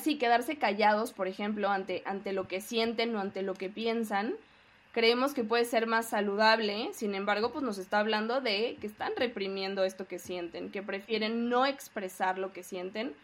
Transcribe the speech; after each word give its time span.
sí, 0.00 0.18
quedarse 0.18 0.56
callados, 0.56 1.12
por 1.12 1.28
ejemplo, 1.28 1.68
ante, 1.70 2.02
ante 2.04 2.32
lo 2.32 2.48
que 2.48 2.60
sienten 2.60 3.14
o 3.14 3.20
ante 3.20 3.42
lo 3.42 3.54
que 3.54 3.68
piensan, 3.68 4.34
creemos 4.92 5.34
que 5.34 5.44
puede 5.44 5.64
ser 5.64 5.86
más 5.86 6.08
saludable, 6.08 6.90
sin 6.92 7.14
embargo, 7.14 7.52
pues 7.52 7.64
nos 7.64 7.78
está 7.78 8.00
hablando 8.00 8.40
de 8.40 8.76
que 8.80 8.86
están 8.86 9.12
reprimiendo 9.16 9.84
esto 9.84 10.06
que 10.06 10.18
sienten, 10.18 10.70
que 10.70 10.82
prefieren 10.82 11.48
no 11.48 11.66
expresar 11.66 12.38
lo 12.38 12.52
que 12.52 12.62
sienten. 12.62 13.14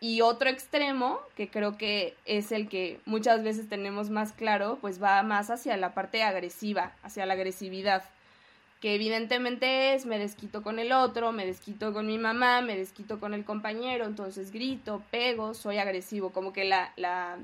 Y 0.00 0.20
otro 0.20 0.48
extremo, 0.48 1.20
que 1.36 1.48
creo 1.48 1.78
que 1.78 2.16
es 2.24 2.50
el 2.50 2.68
que 2.68 2.98
muchas 3.04 3.44
veces 3.44 3.68
tenemos 3.68 4.10
más 4.10 4.32
claro, 4.32 4.78
pues 4.80 5.00
va 5.00 5.22
más 5.22 5.48
hacia 5.48 5.76
la 5.76 5.94
parte 5.94 6.24
agresiva, 6.24 6.92
hacia 7.04 7.24
la 7.24 7.34
agresividad, 7.34 8.02
que 8.82 8.96
evidentemente 8.96 9.94
es 9.94 10.04
me 10.04 10.18
desquito 10.18 10.62
con 10.62 10.80
el 10.80 10.90
otro, 10.92 11.30
me 11.30 11.46
desquito 11.46 11.92
con 11.92 12.06
mi 12.08 12.18
mamá, 12.18 12.60
me 12.60 12.76
desquito 12.76 13.20
con 13.20 13.32
el 13.32 13.44
compañero, 13.44 14.04
entonces 14.04 14.50
grito, 14.50 15.04
pego, 15.12 15.54
soy 15.54 15.78
agresivo, 15.78 16.32
como 16.32 16.52
que 16.52 16.64
la, 16.64 16.92
la, 16.96 17.38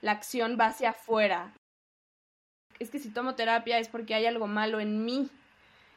la 0.00 0.10
acción 0.10 0.58
va 0.60 0.66
hacia 0.66 0.90
afuera, 0.90 1.52
es 2.80 2.90
que 2.90 2.98
si 2.98 3.10
tomo 3.10 3.36
terapia 3.36 3.78
es 3.78 3.88
porque 3.88 4.14
hay 4.14 4.26
algo 4.26 4.48
malo 4.48 4.80
en 4.80 5.04
mí. 5.04 5.30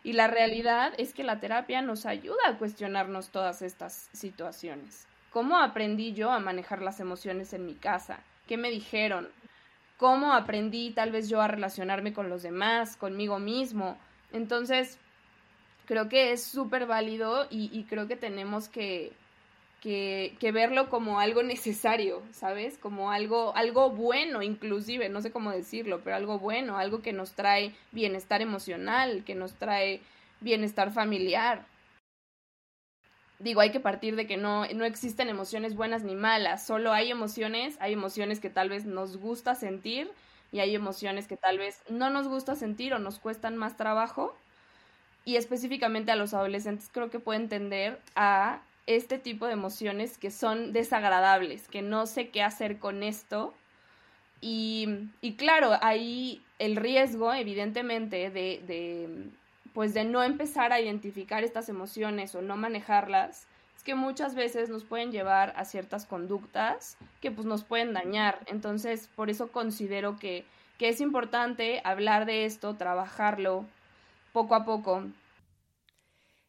Y 0.03 0.13
la 0.13 0.27
realidad 0.27 0.93
es 0.99 1.15
que 1.15 1.23
la 1.23 1.39
terapia 1.39 1.81
nos 1.81 2.05
ayuda 2.05 2.37
a 2.47 2.59
cuestionarnos 2.59 3.29
todas 3.29 3.63
estas 3.63 4.07
situaciones. 4.13 5.07
¿Cómo 5.31 5.57
aprendí 5.57 6.13
yo 6.13 6.29
a 6.29 6.39
manejar 6.39 6.83
las 6.83 6.99
emociones 6.99 7.53
en 7.53 7.65
mi 7.65 7.73
casa? 7.73 8.19
¿Qué 8.45 8.55
me 8.55 8.69
dijeron? 8.69 9.29
¿Cómo 9.97 10.33
aprendí 10.33 10.91
tal 10.91 11.11
vez 11.11 11.27
yo 11.27 11.41
a 11.41 11.47
relacionarme 11.47 12.13
con 12.13 12.29
los 12.29 12.43
demás, 12.43 12.97
conmigo 12.97 13.39
mismo? 13.39 13.97
Entonces, 14.35 14.99
creo 15.85 16.09
que 16.09 16.33
es 16.33 16.43
súper 16.43 16.85
válido 16.87 17.47
y, 17.49 17.83
creo 17.85 18.05
que 18.05 18.17
tenemos 18.17 18.67
que, 18.67 19.13
que, 19.81 20.51
verlo 20.53 20.89
como 20.89 21.21
algo 21.21 21.41
necesario, 21.41 22.21
¿sabes? 22.33 22.77
Como 22.77 23.11
algo, 23.11 23.55
algo 23.55 23.91
bueno, 23.91 24.41
inclusive, 24.41 25.07
no 25.07 25.21
sé 25.21 25.31
cómo 25.31 25.51
decirlo, 25.51 26.01
pero 26.03 26.17
algo 26.17 26.37
bueno, 26.37 26.77
algo 26.77 27.01
que 27.01 27.13
nos 27.13 27.31
trae 27.31 27.73
bienestar 27.93 28.41
emocional, 28.41 29.23
que 29.23 29.35
nos 29.35 29.53
trae 29.53 30.01
bienestar 30.41 30.91
familiar. 30.91 31.65
Digo, 33.39 33.61
hay 33.61 33.71
que 33.71 33.79
partir 33.79 34.17
de 34.17 34.27
que 34.27 34.35
no, 34.35 34.65
no 34.67 34.83
existen 34.83 35.29
emociones 35.29 35.75
buenas 35.75 36.03
ni 36.03 36.15
malas, 36.15 36.65
solo 36.65 36.91
hay 36.91 37.09
emociones, 37.09 37.77
hay 37.79 37.93
emociones 37.93 38.41
que 38.41 38.49
tal 38.49 38.67
vez 38.67 38.85
nos 38.85 39.15
gusta 39.15 39.55
sentir 39.55 40.11
y 40.51 40.59
hay 40.59 40.75
emociones 40.75 41.27
que 41.27 41.37
tal 41.37 41.57
vez 41.57 41.81
no 41.89 42.09
nos 42.09 42.27
gusta 42.27 42.55
sentir 42.55 42.93
o 42.93 42.99
nos 42.99 43.19
cuestan 43.19 43.57
más 43.57 43.77
trabajo. 43.77 44.35
Y 45.25 45.37
específicamente 45.37 46.11
a 46.11 46.15
los 46.15 46.33
adolescentes 46.33 46.89
creo 46.91 47.09
que 47.09 47.19
puede 47.19 47.39
entender 47.39 47.99
a 48.15 48.61
este 48.87 49.17
tipo 49.17 49.47
de 49.47 49.53
emociones 49.53 50.17
que 50.17 50.31
son 50.31 50.71
desagradables, 50.71 51.67
que 51.67 51.81
no 51.81 52.05
sé 52.05 52.29
qué 52.29 52.43
hacer 52.43 52.77
con 52.77 53.03
esto. 53.03 53.53
Y, 54.41 54.87
y 55.21 55.33
claro, 55.33 55.71
ahí 55.81 56.43
el 56.59 56.75
riesgo, 56.75 57.33
evidentemente, 57.33 58.29
de, 58.29 58.61
de, 58.65 59.29
pues 59.73 59.93
de 59.93 60.05
no 60.05 60.23
empezar 60.23 60.71
a 60.71 60.79
identificar 60.79 61.43
estas 61.43 61.69
emociones 61.69 62.35
o 62.35 62.41
no 62.41 62.55
manejarlas, 62.55 63.47
que 63.85 63.95
muchas 63.95 64.35
veces 64.35 64.69
nos 64.69 64.83
pueden 64.83 65.13
llevar 65.13 65.53
a 65.55 65.63
ciertas 65.63 66.05
conductas 66.05 66.97
que 67.21 67.31
pues 67.31 67.47
nos 67.47 67.63
pueden 67.63 67.93
dañar. 67.93 68.39
Entonces, 68.47 69.09
por 69.15 69.29
eso 69.29 69.49
considero 69.51 70.17
que, 70.17 70.43
que 70.77 70.89
es 70.89 70.99
importante 70.99 71.81
hablar 71.85 72.25
de 72.25 72.43
esto, 72.43 72.75
trabajarlo 72.75 73.65
poco 74.33 74.55
a 74.55 74.65
poco. 74.65 75.05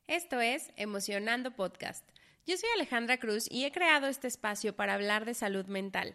Esto 0.08 0.40
es 0.40 0.72
Emocionando 0.76 1.52
Podcast 1.52 2.04
yo 2.46 2.56
soy 2.56 2.68
Alejandra 2.76 3.18
Cruz 3.18 3.48
y 3.50 3.64
he 3.64 3.72
creado 3.72 4.06
este 4.06 4.28
espacio 4.28 4.72
para 4.76 4.94
hablar 4.94 5.24
de 5.24 5.34
salud 5.34 5.66
mental. 5.66 6.14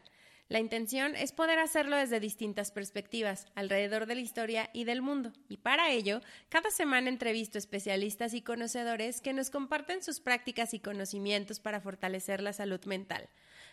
La 0.52 0.60
intención 0.60 1.16
es 1.16 1.32
poder 1.32 1.60
hacerlo 1.60 1.96
desde 1.96 2.20
distintas 2.20 2.72
perspectivas, 2.72 3.46
alrededor 3.56 4.06
de 4.06 4.16
la 4.16 4.22
historia 4.22 4.70
y 4.74 4.84
del 4.84 5.02
mundo. 5.02 5.32
Y 5.48 5.56
para 5.56 5.92
ello, 5.92 6.20
cada 6.50 6.72
semana 6.72 7.08
entrevisto 7.08 7.58
especialistas 7.58 8.34
y 8.34 8.42
conocedores 8.42 9.22
que 9.22 9.32
nos 9.32 9.50
comparten 9.50 10.04
sus 10.04 10.20
prácticas 10.20 10.74
y 10.74 10.82
conocimientos 10.82 11.62
para 11.62 11.80
fortalecer 11.80 12.42
la 12.42 12.52
salud 12.52 12.84
mental. 12.84 13.30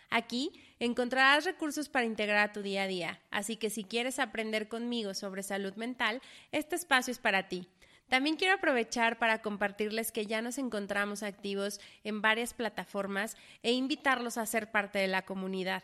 Aquí 0.09 0.53
encontrarás 0.79 1.43
recursos 1.43 1.89
para 1.89 2.05
integrar 2.05 2.47
a 2.47 2.53
tu 2.53 2.61
día 2.61 2.83
a 2.83 2.87
día, 2.87 3.19
así 3.29 3.57
que 3.57 3.69
si 3.69 3.83
quieres 3.83 4.17
aprender 4.17 4.69
conmigo 4.69 5.13
sobre 5.13 5.43
salud 5.43 5.73
mental, 5.75 6.21
este 6.53 6.77
espacio 6.77 7.11
es 7.11 7.19
para 7.19 7.49
ti. 7.49 7.67
También 8.07 8.37
quiero 8.37 8.53
aprovechar 8.53 9.19
para 9.19 9.41
compartirles 9.41 10.13
que 10.13 10.25
ya 10.25 10.41
nos 10.41 10.57
encontramos 10.57 11.23
activos 11.23 11.81
en 12.05 12.21
varias 12.21 12.53
plataformas 12.53 13.35
e 13.63 13.73
invitarlos 13.73 14.37
a 14.37 14.45
ser 14.45 14.71
parte 14.71 14.97
de 14.97 15.09
la 15.09 15.25
comunidad. 15.25 15.83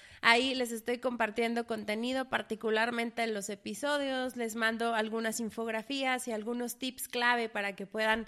Ahí 0.23 0.53
les 0.53 0.71
estoy 0.71 0.99
compartiendo 0.99 1.65
contenido, 1.65 2.29
particularmente 2.29 3.23
en 3.23 3.33
los 3.33 3.49
episodios, 3.49 4.35
les 4.35 4.55
mando 4.55 4.93
algunas 4.93 5.39
infografías 5.39 6.27
y 6.27 6.31
algunos 6.31 6.77
tips 6.77 7.07
clave 7.07 7.49
para 7.49 7.75
que 7.75 7.87
puedan 7.87 8.27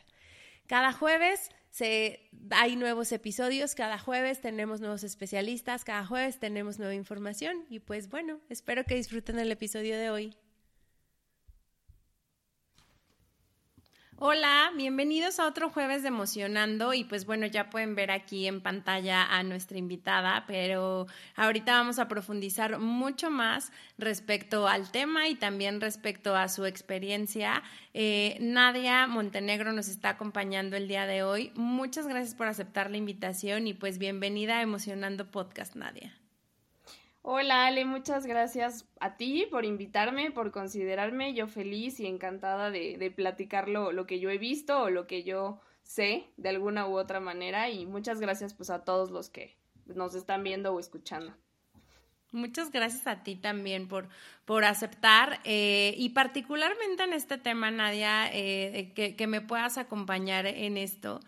Cada 0.71 0.93
jueves 0.93 1.49
se, 1.69 2.29
hay 2.51 2.77
nuevos 2.77 3.11
episodios, 3.11 3.75
cada 3.75 3.99
jueves 3.99 4.39
tenemos 4.39 4.79
nuevos 4.79 5.03
especialistas, 5.03 5.83
cada 5.83 6.05
jueves 6.05 6.39
tenemos 6.39 6.79
nueva 6.79 6.95
información 6.95 7.65
y 7.69 7.79
pues 7.79 8.09
bueno, 8.09 8.39
espero 8.47 8.85
que 8.85 8.95
disfruten 8.95 9.37
el 9.37 9.51
episodio 9.51 9.97
de 9.97 10.09
hoy. 10.09 10.37
Hola, 14.23 14.71
bienvenidos 14.77 15.39
a 15.39 15.47
otro 15.47 15.71
jueves 15.71 16.03
de 16.03 16.09
Emocionando 16.09 16.93
y 16.93 17.05
pues 17.05 17.25
bueno, 17.25 17.47
ya 17.47 17.71
pueden 17.71 17.95
ver 17.95 18.11
aquí 18.11 18.45
en 18.45 18.61
pantalla 18.61 19.23
a 19.23 19.41
nuestra 19.41 19.79
invitada, 19.79 20.43
pero 20.45 21.07
ahorita 21.35 21.71
vamos 21.71 21.97
a 21.97 22.07
profundizar 22.07 22.77
mucho 22.77 23.31
más 23.31 23.71
respecto 23.97 24.67
al 24.67 24.91
tema 24.91 25.27
y 25.27 25.33
también 25.33 25.81
respecto 25.81 26.35
a 26.35 26.49
su 26.49 26.65
experiencia. 26.65 27.63
Eh, 27.95 28.37
Nadia 28.39 29.07
Montenegro 29.07 29.73
nos 29.73 29.87
está 29.87 30.09
acompañando 30.09 30.77
el 30.77 30.87
día 30.87 31.07
de 31.07 31.23
hoy. 31.23 31.51
Muchas 31.55 32.05
gracias 32.05 32.35
por 32.35 32.45
aceptar 32.45 32.91
la 32.91 32.97
invitación 32.97 33.65
y 33.65 33.73
pues 33.73 33.97
bienvenida 33.97 34.59
a 34.59 34.61
Emocionando 34.61 35.31
Podcast, 35.31 35.75
Nadia. 35.75 36.20
Hola 37.23 37.67
Ale, 37.67 37.85
muchas 37.85 38.25
gracias 38.25 38.85
a 38.99 39.15
ti 39.15 39.45
por 39.51 39.63
invitarme, 39.63 40.31
por 40.31 40.51
considerarme. 40.51 41.35
Yo 41.35 41.47
feliz 41.47 41.99
y 41.99 42.07
encantada 42.07 42.71
de, 42.71 42.97
de 42.97 43.11
platicar 43.11 43.69
lo, 43.69 44.07
que 44.07 44.19
yo 44.19 44.31
he 44.31 44.39
visto 44.39 44.81
o 44.81 44.89
lo 44.89 45.05
que 45.05 45.21
yo 45.21 45.61
sé 45.83 46.25
de 46.37 46.49
alguna 46.49 46.87
u 46.87 46.97
otra 46.97 47.19
manera. 47.19 47.69
Y 47.69 47.85
muchas 47.85 48.19
gracias 48.19 48.55
pues 48.55 48.71
a 48.71 48.83
todos 48.83 49.11
los 49.11 49.29
que 49.29 49.55
nos 49.85 50.15
están 50.15 50.43
viendo 50.43 50.73
o 50.73 50.79
escuchando. 50.79 51.31
Muchas 52.31 52.71
gracias 52.71 53.05
a 53.05 53.23
ti 53.23 53.35
también 53.35 53.87
por, 53.87 54.09
por 54.45 54.63
aceptar 54.63 55.41
eh, 55.43 55.93
y 55.97 56.09
particularmente 56.09 57.03
en 57.03 57.13
este 57.13 57.37
tema, 57.37 57.69
Nadia, 57.69 58.33
eh, 58.33 58.93
que, 58.95 59.15
que, 59.15 59.27
me 59.27 59.41
puedas 59.41 59.77
acompañar 59.77 60.47
en 60.47 60.77
esto. 60.77 61.19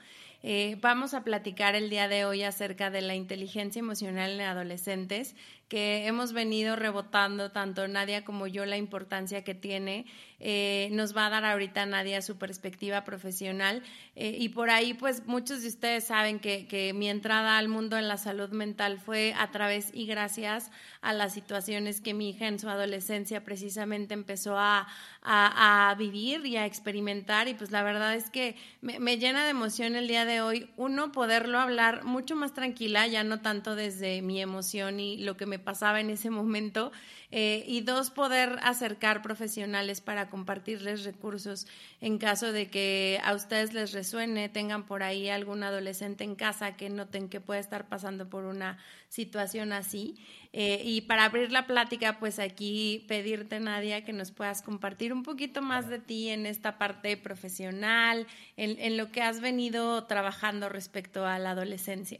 Eh, 0.46 0.78
vamos 0.82 1.14
a 1.14 1.24
platicar 1.24 1.74
el 1.74 1.90
día 1.90 2.10
de 2.10 2.26
hoy 2.26 2.44
acerca 2.44 2.90
de 2.90 3.02
la 3.02 3.16
inteligencia 3.16 3.80
emocional 3.80 4.32
en 4.32 4.42
adolescentes 4.42 5.38
que 5.68 6.06
hemos 6.08 6.34
venido 6.34 6.76
rebotando 6.76 7.52
tanto 7.52 7.88
Nadia 7.88 8.24
como 8.24 8.48
yo 8.48 8.66
la 8.66 8.78
importancia 8.78 9.44
que 9.44 9.56
tiene. 9.56 10.06
Eh, 10.46 10.90
nos 10.92 11.16
va 11.16 11.28
a 11.28 11.30
dar 11.30 11.46
ahorita 11.46 11.86
Nadia 11.86 12.22
su 12.22 12.38
perspectiva 12.38 13.06
profesional 13.06 13.82
eh, 14.18 14.36
y 14.38 14.50
por 14.50 14.70
ahí 14.70 14.94
pues 14.94 15.26
muchos 15.26 15.62
de 15.62 15.70
ustedes 15.70 16.04
saben 16.04 16.40
que, 16.40 16.68
que, 16.68 16.92
mi 16.92 17.08
entrada 17.10 17.58
al 17.58 17.70
mundo 17.70 17.98
en 17.98 18.10
la 18.10 18.18
salud 18.18 18.50
mental 18.50 19.00
fue 19.00 19.34
a 19.40 19.52
través 19.52 19.92
y 19.94 20.06
gracias 20.06 20.70
a 21.00 21.14
las 21.14 21.34
situaciones 21.34 22.02
que 22.02 22.14
mi 22.14 22.32
hija 22.32 22.48
en 22.48 22.60
su 22.60 22.68
adolescencia 22.68 23.46
precisamente 23.46 24.14
empezó 24.14 24.58
a, 24.58 24.86
a, 25.22 25.96
vivir 25.98 26.46
y 26.46 26.58
a 26.58 26.66
experimentar 26.66 27.48
y 27.48 27.54
pues 27.54 27.72
la 27.72 27.82
verdad 27.82 28.14
es 28.14 28.30
que 28.30 28.58
me, 28.82 29.00
me 29.00 29.18
llena 29.18 29.46
de 29.46 29.52
emoción 29.52 29.96
el 29.96 30.10
día 30.10 30.26
de 30.26 30.42
hoy 30.42 30.70
uno 30.76 31.14
poderlo 31.14 31.58
hablar 31.58 32.04
mucho 32.04 32.36
más 32.36 32.54
tranquila, 32.54 33.08
ya 33.08 33.24
no 33.24 33.40
tanto 33.40 33.76
desde 33.76 34.22
mi 34.22 34.42
emoción 34.42 35.00
y 35.00 35.20
lo 35.20 35.38
que 35.38 35.46
me 35.46 35.53
pasaba 35.60 36.00
en 36.00 36.10
ese 36.10 36.30
momento. 36.30 36.92
Eh, 37.32 37.64
y 37.68 37.82
dos, 37.82 38.12
poder 38.12 38.60
acercar 38.62 39.24
profesionales 39.24 40.02
para 40.02 40.30
compartirles 40.30 41.04
recursos 41.04 41.66
en 42.00 42.20
caso 42.20 42.52
de 42.52 42.70
que 42.70 43.20
a 43.24 43.34
ustedes 43.34 43.74
les 43.74 43.92
resuene, 43.92 44.50
tengan 44.50 44.86
por 44.86 45.02
ahí 45.02 45.30
algún 45.30 45.64
adolescente 45.64 46.24
en 46.24 46.36
casa 46.36 46.76
que 46.78 46.92
noten 46.92 47.30
que 47.30 47.42
puede 47.42 47.60
estar 47.60 47.90
pasando 47.90 48.30
por 48.30 48.44
una 48.44 48.78
situación 49.10 49.74
así. 49.74 50.16
Eh, 50.52 50.84
y 50.86 51.02
para 51.02 51.26
abrir 51.26 51.52
la 51.52 51.66
plática, 51.66 52.20
pues 52.20 52.38
aquí 52.38 53.04
pedirte, 53.08 53.60
Nadia, 53.60 54.06
que 54.06 54.14
nos 54.14 54.32
puedas 54.32 54.62
compartir 54.62 55.12
un 55.12 55.24
poquito 55.24 55.64
más 55.64 55.90
de 55.90 55.98
ti 55.98 56.30
en 56.30 56.46
esta 56.46 56.78
parte 56.78 57.18
profesional, 57.18 58.28
en 58.58 58.96
lo 58.96 59.12
que 59.12 59.24
has 59.24 59.42
venido 59.42 60.06
trabajando 60.06 60.70
respecto 60.70 61.26
a 61.26 61.40
la 61.40 61.52
adolescencia. 61.52 62.20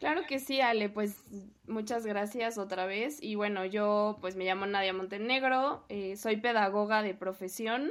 Claro 0.00 0.22
que 0.26 0.38
sí, 0.38 0.62
Ale, 0.62 0.88
pues 0.88 1.22
muchas 1.66 2.06
gracias 2.06 2.56
otra 2.56 2.86
vez. 2.86 3.22
Y 3.22 3.34
bueno, 3.34 3.66
yo 3.66 4.16
pues 4.22 4.34
me 4.34 4.46
llamo 4.46 4.64
Nadia 4.64 4.94
Montenegro, 4.94 5.84
eh, 5.90 6.16
soy 6.16 6.38
pedagoga 6.38 7.02
de 7.02 7.12
profesión 7.12 7.90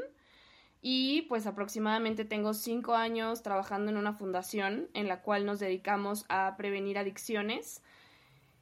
y 0.81 1.21
pues 1.29 1.45
aproximadamente 1.45 2.25
tengo 2.25 2.55
cinco 2.55 2.95
años 2.95 3.43
trabajando 3.43 3.91
en 3.91 3.97
una 3.97 4.13
fundación 4.13 4.89
en 4.95 5.07
la 5.07 5.21
cual 5.21 5.45
nos 5.45 5.59
dedicamos 5.59 6.25
a 6.29 6.55
prevenir 6.57 6.97
adicciones. 6.97 7.83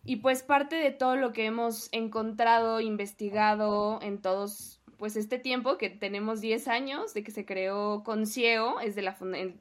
Y 0.03 0.17
pues 0.17 0.44
parte 0.44 0.75
de 0.75 0.91
todo 0.91 1.15
lo 1.15 1.31
que 1.31 1.45
hemos 1.45 1.88
encontrado, 1.94 2.81
investigado 2.81 3.99
en 4.01 4.21
todos, 4.21 4.81
pues 4.97 5.15
este 5.15 5.39
tiempo 5.39 5.77
que 5.77 5.89
tenemos 5.89 6.41
10 6.41 6.67
años 6.67 7.13
de 7.13 7.23
que 7.23 7.31
se 7.31 7.45
creó 7.45 8.03
Concieo, 8.03 8.81
es 8.81 8.95
de 8.95 9.03
la 9.03 9.15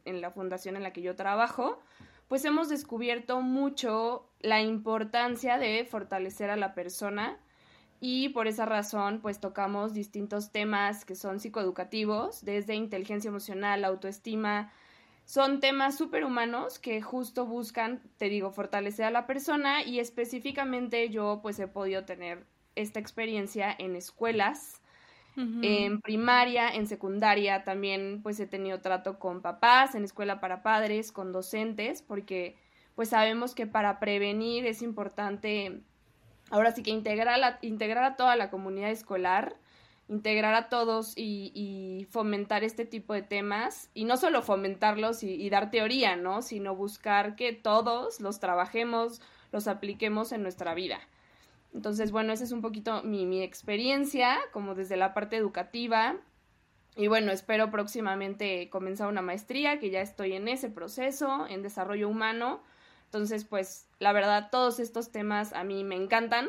en 0.04 0.20
la 0.20 0.32
fundación 0.32 0.74
en 0.74 0.82
la 0.82 0.92
que 0.92 1.02
yo 1.02 1.14
trabajo, 1.14 1.78
pues 2.28 2.44
hemos 2.44 2.68
descubierto 2.68 3.40
mucho 3.40 4.28
la 4.40 4.62
importancia 4.62 5.58
de 5.58 5.84
fortalecer 5.84 6.50
a 6.50 6.56
la 6.56 6.74
persona 6.74 7.38
y 8.00 8.30
por 8.30 8.46
esa 8.46 8.66
razón 8.66 9.20
pues 9.20 9.40
tocamos 9.40 9.94
distintos 9.94 10.52
temas 10.52 11.04
que 11.04 11.14
son 11.14 11.40
psicoeducativos, 11.40 12.44
desde 12.44 12.74
inteligencia 12.74 13.28
emocional, 13.28 13.84
autoestima, 13.84 14.72
son 15.24 15.58
temas 15.58 15.98
superhumanos 15.98 16.78
que 16.78 17.02
justo 17.02 17.46
buscan, 17.46 18.00
te 18.16 18.28
digo, 18.28 18.52
fortalecer 18.52 19.06
a 19.06 19.10
la 19.10 19.26
persona 19.26 19.82
y 19.82 19.98
específicamente 19.98 21.08
yo 21.08 21.40
pues 21.42 21.58
he 21.58 21.66
podido 21.66 22.04
tener 22.04 22.46
esta 22.76 23.00
experiencia 23.00 23.74
en 23.76 23.96
escuelas 23.96 24.80
en 25.36 26.00
primaria, 26.00 26.70
en 26.70 26.86
secundaria 26.86 27.62
también 27.62 28.20
pues 28.22 28.40
he 28.40 28.46
tenido 28.46 28.80
trato 28.80 29.18
con 29.18 29.42
papás, 29.42 29.94
en 29.94 30.04
escuela 30.04 30.40
para 30.40 30.62
padres, 30.62 31.12
con 31.12 31.32
docentes, 31.32 32.02
porque 32.02 32.56
pues 32.94 33.10
sabemos 33.10 33.54
que 33.54 33.66
para 33.66 34.00
prevenir 34.00 34.64
es 34.64 34.80
importante 34.80 35.82
ahora 36.50 36.72
sí 36.72 36.82
que 36.82 36.90
integrar, 36.90 37.42
a, 37.42 37.58
integrar 37.62 38.04
a 38.04 38.16
toda 38.16 38.36
la 38.36 38.50
comunidad 38.50 38.90
escolar, 38.90 39.56
integrar 40.08 40.54
a 40.54 40.68
todos 40.68 41.12
y, 41.16 42.06
fomentar 42.10 42.64
este 42.64 42.84
tipo 42.84 43.12
de 43.12 43.22
temas 43.22 43.90
y 43.92 44.04
no 44.04 44.16
solo 44.16 44.42
fomentarlos 44.42 45.22
y, 45.22 45.34
y 45.34 45.50
dar 45.50 45.70
teoría, 45.70 46.16
¿no? 46.16 46.42
Sino 46.42 46.74
buscar 46.74 47.36
que 47.36 47.52
todos 47.52 48.20
los 48.20 48.38
trabajemos, 48.38 49.20
los 49.52 49.66
apliquemos 49.68 50.32
en 50.32 50.42
nuestra 50.42 50.74
vida. 50.74 51.00
Entonces, 51.76 52.10
bueno, 52.10 52.32
esa 52.32 52.44
es 52.44 52.52
un 52.52 52.62
poquito 52.62 53.02
mi, 53.02 53.26
mi 53.26 53.42
experiencia, 53.42 54.38
como 54.50 54.74
desde 54.74 54.96
la 54.96 55.12
parte 55.12 55.36
educativa. 55.36 56.16
Y 56.96 57.08
bueno, 57.08 57.32
espero 57.32 57.70
próximamente 57.70 58.70
comenzar 58.70 59.08
una 59.08 59.20
maestría, 59.20 59.78
que 59.78 59.90
ya 59.90 60.00
estoy 60.00 60.32
en 60.32 60.48
ese 60.48 60.70
proceso, 60.70 61.46
en 61.46 61.60
desarrollo 61.60 62.08
humano. 62.08 62.62
Entonces, 63.04 63.44
pues, 63.44 63.88
la 63.98 64.14
verdad, 64.14 64.48
todos 64.50 64.80
estos 64.80 65.12
temas 65.12 65.52
a 65.52 65.64
mí 65.64 65.84
me 65.84 65.96
encantan, 65.96 66.48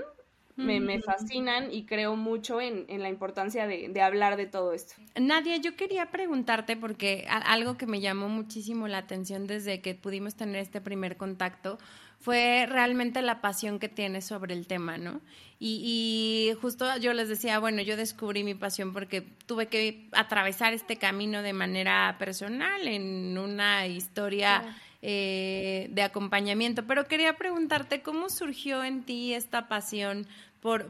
me, 0.58 0.80
me, 0.80 1.02
fascinan 1.02 1.72
y 1.72 1.86
creo 1.86 2.16
mucho 2.16 2.60
en, 2.60 2.86
en 2.90 3.02
la 3.02 3.10
importancia 3.10 3.68
de, 3.68 3.90
de, 3.90 4.02
hablar 4.02 4.38
de 4.38 4.48
todo 4.48 4.74
esto. 4.74 4.96
Nadia, 5.16 5.58
yo 5.58 5.76
quería 5.76 6.08
preguntarte 6.12 6.76
porque 6.76 7.28
algo 7.30 7.78
que 7.78 7.86
me 7.86 8.02
llamó 8.02 8.28
muchísimo 8.28 8.88
la 8.88 8.98
atención 8.98 9.48
desde 9.48 9.82
que 9.82 9.94
pudimos 9.94 10.36
tener 10.36 10.58
este 10.58 10.82
primer 10.82 11.16
contacto 11.16 11.78
fue 12.20 12.66
realmente 12.68 13.22
la 13.22 13.42
pasión 13.42 13.80
que 13.80 13.90
tienes 13.90 14.26
sobre 14.26 14.54
el 14.54 14.66
tema, 14.66 14.98
¿no? 14.98 15.22
Y, 15.60 16.50
y, 16.52 16.60
justo 16.60 16.86
yo 16.98 17.14
les 17.14 17.30
decía, 17.30 17.60
bueno, 17.60 17.82
yo 17.82 17.96
descubrí 17.96 18.44
mi 18.44 18.56
pasión 18.56 18.94
porque 18.94 19.22
tuve 19.22 19.68
que 19.68 20.08
atravesar 20.12 20.74
este 20.74 20.98
camino 20.98 21.42
de 21.42 21.54
manera 21.54 22.16
personal 22.20 22.88
en 22.88 23.38
una 23.38 23.88
historia 23.88 24.64
eh, 25.04 25.90
de 25.92 26.02
acompañamiento, 26.02 26.88
pero 26.88 27.06
quería 27.06 27.38
preguntarte 27.38 28.02
cómo 28.02 28.30
surgió 28.30 28.84
en 28.84 29.04
ti 29.04 29.34
esta 29.34 29.68
pasión 29.68 30.26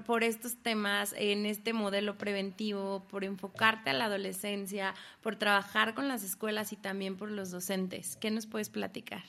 por, 0.07 0.23
estos 0.23 0.55
temas, 0.63 1.13
en 1.15 1.45
este 1.45 1.71
modelo 1.71 2.17
preventivo, 2.17 3.03
por 3.11 3.23
enfocarte 3.23 3.91
a 3.91 3.93
la 3.93 4.05
adolescencia, 4.05 4.95
por 5.21 5.35
trabajar 5.35 5.93
con 5.93 6.07
las 6.07 6.23
escuelas 6.23 6.73
y 6.73 6.77
también 6.77 7.15
por 7.15 7.29
los 7.29 7.51
docentes. 7.51 8.17
¿Qué 8.19 8.31
nos 8.31 8.47
puedes 8.47 8.69
platicar? 8.69 9.21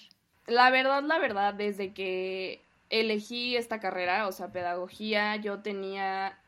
La 0.46 0.70
verdad, 0.70 1.02
la 1.02 1.18
verdad, 1.18 1.52
desde 1.52 1.92
que 1.92 2.62
elegí 2.88 3.56
esta 3.56 3.78
carrera, 3.78 4.26
o 4.26 4.32
sea, 4.32 4.50
pedagogía, 4.50 5.36
yo 5.36 5.58
tenía, 5.58 6.38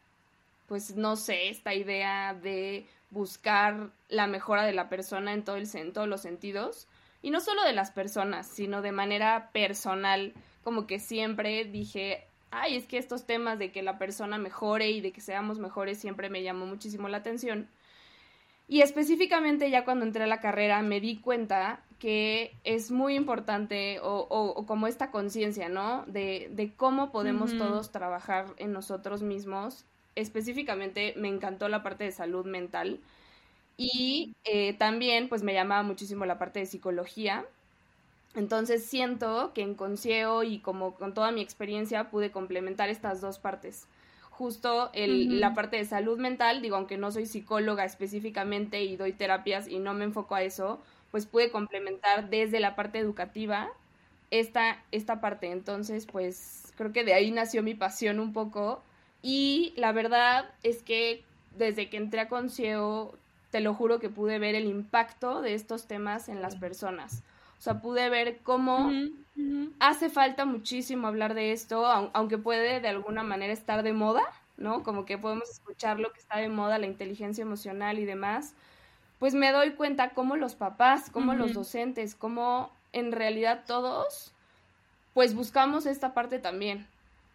pues, 0.66 0.96
no 0.96 1.16
sé, 1.16 1.50
esta 1.50 1.74
idea 1.74 2.32
de 2.32 2.86
buscar 3.10 3.90
la 4.08 4.26
mejora 4.26 4.64
de 4.64 4.72
la 4.72 4.88
persona 4.88 5.34
en, 5.34 5.44
todo 5.44 5.56
el, 5.56 5.68
en 5.74 5.92
todos 5.92 6.08
los 6.08 6.22
sentidos. 6.22 6.88
Y 7.20 7.30
no 7.30 7.40
solo 7.40 7.62
de 7.64 7.74
las 7.74 7.90
personas, 7.90 8.46
sino 8.46 8.80
de 8.80 8.92
manera 8.92 9.50
personal, 9.52 10.32
como 10.64 10.86
que 10.86 11.00
siempre 11.00 11.66
dije, 11.66 12.29
ay, 12.50 12.76
es 12.76 12.86
que 12.86 12.98
estos 12.98 13.26
temas 13.26 13.58
de 13.58 13.70
que 13.70 13.82
la 13.82 13.98
persona 13.98 14.38
mejore 14.38 14.90
y 14.90 15.00
de 15.00 15.12
que 15.12 15.20
seamos 15.20 15.58
mejores 15.58 15.98
siempre 15.98 16.30
me 16.30 16.42
llamó 16.42 16.66
muchísimo 16.66 17.08
la 17.08 17.18
atención. 17.18 17.68
Y 18.68 18.82
específicamente 18.82 19.68
ya 19.70 19.84
cuando 19.84 20.04
entré 20.04 20.24
a 20.24 20.28
la 20.28 20.40
carrera 20.40 20.80
me 20.82 21.00
di 21.00 21.16
cuenta 21.18 21.82
que 21.98 22.54
es 22.64 22.90
muy 22.90 23.14
importante 23.14 23.98
o, 24.00 24.26
o, 24.30 24.64
como 24.64 24.86
esta 24.86 25.10
conciencia, 25.10 25.68
¿no? 25.68 26.04
De, 26.06 26.48
de, 26.52 26.72
cómo 26.74 27.10
podemos 27.10 27.56
todos 27.58 27.90
trabajar 27.90 28.46
en 28.56 28.72
nosotros 28.72 29.22
mismos. 29.22 29.84
Específicamente 30.14 31.14
me 31.16 31.28
encantó 31.28 31.68
la 31.68 31.82
parte 31.82 32.04
de 32.04 32.12
salud 32.12 32.46
mental 32.46 33.00
y 33.76 34.36
eh, 34.44 34.74
también 34.74 35.28
pues 35.28 35.42
me 35.42 35.54
llamaba 35.54 35.82
muchísimo 35.82 36.26
la 36.26 36.38
parte 36.38 36.60
de 36.60 36.66
psicología. 36.66 37.46
Entonces 38.34 38.84
siento 38.84 39.52
que 39.54 39.62
en 39.62 39.74
Concieo 39.74 40.42
y 40.42 40.60
como 40.60 40.94
con 40.94 41.14
toda 41.14 41.32
mi 41.32 41.40
experiencia 41.40 42.10
pude 42.10 42.30
complementar 42.30 42.88
estas 42.88 43.20
dos 43.20 43.38
partes 43.38 43.86
justo 44.40 44.88
el, 44.94 45.38
la 45.38 45.52
parte 45.52 45.76
de 45.76 45.84
salud 45.84 46.18
mental, 46.18 46.62
digo, 46.62 46.76
aunque 46.76 46.96
no 46.96 47.12
soy 47.12 47.26
psicóloga 47.26 47.84
específicamente 47.84 48.82
y 48.82 48.96
doy 48.96 49.12
terapias 49.12 49.68
y 49.68 49.80
no 49.80 49.92
me 49.92 50.04
enfoco 50.04 50.34
a 50.34 50.42
eso, 50.42 50.80
pues 51.10 51.26
pude 51.26 51.50
complementar 51.50 52.30
desde 52.30 52.58
la 52.58 52.74
parte 52.74 52.98
educativa 52.98 53.68
esta, 54.30 54.82
esta 54.92 55.20
parte. 55.20 55.50
Entonces, 55.50 56.06
pues 56.06 56.72
creo 56.78 56.90
que 56.90 57.04
de 57.04 57.12
ahí 57.12 57.30
nació 57.32 57.62
mi 57.62 57.74
pasión 57.74 58.18
un 58.18 58.32
poco. 58.32 58.82
Y 59.20 59.74
la 59.76 59.92
verdad 59.92 60.50
es 60.62 60.82
que 60.82 61.22
desde 61.58 61.90
que 61.90 61.98
entré 61.98 62.20
a 62.20 62.28
Concieo, 62.28 63.18
te 63.50 63.60
lo 63.60 63.74
juro 63.74 64.00
que 64.00 64.08
pude 64.08 64.38
ver 64.38 64.54
el 64.54 64.64
impacto 64.64 65.42
de 65.42 65.52
estos 65.52 65.86
temas 65.86 66.30
en 66.30 66.40
las 66.40 66.56
personas. 66.56 67.22
O 67.60 67.62
sea, 67.62 67.82
pude 67.82 68.08
ver 68.08 68.38
cómo 68.42 68.90
hace 69.80 70.08
falta 70.08 70.46
muchísimo 70.46 71.06
hablar 71.06 71.34
de 71.34 71.52
esto, 71.52 71.84
aunque 71.84 72.38
puede 72.38 72.80
de 72.80 72.88
alguna 72.88 73.22
manera 73.22 73.52
estar 73.52 73.82
de 73.82 73.92
moda, 73.92 74.22
¿no? 74.56 74.82
Como 74.82 75.04
que 75.04 75.18
podemos 75.18 75.50
escuchar 75.50 76.00
lo 76.00 76.10
que 76.10 76.20
está 76.20 76.38
de 76.38 76.48
moda, 76.48 76.78
la 76.78 76.86
inteligencia 76.86 77.42
emocional 77.42 77.98
y 77.98 78.06
demás. 78.06 78.54
Pues 79.18 79.34
me 79.34 79.52
doy 79.52 79.72
cuenta 79.72 80.14
cómo 80.14 80.36
los 80.36 80.54
papás, 80.54 81.10
cómo 81.10 81.34
los 81.34 81.52
docentes, 81.52 82.14
cómo 82.14 82.72
en 82.94 83.12
realidad 83.12 83.64
todos, 83.66 84.32
pues 85.12 85.34
buscamos 85.34 85.84
esta 85.84 86.14
parte 86.14 86.38
también. 86.38 86.86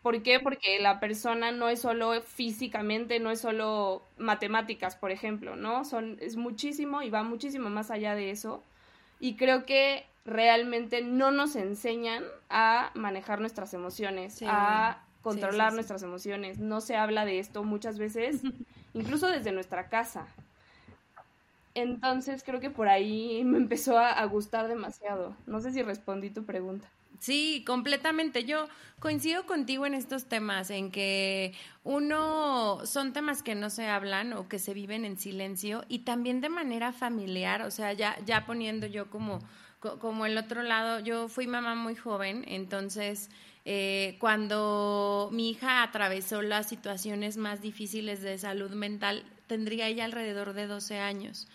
¿Por 0.01 0.23
qué? 0.23 0.39
Porque 0.39 0.79
la 0.79 0.99
persona 0.99 1.51
no 1.51 1.69
es 1.69 1.81
solo 1.81 2.19
físicamente, 2.23 3.19
no 3.19 3.29
es 3.29 3.41
solo 3.41 4.01
matemáticas, 4.17 4.95
por 4.95 5.11
ejemplo, 5.11 5.55
¿no? 5.55 5.85
Son, 5.85 6.17
es 6.19 6.35
muchísimo 6.35 7.03
y 7.03 7.11
va 7.11 7.21
muchísimo 7.21 7.69
más 7.69 7.91
allá 7.91 8.15
de 8.15 8.31
eso. 8.31 8.63
Y 9.19 9.35
creo 9.35 9.67
que 9.67 10.05
realmente 10.25 11.01
no 11.03 11.31
nos 11.31 11.55
enseñan 11.55 12.23
a 12.49 12.91
manejar 12.95 13.39
nuestras 13.39 13.73
emociones, 13.73 14.41
a 14.47 15.03
controlar 15.21 15.73
nuestras 15.73 16.03
emociones. 16.03 16.57
No 16.59 16.81
se 16.81 16.95
habla 16.95 17.25
de 17.25 17.39
esto 17.39 17.63
muchas 17.63 17.97
veces, 17.97 18.41
incluso 18.93 19.27
desde 19.27 19.51
nuestra 19.51 19.87
casa. 19.87 20.27
Entonces 21.75 22.41
creo 22.43 22.59
que 22.59 22.69
por 22.69 22.87
ahí 22.87 23.43
me 23.43 23.57
empezó 23.57 23.99
a, 23.99 24.23
gustar 24.25 24.67
demasiado. 24.67 25.35
No 25.45 25.59
sé 25.59 25.71
si 25.71 25.83
respondí 25.83 26.29
tu 26.29 26.45
pregunta. 26.45 26.89
Sí, 27.19 27.63
completamente. 27.67 28.45
Yo 28.45 28.67
coincido 28.99 29.45
contigo 29.45 29.85
en 29.85 29.93
estos 29.93 30.25
temas, 30.25 30.69
en 30.69 30.89
que 30.89 31.53
uno 31.83 32.85
son 32.85 33.13
temas 33.13 33.43
que 33.43 33.55
no 33.55 33.69
se 33.69 33.87
hablan 33.87 34.33
o 34.33 34.47
que 34.47 34.59
se 34.59 34.73
viven 34.73 35.05
en 35.05 35.17
silencio 35.17 35.83
y 35.87 35.99
también 35.99 36.39
de 36.39 36.49
manera 36.49 36.91
familiar, 36.93 37.61
o 37.61 37.71
sea, 37.71 37.93
ya, 37.93 38.17
ya 38.25 38.45
poniendo 38.45 38.87
yo 38.87 39.09
como, 39.09 39.39
como 39.99 40.25
el 40.25 40.37
otro 40.37 40.63
lado, 40.63 40.99
yo 40.99 41.27
fui 41.27 41.47
mamá 41.47 41.75
muy 41.75 41.95
joven, 41.95 42.43
entonces 42.47 43.29
eh, 43.65 44.17
cuando 44.19 45.29
mi 45.31 45.49
hija 45.49 45.83
atravesó 45.83 46.41
las 46.41 46.67
situaciones 46.69 47.37
más 47.37 47.61
difíciles 47.61 48.21
de 48.21 48.37
salud 48.37 48.71
mental, 48.71 49.23
tendría 49.47 49.87
ella 49.87 50.05
alrededor 50.05 50.53
de 50.53 50.67
12 50.67 50.99
años 50.99 51.47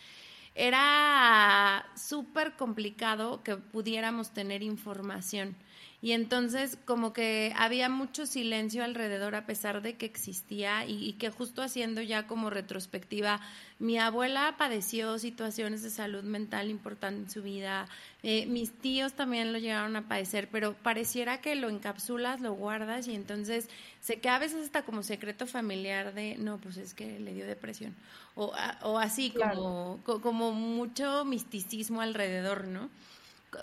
era 0.54 1.86
súper 1.96 2.56
complicado 2.56 3.42
que 3.42 3.56
pudiéramos 3.56 4.32
tener 4.32 4.62
información. 4.62 5.56
Y 6.02 6.12
entonces 6.12 6.78
como 6.86 7.12
que 7.12 7.52
había 7.56 7.90
mucho 7.90 8.24
silencio 8.24 8.82
alrededor 8.82 9.34
a 9.34 9.44
pesar 9.44 9.82
de 9.82 9.96
que 9.96 10.06
existía 10.06 10.86
y, 10.86 11.12
que 11.14 11.30
justo 11.30 11.60
haciendo 11.62 12.00
ya 12.00 12.26
como 12.26 12.48
retrospectiva, 12.48 13.40
mi 13.78 13.98
abuela 13.98 14.54
padeció 14.56 15.18
situaciones 15.18 15.82
de 15.82 15.90
salud 15.90 16.22
mental 16.22 16.70
importantes 16.70 17.24
en 17.24 17.30
su 17.30 17.42
vida, 17.42 17.86
eh, 18.22 18.46
mis 18.46 18.72
tíos 18.72 19.12
también 19.12 19.52
lo 19.52 19.58
llegaron 19.58 19.94
a 19.94 20.08
padecer, 20.08 20.48
pero 20.50 20.74
pareciera 20.74 21.42
que 21.42 21.54
lo 21.54 21.68
encapsulas, 21.68 22.40
lo 22.40 22.54
guardas 22.54 23.06
y 23.06 23.14
entonces 23.14 23.68
se 24.00 24.20
queda 24.20 24.36
a 24.36 24.40
veces 24.40 24.64
hasta 24.64 24.82
como 24.82 25.02
secreto 25.02 25.46
familiar 25.46 26.14
de, 26.14 26.36
no, 26.36 26.56
pues 26.58 26.78
es 26.78 26.94
que 26.94 27.20
le 27.20 27.34
dio 27.34 27.46
depresión. 27.46 27.94
O, 28.36 28.54
o 28.82 28.98
así, 28.98 29.32
como, 29.32 30.00
como 30.04 30.52
mucho 30.52 31.26
misticismo 31.26 32.00
alrededor, 32.00 32.66
¿no? 32.68 32.88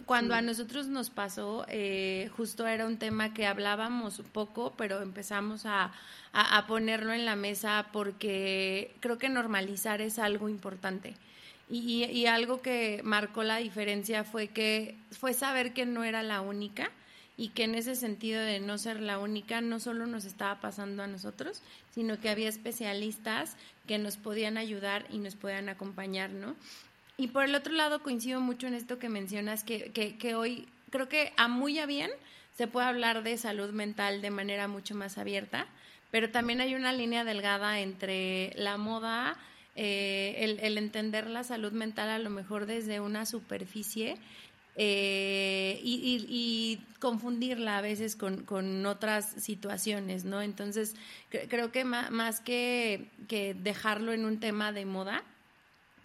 Cuando 0.06 0.36
a 0.36 0.42
nosotros 0.42 0.88
nos 0.88 1.10
pasó, 1.10 1.66
eh, 1.70 2.30
justo 2.36 2.68
era 2.68 2.86
un 2.86 2.98
tema 2.98 3.34
que 3.34 3.46
hablábamos 3.46 4.22
poco, 4.34 4.74
pero 4.78 5.02
empezamos 5.02 5.66
a, 5.66 5.92
ponerlo 6.68 7.14
en 7.14 7.26
la 7.26 7.36
mesa 7.36 7.88
porque 7.94 8.94
creo 9.00 9.18
que 9.18 9.30
normalizar 9.30 10.02
es 10.02 10.20
algo 10.20 10.50
importante. 10.50 11.16
Y, 11.70 12.04
y, 12.06 12.26
algo 12.28 12.62
que 12.62 13.02
marcó 13.04 13.44
la 13.44 13.58
diferencia 13.58 14.24
fue 14.24 14.48
que 14.48 14.96
fue 15.12 15.34
saber 15.34 15.74
que 15.74 15.86
no 15.86 16.04
era 16.04 16.24
la 16.24 16.42
única 16.42 16.92
y 17.38 17.50
que 17.50 17.64
en 17.64 17.76
ese 17.76 17.96
sentido 17.96 18.42
de 18.42 18.60
no 18.60 18.78
ser 18.78 19.00
la 19.02 19.20
única 19.20 19.62
no 19.62 19.80
solo 19.80 20.08
nos 20.08 20.26
estaba 20.26 20.60
pasando 20.60 21.04
a 21.04 21.08
nosotros, 21.08 21.62
sino 21.92 22.20
que 22.20 22.30
había 22.30 22.50
especialistas 22.50 23.58
que 23.86 23.98
nos 23.98 24.18
podían 24.18 24.58
ayudar 24.58 25.06
y 25.12 25.20
nos 25.20 25.36
podían 25.36 25.70
acompañar, 25.70 26.32
¿no? 26.32 26.56
Y 27.20 27.28
por 27.30 27.44
el 27.44 27.56
otro 27.56 27.74
lado, 27.74 28.04
coincido 28.04 28.40
mucho 28.40 28.68
en 28.68 28.76
esto 28.76 29.00
que 29.00 29.10
mencionas, 29.10 29.64
que, 29.64 29.92
que, 29.92 30.36
hoy 30.36 30.68
creo 30.92 31.10
que 31.10 31.34
a 31.36 31.48
muy 31.48 31.80
a 31.80 31.88
bien 31.88 32.12
se 32.56 32.68
puede 32.68 32.86
hablar 32.86 33.24
de 33.24 33.38
salud 33.38 33.72
mental 33.72 34.22
de 34.22 34.30
manera 34.30 34.68
mucho 34.68 34.94
más 34.94 35.18
abierta, 35.18 35.66
pero 36.12 36.30
también 36.30 36.62
hay 36.62 36.76
una 36.76 36.94
línea 36.94 37.24
delgada 37.24 37.80
entre 37.80 38.54
la 38.56 38.78
moda, 38.78 39.36
eh, 39.76 40.58
el, 40.62 40.78
entender 40.78 41.28
la 41.28 41.44
salud 41.44 41.72
mental 41.72 42.10
a 42.10 42.20
lo 42.20 42.30
mejor 42.30 42.68
desde 42.68 43.00
una 43.00 43.26
superficie 43.26 44.18
eh, 44.76 45.80
y, 45.84 46.80
confundirla 47.00 47.78
a 47.78 47.82
veces 47.82 48.16
con, 48.16 48.44
con 48.44 48.86
otras 48.86 49.32
situaciones, 49.38 50.24
¿no? 50.24 50.42
Entonces, 50.42 50.96
creo 51.30 51.72
que 51.72 51.84
más, 51.84 52.10
más 52.12 52.42
que, 52.42 53.08
que 53.28 53.56
dejarlo 53.56 54.14
en 54.14 54.26
un 54.26 54.40
tema 54.40 54.72
de 54.72 54.86
moda, 54.86 55.24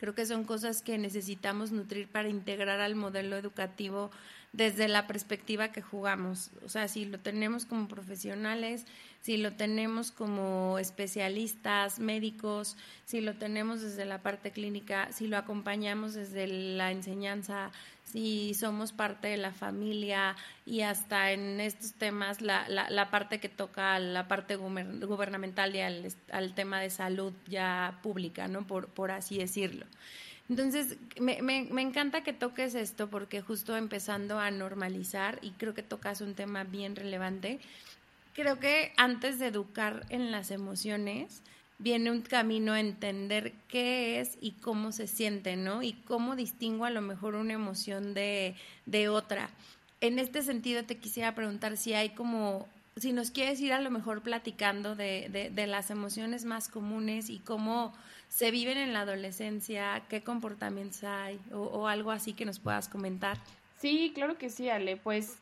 Creo 0.02 0.16
que 0.16 0.26
son 0.26 0.42
cosas 0.42 0.82
que 0.82 0.99
necesitamos 0.99 1.71
nutrir 1.71 2.09
para 2.09 2.28
integrar 2.28 2.80
al 2.80 2.97
modelo 2.97 3.37
educativo 3.37 4.11
desde 4.52 4.88
la 4.88 5.06
perspectiva 5.06 5.71
que 5.71 5.80
jugamos. 5.80 6.50
O 6.64 6.68
sea, 6.68 6.88
si 6.88 7.04
lo 7.04 7.21
tenemos 7.21 7.66
como 7.66 7.87
profesionales, 7.87 8.85
si 9.23 9.37
lo 9.37 9.52
tenemos 9.52 10.11
como 10.11 10.79
especialistas, 10.81 12.00
médicos, 12.00 12.76
si 13.07 13.21
lo 13.21 13.35
tenemos 13.35 13.81
desde 13.81 14.05
la 14.05 14.19
parte 14.19 14.50
clínica, 14.50 15.12
si 15.12 15.29
lo 15.29 15.37
acompañamos 15.37 16.14
desde 16.14 16.49
la 16.49 16.91
enseñanza, 16.91 17.71
si 18.02 18.52
somos 18.55 18.93
parte 18.93 19.29
de 19.29 19.37
la 19.37 19.52
familia 19.52 20.35
y 20.67 20.81
hasta 20.81 21.31
en 21.31 21.61
estos 21.61 21.93
temas 21.93 22.43
la, 22.43 22.69
la, 22.69 22.91
la 22.91 23.11
parte 23.11 23.38
que 23.38 23.49
toca 23.49 23.99
la 24.00 24.26
parte 24.26 24.57
gubernamental 24.57 25.75
y 25.76 25.81
al, 25.81 26.12
al, 26.33 26.55
tema 26.55 26.81
de 26.81 26.91
salud 26.91 27.33
ya 27.47 28.00
pública, 28.02 28.49
¿no? 28.49 28.67
Por, 28.67 28.88
por 28.88 29.12
así 29.12 29.38
decirlo. 29.38 29.87
Entonces, 30.49 30.97
me, 31.21 31.41
me, 31.43 31.69
me, 31.71 31.81
encanta 31.81 32.25
que 32.25 32.33
toques 32.33 32.75
esto 32.75 33.09
porque 33.09 33.41
justo 33.41 33.76
empezando 33.76 34.41
a 34.41 34.50
normalizar, 34.50 35.38
y 35.41 35.52
creo 35.52 35.73
que 35.73 35.85
tocas 35.85 36.21
un 36.21 36.35
tema 36.35 36.64
bien 36.64 36.97
relevante, 36.97 37.61
creo 38.35 38.59
que 38.59 38.93
antes 38.97 39.39
de 39.39 39.47
educar 39.47 40.07
en 40.09 40.31
las 40.31 40.51
emociones, 40.51 41.43
viene 41.79 42.11
un 42.11 42.23
camino 42.23 42.73
a 42.73 42.81
entender 42.81 43.53
qué 43.69 44.21
es 44.21 44.39
y 44.41 44.53
cómo 44.53 44.93
se 44.93 45.07
siente, 45.07 45.57
¿no? 45.57 45.83
Y 45.83 45.95
cómo 45.95 46.37
distingo 46.37 46.85
a 46.85 46.91
lo 46.91 47.01
mejor 47.01 47.35
una 47.35 47.55
emoción 47.55 48.15
de, 48.15 48.55
de 48.87 49.09
otra. 49.09 49.51
En 50.01 50.19
este 50.19 50.43
sentido, 50.43 50.85
te 50.85 50.97
quisiera 50.99 51.35
preguntar 51.35 51.77
si 51.77 51.95
hay 51.95 52.11
como, 52.11 52.69
si 52.97 53.12
nos 53.12 53.31
quieres 53.31 53.61
ir 53.61 53.73
a 53.73 53.81
lo 53.81 53.91
mejor 53.91 54.23
platicando 54.23 54.95
de, 54.95 55.29
de, 55.31 55.51
de 55.51 55.67
las 55.67 55.91
emociones 55.91 56.45
más 56.45 56.69
comunes 56.69 57.31
y 57.31 57.39
cómo 57.39 57.93
se 58.29 58.51
viven 58.51 58.79
en 58.79 58.93
la 58.93 59.01
adolescencia, 59.01 60.03
qué 60.09 60.23
comportamientos 60.23 61.05
hay 61.05 61.39
o, 61.53 61.59
o 61.59 61.89
algo 61.89 62.12
así 62.12 62.33
que 62.33 62.45
nos 62.45 62.61
puedas 62.61 62.89
comentar. 62.89 63.39
Sí, 63.79 64.12
claro 64.15 64.39
que 64.39 64.51
sí, 64.51 64.69
Ale. 64.69 64.97
Pues 64.97 65.39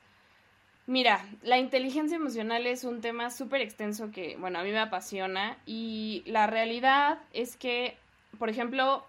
Mira, 0.90 1.25
la 1.44 1.56
inteligencia 1.56 2.16
emocional 2.16 2.66
es 2.66 2.82
un 2.82 3.00
tema 3.00 3.30
súper 3.30 3.61
extenso 3.61 4.11
que, 4.11 4.37
bueno, 4.40 4.59
a 4.59 4.64
mí 4.64 4.73
me 4.73 4.80
apasiona 4.80 5.56
y 5.64 6.25
la 6.26 6.49
realidad 6.49 7.20
es 7.32 7.56
que, 7.56 7.97
por 8.40 8.50
ejemplo, 8.50 9.06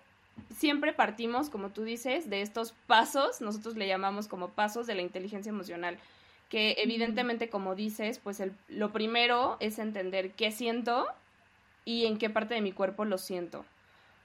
siempre 0.55 0.93
partimos, 0.93 1.49
como 1.49 1.71
tú 1.71 1.83
dices, 1.83 2.29
de 2.29 2.43
estos 2.43 2.75
pasos, 2.85 3.41
nosotros 3.41 3.77
le 3.77 3.87
llamamos 3.87 4.27
como 4.27 4.49
pasos 4.49 4.85
de 4.85 4.93
la 4.93 5.01
inteligencia 5.01 5.49
emocional, 5.49 5.97
que 6.49 6.75
evidentemente, 6.77 7.49
como 7.49 7.73
dices, 7.73 8.19
pues 8.19 8.41
el, 8.41 8.53
lo 8.67 8.91
primero 8.91 9.57
es 9.59 9.79
entender 9.79 10.33
qué 10.33 10.51
siento 10.51 11.07
y 11.83 12.05
en 12.05 12.19
qué 12.19 12.29
parte 12.29 12.53
de 12.53 12.61
mi 12.61 12.73
cuerpo 12.73 13.05
lo 13.05 13.17
siento. 13.17 13.65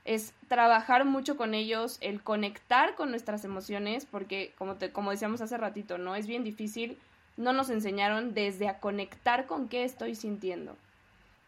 Es 0.05 0.35
trabajar 0.49 1.07
mucho 1.07 1.39
con 1.39 1.55
ellos, 1.55 1.97
el 2.03 2.23
conectar 2.23 2.97
con 2.97 3.09
nuestras 3.09 3.47
emociones, 3.47 4.05
porque 4.05 4.53
como, 4.59 4.75
te, 4.75 4.93
como 4.93 5.11
decíamos 5.11 5.41
hace 5.41 5.57
ratito, 5.57 5.97
¿no? 5.97 6.17
Es 6.17 6.27
bien 6.27 6.45
difícil 6.45 6.99
no 7.37 7.53
nos 7.53 7.71
enseñaron 7.71 8.35
desde 8.35 8.69
a 8.69 8.81
conectar 8.81 9.47
con 9.47 9.69
qué 9.69 9.85
estoy 9.85 10.15
sintiendo. 10.15 10.77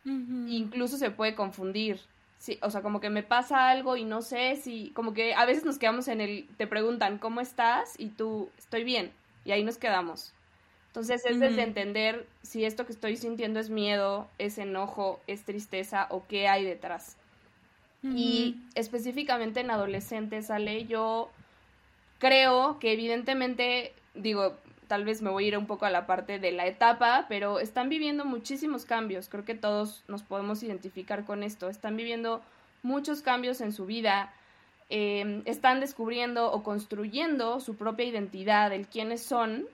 Incluso 0.05 0.97
se 0.97 1.11
puede 1.11 1.35
confundir. 1.35 2.01
Sí, 2.39 2.59
o 2.63 2.71
sea, 2.71 2.83
como 2.83 3.01
que 3.01 3.11
me 3.11 3.23
pasa 3.23 3.69
algo 3.69 3.97
y 3.97 4.05
no 4.05 4.23
sé 4.23 4.57
si, 4.57 4.91
como 4.95 5.13
que 5.13 5.35
a 5.35 5.45
veces 5.45 5.65
nos 5.65 5.77
quedamos 5.77 6.09
en 6.09 6.21
el, 6.21 6.49
te 6.57 6.67
preguntan, 6.67 7.19
¿cómo 7.19 7.41
estás? 7.41 7.95
Y 7.99 8.09
tú, 8.09 8.49
estoy 8.57 8.85
bien. 8.85 9.11
Y 9.45 9.51
ahí 9.51 9.65
nos 9.65 9.77
quedamos. 9.77 10.33
Entonces 10.89 11.25
es 11.27 11.39
desde 11.39 11.63
entender 11.63 12.27
si 12.43 12.65
esto 12.65 12.87
que 12.87 12.93
estoy 12.93 13.17
sintiendo 13.17 13.61
es 13.61 13.71
miedo, 13.71 14.29
es 14.39 14.57
enojo, 14.59 15.21
es 15.27 15.45
tristeza 15.45 16.07
o 16.11 16.27
qué 16.27 16.49
hay 16.49 16.65
detrás. 16.65 17.17
Y 18.03 18.57
específicamente 18.75 19.61
en 19.61 19.71
adolescentes, 19.71 20.47
sale 20.47 20.87
yo 20.87 21.31
creo 22.19 22.79
que 22.79 22.93
evidentemente, 22.93 23.93
digo, 24.15 24.57
tal 24.89 25.05
vez 25.05 25.23
me 25.23 25.31
voy 25.31 25.45
a 25.45 25.49
ir 25.49 25.59
un 25.59 25.67
poco 25.67 25.87
a 25.87 25.91
la 25.91 26.07
parte 26.07 26.39
de 26.39 26.51
la 26.51 26.67
etapa, 26.67 27.27
pero 27.29 27.61
están 27.61 27.89
viviendo 27.89 28.25
muchísimos 28.25 28.85
cambios. 28.85 29.29
Creo 29.29 29.45
que 29.45 29.55
todos 29.55 30.03
nos 30.09 30.23
podemos 30.23 30.63
identificar 30.63 31.25
con 31.25 31.43
esto. 31.43 31.69
Están 31.69 31.97
viviendo 31.97 32.43
muchos 32.83 33.21
cambios 33.21 33.61
en 33.61 33.73
su 33.73 33.87
vida. 33.87 34.33
Em, 34.89 35.43
están 35.45 35.81
descubriendo 35.81 36.51
o 36.51 36.63
construyendo 36.63 37.61
su 37.61 37.77
propia 37.77 38.07
identidad, 38.07 38.73
el 38.73 38.89
quiénes 38.89 39.23
son. 39.23 39.67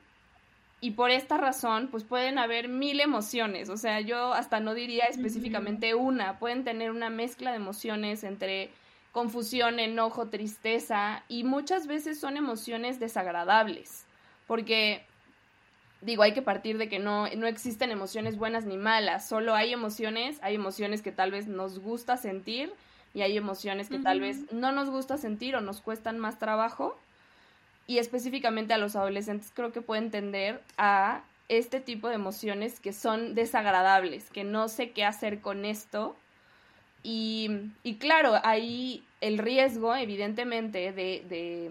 Y 0.81 0.91
por 0.91 1.11
esta 1.11 1.39
razón, 1.39 1.89
pues 1.91 2.03
pueden 2.03 2.39
haber 2.39 2.69
mil 2.69 3.01
emociones. 3.01 3.71
O 3.71 3.77
sea, 3.77 4.01
yo 4.01 4.35
hasta 4.35 4.59
no 4.59 4.75
diría 4.75 5.05
específicamente 5.05 5.95
una. 5.95 6.39
Pueden 6.41 6.65
tener 6.65 6.91
una 6.91 7.09
mezcla 7.09 7.53
de 7.53 7.57
emociones 7.57 8.25
entre 8.25 8.71
confusión, 9.13 9.79
enojo, 9.79 10.29
tristeza. 10.29 11.23
Y 11.29 11.45
muchas 11.45 11.87
veces 11.87 12.19
son 12.19 12.37
emociones 12.37 12.99
desagradables 12.99 14.04
porque 14.47 15.05
digo, 16.01 16.23
hay 16.23 16.33
que 16.33 16.43
partir 16.43 16.79
de 16.79 16.89
que 16.89 16.99
no, 16.99 17.29
no 17.29 17.47
existen 17.47 17.91
emociones 17.91 18.37
buenas 18.37 18.67
ni 18.67 18.77
malas, 18.77 19.27
solo 19.27 19.55
hay 19.55 19.73
emociones, 19.73 20.39
hay 20.43 20.55
emociones 20.55 21.03
que 21.03 21.13
tal 21.13 21.31
vez 21.31 21.47
nos 21.47 21.79
gusta 21.79 22.17
sentir 22.17 22.73
y 23.15 23.23
hay 23.23 23.37
emociones 23.37 23.89
que 23.89 24.01
tal 24.01 24.21
vez 24.21 24.53
no 24.53 24.73
nos 24.73 24.91
gusta 24.91 25.17
sentir 25.17 25.55
o 25.55 25.61
nos 25.61 25.81
cuestan 25.81 26.19
más 26.19 26.39
trabajo. 26.39 26.99
Y 27.87 27.99
específicamente 27.99 28.75
a 28.75 28.79
los 28.79 28.97
adolescentes 28.97 29.53
creo 29.55 29.73
que 29.73 29.83
pueden 29.83 30.11
tender 30.11 30.61
a 30.77 31.23
este 31.49 31.81
tipo 31.81 32.09
de 32.09 32.15
emociones 32.15 32.81
que 32.81 32.93
son 32.93 33.35
desagradables, 33.35 34.31
que 34.31 34.43
no 34.43 34.69
sé 34.69 34.91
qué 34.91 35.05
hacer 35.05 35.41
con 35.41 35.65
esto. 35.65 36.17
Y, 37.05 37.51
y 37.83 37.97
claro, 37.97 38.35
ahí 38.43 39.05
el 39.21 39.39
riesgo, 39.39 39.95
evidentemente, 39.95 40.93
de, 40.93 41.25
de, 41.29 41.71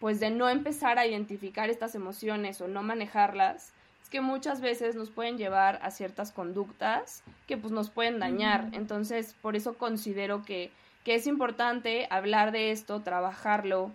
pues 0.00 0.20
de 0.20 0.30
no 0.30 0.48
empezar 0.48 0.98
a 0.98 1.06
identificar 1.06 1.70
estas 1.70 1.94
emociones 1.94 2.60
o 2.60 2.68
no 2.68 2.82
manejarlas, 2.82 3.72
es 4.02 4.08
que 4.08 4.20
muchas 4.20 4.60
veces 4.60 4.94
nos 4.94 5.10
pueden 5.10 5.38
llevar 5.38 5.78
a 5.82 5.90
ciertas 5.90 6.32
conductas 6.32 7.22
que 7.46 7.56
pues 7.56 7.72
nos 7.72 7.90
pueden 7.90 8.18
dañar. 8.18 8.68
Entonces, 8.72 9.34
por 9.42 9.56
eso 9.56 9.74
considero 9.74 10.44
que, 10.44 10.70
que 11.04 11.14
es 11.14 11.26
importante 11.26 12.06
hablar 12.10 12.52
de 12.52 12.70
esto, 12.70 13.00
trabajarlo 13.00 13.90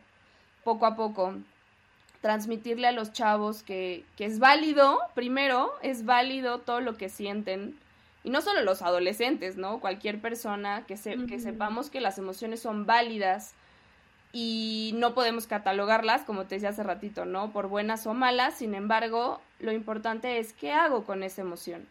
poco 0.63 0.86
a 0.86 0.95
poco, 0.95 1.36
transmitirle 2.22 2.88
a 2.88 2.91
los 2.91 3.12
chavos 3.12 3.63
que, 3.63 4.05
que 4.15 4.25
es 4.25 4.39
válido, 4.39 5.00
primero, 5.13 5.72
es 5.81 6.05
válido 6.05 6.60
todo 6.60 6.79
lo 6.79 6.95
que 6.95 7.10
sienten. 7.10 7.77
Y 8.24 8.29
no 8.29 8.41
solo 8.41 8.62
los 8.62 8.81
adolescentes, 8.81 9.57
¿no? 9.57 9.79
Cualquier 9.79 10.22
persona 10.22 10.86
que, 10.88 10.95
se, 10.95 11.25
que 11.25 11.39
sepamos 11.39 11.89
que 11.89 12.00
las 12.00 12.17
emociones 12.17 12.62
son 12.62 12.86
válidas, 12.86 13.53
y 14.35 14.93
no 14.95 15.13
podemos 15.13 15.45
catalogarlas, 15.45 16.23
como 16.23 16.45
te 16.45 16.55
decía 16.55 16.69
hace 16.69 16.81
ratito, 16.81 17.23
¿no? 17.23 17.51
Por 17.51 17.67
buenas 17.67 18.07
o 18.07 18.15
malas, 18.15 18.55
sin 18.55 18.73
embargo, 18.73 19.39
lo 19.59 19.71
importante 19.71 20.39
es 20.39 20.53
qué 20.53 20.71
hago 20.71 21.05
con 21.05 21.21
esa 21.21 21.41
emoción, 21.41 21.87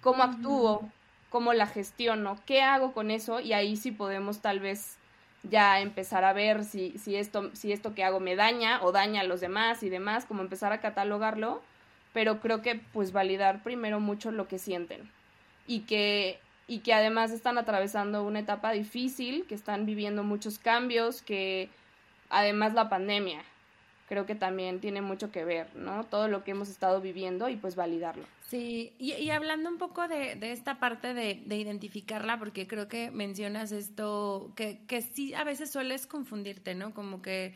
cómo 0.00 0.24
actúo, 0.24 0.90
cómo 1.30 1.52
la 1.52 1.68
gestiono, 1.68 2.36
qué 2.46 2.62
hago 2.62 2.92
con 2.92 3.12
eso 3.12 3.38
y 3.38 3.52
ahí 3.52 3.76
sí 3.76 3.92
podemos 3.92 4.40
tal 4.40 4.58
vez 4.58 4.96
ya 5.44 5.80
empezar 5.80 6.24
a 6.24 6.32
ver 6.32 6.64
si, 6.64 6.98
si, 6.98 7.14
esto, 7.14 7.54
si 7.54 7.72
esto 7.72 7.94
que 7.94 8.02
hago 8.04 8.18
me 8.18 8.34
daña 8.34 8.82
o 8.82 8.90
daña 8.90 9.20
a 9.20 9.24
los 9.24 9.40
demás 9.40 9.84
y 9.84 9.88
demás, 9.88 10.26
como 10.26 10.42
empezar 10.42 10.72
a 10.72 10.80
catalogarlo, 10.80 11.62
pero 12.12 12.40
creo 12.40 12.60
que 12.60 12.80
pues 12.92 13.12
validar 13.12 13.62
primero 13.62 14.00
mucho 14.00 14.32
lo 14.32 14.48
que 14.48 14.58
sienten 14.58 15.08
y 15.68 15.82
que 15.82 16.40
y 16.70 16.78
que 16.78 16.94
además 16.94 17.32
están 17.32 17.58
atravesando 17.58 18.22
una 18.22 18.38
etapa 18.38 18.70
difícil, 18.70 19.44
que 19.48 19.56
están 19.56 19.86
viviendo 19.86 20.22
muchos 20.22 20.60
cambios, 20.60 21.20
que 21.20 21.68
además 22.28 22.74
la 22.74 22.88
pandemia 22.88 23.42
creo 24.08 24.24
que 24.24 24.36
también 24.36 24.78
tiene 24.78 25.02
mucho 25.02 25.32
que 25.32 25.44
ver, 25.44 25.74
¿no? 25.74 26.04
Todo 26.04 26.28
lo 26.28 26.44
que 26.44 26.52
hemos 26.52 26.68
estado 26.68 27.00
viviendo 27.00 27.48
y 27.48 27.56
pues 27.56 27.74
validarlo. 27.74 28.24
Sí, 28.48 28.92
y, 29.00 29.30
hablando 29.30 29.68
un 29.68 29.78
poco 29.78 30.06
de, 30.06 30.38
esta 30.42 30.78
parte 30.78 31.12
de, 31.12 31.42
de, 31.44 31.56
identificarla, 31.56 32.38
porque 32.38 32.68
creo 32.68 32.86
que 32.86 33.10
mencionas 33.10 33.72
esto, 33.72 34.52
que, 34.54 34.78
que 34.86 35.02
sí 35.02 35.34
a 35.34 35.42
veces 35.42 35.72
sueles 35.72 36.06
confundirte, 36.06 36.76
¿no? 36.76 36.94
Como 36.94 37.20
que 37.20 37.52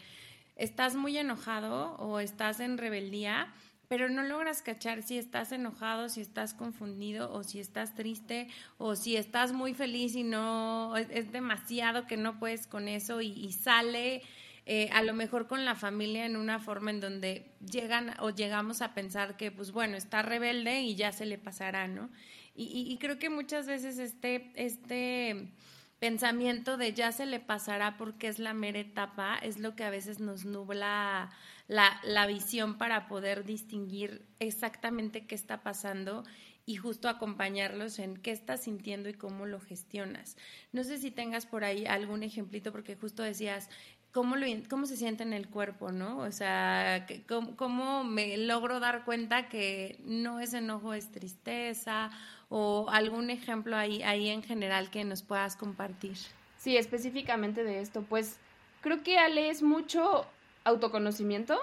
estás 0.56 0.96
muy 0.96 1.16
enojado 1.16 1.94
o 1.98 2.18
estás 2.18 2.58
en 2.58 2.78
rebeldía 2.78 3.52
pero 3.88 4.08
no 4.08 4.22
logras 4.22 4.62
cachar 4.62 5.02
si 5.02 5.18
estás 5.18 5.52
enojado, 5.52 6.08
si 6.08 6.20
estás 6.20 6.54
confundido 6.54 7.32
o 7.32 7.42
si 7.42 7.60
estás 7.60 7.94
triste 7.94 8.48
o 8.78 8.96
si 8.96 9.16
estás 9.16 9.52
muy 9.52 9.74
feliz 9.74 10.14
y 10.14 10.24
no 10.24 10.96
es, 10.96 11.32
demasiado 11.32 12.06
que 12.06 12.16
no 12.16 12.38
puedes 12.38 12.66
con 12.66 12.88
eso 12.88 13.20
y, 13.20 13.52
sale 13.52 14.22
eh, 14.66 14.88
a 14.92 15.02
lo 15.02 15.12
mejor 15.12 15.46
con 15.46 15.64
la 15.64 15.74
familia 15.74 16.24
en 16.24 16.36
una 16.36 16.58
forma 16.58 16.90
en 16.90 17.00
donde 17.00 17.52
llegan 17.70 18.14
o 18.20 18.30
llegamos 18.30 18.80
a 18.82 18.94
pensar 18.94 19.36
que 19.36 19.50
pues 19.50 19.72
bueno 19.72 19.96
está 19.96 20.22
rebelde 20.22 20.80
y 20.80 20.94
ya 20.94 21.12
se 21.12 21.26
le 21.26 21.38
pasará, 21.38 21.86
¿no? 21.86 22.10
Y, 22.56 22.86
y 22.88 22.98
creo 22.98 23.18
que 23.18 23.30
muchas 23.30 23.66
veces 23.66 23.98
este 23.98 24.52
este 24.54 25.50
pensamiento 25.98 26.76
de 26.76 26.92
ya 26.92 27.12
se 27.12 27.26
le 27.26 27.40
pasará 27.40 27.96
porque 27.96 28.28
es 28.28 28.38
la 28.38 28.54
mera 28.54 28.78
etapa 28.78 29.36
es 29.36 29.58
lo 29.58 29.74
que 29.74 29.84
a 29.84 29.90
veces 29.90 30.20
nos 30.20 30.44
nubla 30.44 31.30
la, 31.68 32.00
la 32.04 32.26
visión 32.26 32.78
para 32.78 33.08
poder 33.08 33.44
distinguir 33.44 34.26
exactamente 34.38 35.26
qué 35.26 35.34
está 35.34 35.62
pasando 35.62 36.24
y 36.66 36.76
justo 36.76 37.08
acompañarlos 37.08 37.98
en 37.98 38.16
qué 38.16 38.30
estás 38.30 38.62
sintiendo 38.62 39.08
y 39.08 39.14
cómo 39.14 39.46
lo 39.46 39.60
gestionas. 39.60 40.36
No 40.72 40.82
sé 40.82 40.98
si 40.98 41.10
tengas 41.10 41.46
por 41.46 41.64
ahí 41.64 41.84
algún 41.86 42.22
ejemplito, 42.22 42.72
porque 42.72 42.96
justo 42.96 43.22
decías, 43.22 43.68
¿cómo, 44.14 44.36
lo, 44.36 44.46
cómo 44.70 44.86
se 44.86 44.96
siente 44.96 45.24
en 45.24 45.34
el 45.34 45.48
cuerpo, 45.48 45.92
no? 45.92 46.18
O 46.18 46.30
sea, 46.30 47.06
cómo, 47.28 47.56
cómo, 47.56 48.04
me 48.04 48.38
logro 48.38 48.80
dar 48.80 49.04
cuenta 49.04 49.48
que 49.48 49.98
no 50.06 50.40
es 50.40 50.54
enojo, 50.54 50.94
es 50.94 51.10
tristeza, 51.10 52.10
o 52.48 52.86
algún 52.90 53.28
ejemplo 53.30 53.76
ahí, 53.76 54.02
ahí 54.04 54.28
en 54.28 54.42
general 54.42 54.88
que 54.90 55.04
nos 55.04 55.22
puedas 55.22 55.56
compartir. 55.56 56.16
Sí, 56.56 56.76
específicamente 56.76 57.64
de 57.64 57.80
esto, 57.80 58.02
pues 58.02 58.38
creo 58.80 59.02
que 59.02 59.18
Ale 59.18 59.50
es 59.50 59.62
mucho 59.62 60.24
autoconocimiento, 60.62 61.58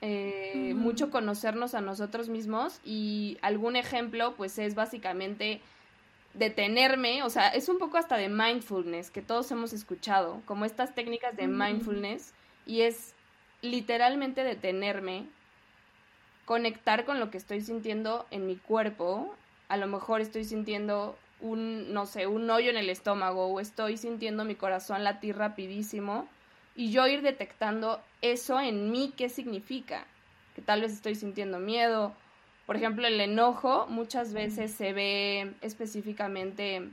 eh, 0.00 0.72
mucho 0.76 1.10
conocernos 1.10 1.74
a 1.74 1.80
nosotros 1.80 2.28
mismos 2.28 2.80
y 2.84 3.36
algún 3.42 3.76
ejemplo 3.76 4.34
pues 4.36 4.58
es 4.58 4.74
básicamente 4.74 5.60
detenerme, 6.34 7.22
o 7.22 7.30
sea, 7.30 7.48
es 7.48 7.68
un 7.68 7.78
poco 7.78 7.98
hasta 7.98 8.16
de 8.16 8.28
mindfulness 8.28 9.10
que 9.10 9.22
todos 9.22 9.50
hemos 9.50 9.72
escuchado, 9.72 10.42
como 10.46 10.64
estas 10.64 10.94
técnicas 10.94 11.36
de 11.36 11.48
mindfulness 11.48 12.34
y 12.66 12.82
es 12.82 13.14
literalmente 13.62 14.44
detenerme, 14.44 15.26
conectar 16.44 17.04
con 17.04 17.20
lo 17.20 17.30
que 17.30 17.38
estoy 17.38 17.60
sintiendo 17.60 18.26
en 18.30 18.46
mi 18.46 18.56
cuerpo, 18.56 19.34
a 19.68 19.76
lo 19.76 19.86
mejor 19.86 20.20
estoy 20.20 20.44
sintiendo 20.44 21.16
un, 21.40 21.92
no 21.92 22.06
sé, 22.06 22.26
un 22.26 22.48
hoyo 22.50 22.70
en 22.70 22.76
el 22.76 22.90
estómago 22.90 23.46
o 23.46 23.60
estoy 23.60 23.96
sintiendo 23.96 24.44
mi 24.44 24.54
corazón 24.54 25.04
latir 25.04 25.36
rapidísimo 25.36 26.28
y 26.74 26.90
yo 26.90 27.06
ir 27.06 27.22
detectando 27.22 28.00
eso 28.22 28.60
en 28.60 28.90
mí, 28.90 29.12
qué 29.16 29.28
significa, 29.28 30.06
que 30.54 30.62
tal 30.62 30.80
vez 30.80 30.92
estoy 30.92 31.14
sintiendo 31.14 31.58
miedo. 31.58 32.14
Por 32.70 32.76
ejemplo, 32.76 33.08
el 33.08 33.20
enojo 33.20 33.88
muchas 33.88 34.32
veces 34.32 34.70
se 34.70 34.92
ve 34.92 35.54
específicamente 35.60 36.88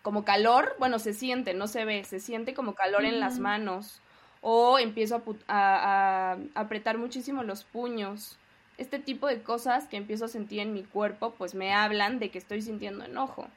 como 0.00 0.24
calor, 0.24 0.74
bueno, 0.78 0.98
se 0.98 1.12
siente, 1.12 1.52
no 1.52 1.66
se 1.66 1.84
ve, 1.84 2.02
se 2.04 2.18
siente 2.18 2.54
como 2.54 2.74
calor 2.74 3.04
en 3.04 3.20
las 3.20 3.40
manos 3.40 4.00
o 4.40 4.78
empiezo 4.78 5.22
a, 5.48 6.32
a, 6.32 6.38
apretar 6.58 6.96
muchísimo 6.96 7.42
los 7.42 7.64
puños. 7.64 8.38
Este 8.78 8.98
tipo 8.98 9.26
de 9.26 9.42
cosas 9.42 9.86
que 9.86 9.98
empiezo 9.98 10.24
a 10.24 10.28
sentir 10.28 10.60
en 10.60 10.72
mi 10.72 10.82
cuerpo, 10.82 11.34
pues 11.36 11.54
me 11.54 11.74
hablan 11.74 12.18
de 12.18 12.30
que 12.30 12.38
estoy 12.38 12.62
sintiendo 12.62 13.04
enojo. 13.04 13.48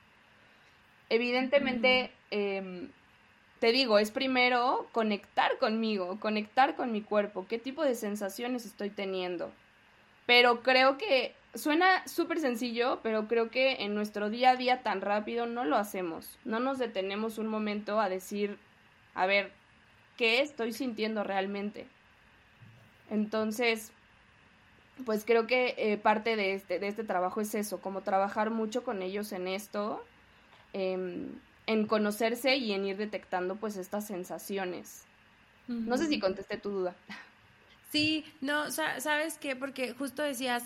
Evidentemente, 1.07 2.11
te 2.29 3.71
digo, 3.71 3.97
es 3.97 4.11
primero 4.11 4.89
conectar 4.91 5.57
conmigo, 5.57 6.19
conectar 6.19 6.75
con 6.75 6.91
mi 6.91 7.01
cuerpo, 7.01 7.45
qué 7.47 7.59
tipo 7.59 7.81
de 7.81 7.95
sensaciones 7.95 8.65
estoy 8.65 8.89
teniendo. 8.89 9.53
Pero 10.25 10.61
creo 10.61 10.97
que 10.97 11.35
suena 11.53 12.07
súper 12.07 12.39
sencillo, 12.39 12.99
pero 13.03 13.27
creo 13.27 13.49
que 13.49 13.83
en 13.83 13.95
nuestro 13.95 14.29
día 14.29 14.51
a 14.51 14.55
día 14.55 14.83
tan 14.83 15.01
rápido 15.01 15.45
no 15.45 15.65
lo 15.65 15.77
hacemos. 15.77 16.37
No 16.45 16.59
nos 16.59 16.77
detenemos 16.77 17.37
un 17.37 17.47
momento 17.47 17.99
a 17.99 18.09
decir, 18.09 18.57
a 19.13 19.25
ver, 19.25 19.51
¿qué 20.17 20.41
estoy 20.41 20.73
sintiendo 20.73 21.23
realmente? 21.23 21.87
Entonces, 23.09 23.91
pues 25.05 25.25
creo 25.25 25.47
que 25.47 25.75
eh, 25.77 25.97
parte 25.97 26.35
de 26.35 26.53
este, 26.53 26.79
de 26.79 26.87
este 26.87 27.03
trabajo 27.03 27.41
es 27.41 27.55
eso, 27.55 27.81
como 27.81 28.01
trabajar 28.01 28.51
mucho 28.51 28.83
con 28.83 29.01
ellos 29.01 29.31
en 29.31 29.47
esto. 29.47 30.03
Eh, 30.73 31.27
en 31.67 31.87
conocerse 31.87 32.57
y 32.57 32.73
en 32.73 32.85
ir 32.85 32.97
detectando 32.97 33.55
pues 33.55 33.77
estas 33.77 34.05
sensaciones. 34.05 35.03
No 35.67 35.97
sé 35.97 36.07
si 36.07 36.19
contesté 36.19 36.57
tu 36.57 36.69
duda. 36.69 36.95
Sí, 37.91 38.23
no, 38.39 38.71
¿sabes 38.71 39.37
qué? 39.37 39.57
Porque 39.57 39.93
justo 39.93 40.23
decías, 40.23 40.63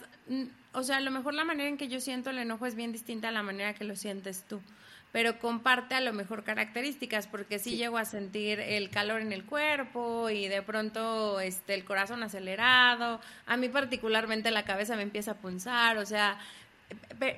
o 0.74 0.84
sea, 0.84 0.98
a 0.98 1.02
lo 1.02 1.10
mejor 1.10 1.34
la 1.34 1.44
manera 1.44 1.68
en 1.68 1.78
que 1.78 1.88
yo 1.88 2.00
siento 2.00 2.30
el 2.30 2.38
enojo 2.38 2.68
es 2.68 2.76
bien 2.76 2.92
distinta 2.92 3.30
a 3.30 3.32
la 3.32 3.42
manera 3.42 3.74
que 3.74 3.84
lo 3.84 3.96
sientes 3.96 4.44
tú, 4.48 4.62
pero 5.12 5.40
comparte 5.40 5.96
a 5.96 6.02
lo 6.02 6.14
mejor 6.14 6.44
características, 6.44 7.26
porque 7.26 7.58
sí, 7.58 7.78
llego 7.78 7.98
a 7.98 8.06
sentir 8.06 8.60
el 8.60 8.92
calor 8.92 9.22
en 9.22 9.34
el 9.34 9.44
cuerpo 9.44 10.30
y 10.30 10.48
de 10.48 10.62
pronto 10.62 11.40
este, 11.40 11.74
el 11.74 11.84
corazón 11.84 12.22
acelerado, 12.22 13.20
a 13.48 13.58
mí 13.58 13.70
particularmente 13.70 14.52
la 14.52 14.64
cabeza 14.64 14.96
me 14.96 15.02
empieza 15.02 15.32
a 15.32 15.36
punzar, 15.36 15.98
o 15.98 16.06
sea, 16.06 16.38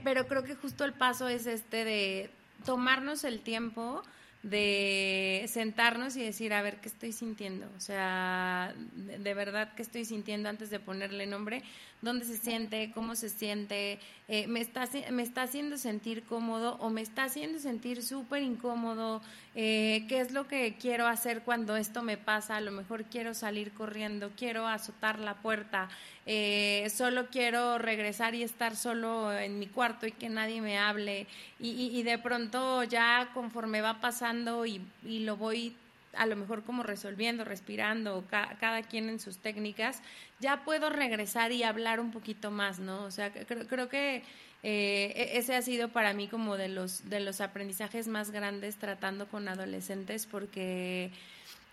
pero 0.04 0.28
creo 0.28 0.43
que 0.43 0.56
justo 0.56 0.84
el 0.84 0.91
paso 0.91 1.30
es 1.30 1.47
este 1.47 1.86
de 1.86 2.30
tomarnos 2.65 3.23
el 3.23 3.39
tiempo 3.39 4.04
de 4.43 5.45
sentarnos 5.47 6.15
y 6.15 6.23
decir, 6.23 6.54
a 6.54 6.62
ver, 6.62 6.80
¿qué 6.80 6.88
estoy 6.88 7.12
sintiendo? 7.12 7.67
O 7.76 7.80
sea, 7.80 8.73
de, 8.95 9.34
verdad, 9.34 9.73
¿qué 9.76 9.82
estoy 9.82 10.06
sintiendo 10.06 10.50
antes 10.50 10.69
de 10.69 10.80
ponerle 10.80 11.26
nombre? 11.26 11.63
¿Dónde 12.02 12.26
se 12.26 12.38
siente? 12.38 12.92
¿Cómo 12.94 13.16
se 13.16 13.30
siente? 13.30 14.00
Eh, 14.28 14.46
¿me, 14.48 14.62
está, 14.62 14.88
¿Me 15.12 15.24
está 15.24 15.44
haciendo 15.44 15.78
sentir 15.78 16.24
cómodo 16.24 16.76
o 16.80 16.92
me 16.92 17.02
está 17.02 17.24
haciendo 17.24 17.58
sentir 17.58 18.04
súper 18.04 18.44
incómodo? 18.44 19.22
Eh, 19.56 20.06
¿Qué 20.08 20.20
es 20.20 20.32
lo 20.32 20.48
que 20.48 20.76
quiero 20.80 21.08
hacer 21.08 21.42
cuando 21.42 21.76
esto 21.76 22.04
me 22.04 22.18
pasa? 22.18 22.58
A 22.58 22.62
lo 22.62 22.72
mejor 22.72 23.06
quiero 23.06 23.34
salir 23.34 23.72
corriendo, 23.72 24.32
quiero 24.38 24.68
azotar 24.68 25.18
la 25.18 25.36
puerta, 25.36 25.90
eh, 26.28 26.88
solo 26.94 27.28
quiero 27.32 27.80
regresar 27.80 28.36
y 28.36 28.44
estar 28.44 28.76
solo 28.76 29.34
en 29.34 29.58
mi 29.58 29.66
cuarto 29.66 30.06
y 30.06 30.12
que 30.12 30.30
nadie 30.30 30.62
me 30.62 30.78
hable. 30.78 31.26
Y, 31.60 32.04
de 32.04 32.20
pronto 32.20 32.84
ya 32.84 33.32
conforme 33.34 33.82
va 33.82 34.00
pasando 34.02 34.68
y, 34.68 34.82
lo 35.04 35.36
voy 35.38 35.76
a 36.13 36.26
lo 36.26 36.36
mejor 36.36 36.63
como 36.63 36.84
resolviendo, 36.84 37.43
respirando, 37.43 38.26
cada 38.30 38.82
quien 38.84 39.10
en 39.10 39.20
sus 39.20 39.38
técnicas, 39.38 40.02
ya 40.39 40.63
puedo 40.63 40.89
regresar 40.89 41.52
y 41.52 41.63
hablar 41.63 42.00
un 42.00 42.12
poquito 42.12 42.52
más, 42.52 42.80
¿no? 42.80 43.04
O 43.04 43.12
sea, 43.12 43.32
creo, 43.32 43.67
creo 43.67 43.89
que 43.89 44.24
eh, 44.63 45.13
e-, 45.15 45.38
ese 45.38 45.56
ha 45.56 45.62
sido 45.62 45.89
para 45.89 46.13
mí 46.13 46.28
como 46.28 46.58
de 46.58 46.70
los, 46.70 47.10
de 47.10 47.20
los 47.20 47.41
aprendizajes 47.41 48.08
más 48.08 48.32
grandes 48.32 48.78
tratando 48.78 49.28
con 49.28 49.48
adolescentes 49.48 50.26
porque 50.26 51.12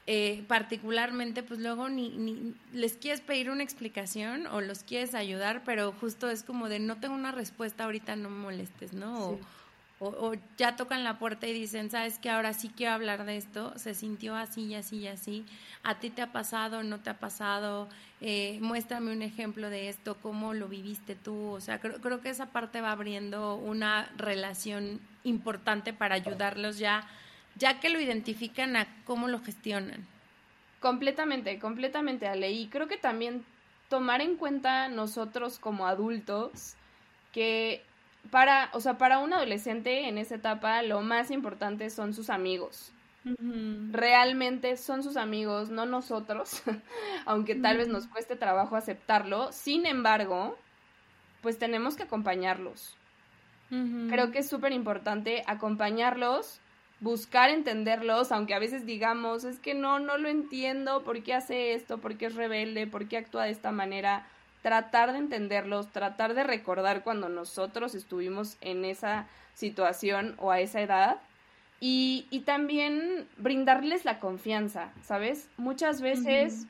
eh, 0.06 0.44
particularmente, 0.48 1.42
pues 1.42 1.60
luego 1.60 1.88
ni, 1.88 2.10
ni 2.10 2.54
les 2.74 2.94
quieres 2.94 3.22
pedir 3.22 3.50
una 3.50 3.62
explicación 3.62 4.46
o 4.48 4.60
los 4.60 4.82
quieres 4.82 5.14
ayudar, 5.14 5.62
pero 5.64 5.92
justo 5.92 6.28
es 6.28 6.42
como 6.42 6.68
de 6.68 6.78
no 6.78 7.00
tengo 7.00 7.14
una 7.14 7.32
respuesta 7.32 7.84
ahorita, 7.84 8.14
no 8.14 8.28
me 8.28 8.38
molestes, 8.38 8.92
¿no? 8.92 9.30
O, 9.30 9.40
ya 10.56 10.76
tocan 10.76 11.04
la 11.04 11.18
puerta 11.18 11.46
y 11.46 11.52
dicen, 11.52 11.90
sabes 11.90 12.18
que 12.18 12.30
ahora 12.30 12.52
sí 12.52 12.70
quiero 12.74 12.92
hablar 12.92 13.24
de 13.24 13.36
esto, 13.36 13.72
se 13.78 13.94
sintió 13.94 14.34
así 14.34 14.66
y 14.66 14.74
así 14.74 14.98
y 14.98 15.08
así, 15.08 15.44
a 15.82 15.98
ti 15.98 16.10
te 16.10 16.22
ha 16.22 16.32
pasado, 16.32 16.82
no 16.82 17.00
te 17.00 17.10
ha 17.10 17.18
pasado, 17.18 17.88
eh, 18.20 18.58
muéstrame 18.60 19.12
un 19.12 19.22
ejemplo 19.22 19.70
de 19.70 19.88
esto, 19.88 20.16
cómo 20.20 20.54
lo 20.54 20.68
viviste 20.68 21.14
tú, 21.14 21.50
o 21.50 21.60
sea, 21.60 21.80
creo, 21.80 22.00
creo 22.00 22.20
que 22.20 22.30
esa 22.30 22.46
parte 22.46 22.80
va 22.80 22.92
abriendo 22.92 23.56
una 23.56 24.10
relación 24.16 25.00
importante 25.24 25.92
para 25.92 26.14
ayudarlos 26.14 26.78
ya 26.78 27.06
ya 27.56 27.80
que 27.80 27.88
lo 27.88 28.00
identifican 28.00 28.76
a 28.76 28.86
cómo 29.04 29.28
lo 29.28 29.40
gestionan. 29.40 30.06
Completamente, 30.80 31.58
completamente, 31.58 32.26
Ale. 32.26 32.50
Y 32.50 32.68
creo 32.68 32.88
que 32.88 32.96
también 32.96 33.44
tomar 33.88 34.20
en 34.20 34.36
cuenta 34.36 34.88
nosotros 34.88 35.58
como 35.58 35.86
adultos 35.86 36.74
que 37.32 37.82
para, 38.30 38.70
o 38.72 38.80
sea, 38.80 38.98
para 38.98 39.18
un 39.18 39.32
adolescente 39.32 40.08
en 40.08 40.18
esa 40.18 40.36
etapa 40.36 40.82
lo 40.82 41.02
más 41.02 41.30
importante 41.30 41.90
son 41.90 42.12
sus 42.12 42.30
amigos. 42.30 42.92
Realmente 43.92 44.76
son 44.76 45.02
sus 45.02 45.16
amigos, 45.16 45.70
no 45.70 45.86
nosotros, 45.86 46.62
aunque 47.24 47.54
tal 47.54 47.78
vez 47.78 47.88
nos 47.88 48.06
cueste 48.06 48.36
trabajo 48.36 48.76
aceptarlo. 48.76 49.50
Sin 49.50 49.86
embargo, 49.86 50.58
pues 51.40 51.58
tenemos 51.58 51.96
que 51.96 52.02
acompañarlos. 52.02 52.96
Creo 54.08 54.30
que 54.30 54.38
es 54.40 54.48
súper 54.48 54.70
importante 54.70 55.42
acompañarlos 55.48 56.60
buscar 57.00 57.50
entenderlos, 57.50 58.32
aunque 58.32 58.54
a 58.54 58.58
veces 58.58 58.86
digamos, 58.86 59.44
es 59.44 59.58
que 59.58 59.74
no, 59.74 59.98
no 59.98 60.16
lo 60.16 60.28
entiendo, 60.28 61.04
¿por 61.04 61.22
qué 61.22 61.34
hace 61.34 61.74
esto? 61.74 61.98
¿Por 61.98 62.16
qué 62.16 62.26
es 62.26 62.34
rebelde? 62.34 62.86
¿Por 62.86 63.08
qué 63.08 63.18
actúa 63.18 63.44
de 63.44 63.50
esta 63.50 63.72
manera? 63.72 64.26
Tratar 64.64 65.12
de 65.12 65.18
entenderlos, 65.18 65.92
tratar 65.92 66.32
de 66.32 66.42
recordar 66.42 67.04
cuando 67.04 67.28
nosotros 67.28 67.94
estuvimos 67.94 68.56
en 68.62 68.86
esa 68.86 69.26
situación 69.52 70.36
o 70.38 70.52
a 70.52 70.60
esa 70.60 70.80
edad. 70.80 71.18
Y, 71.80 72.26
y 72.30 72.40
también 72.40 73.28
brindarles 73.36 74.06
la 74.06 74.20
confianza, 74.20 74.90
¿sabes? 75.02 75.50
Muchas 75.58 76.00
veces, 76.00 76.66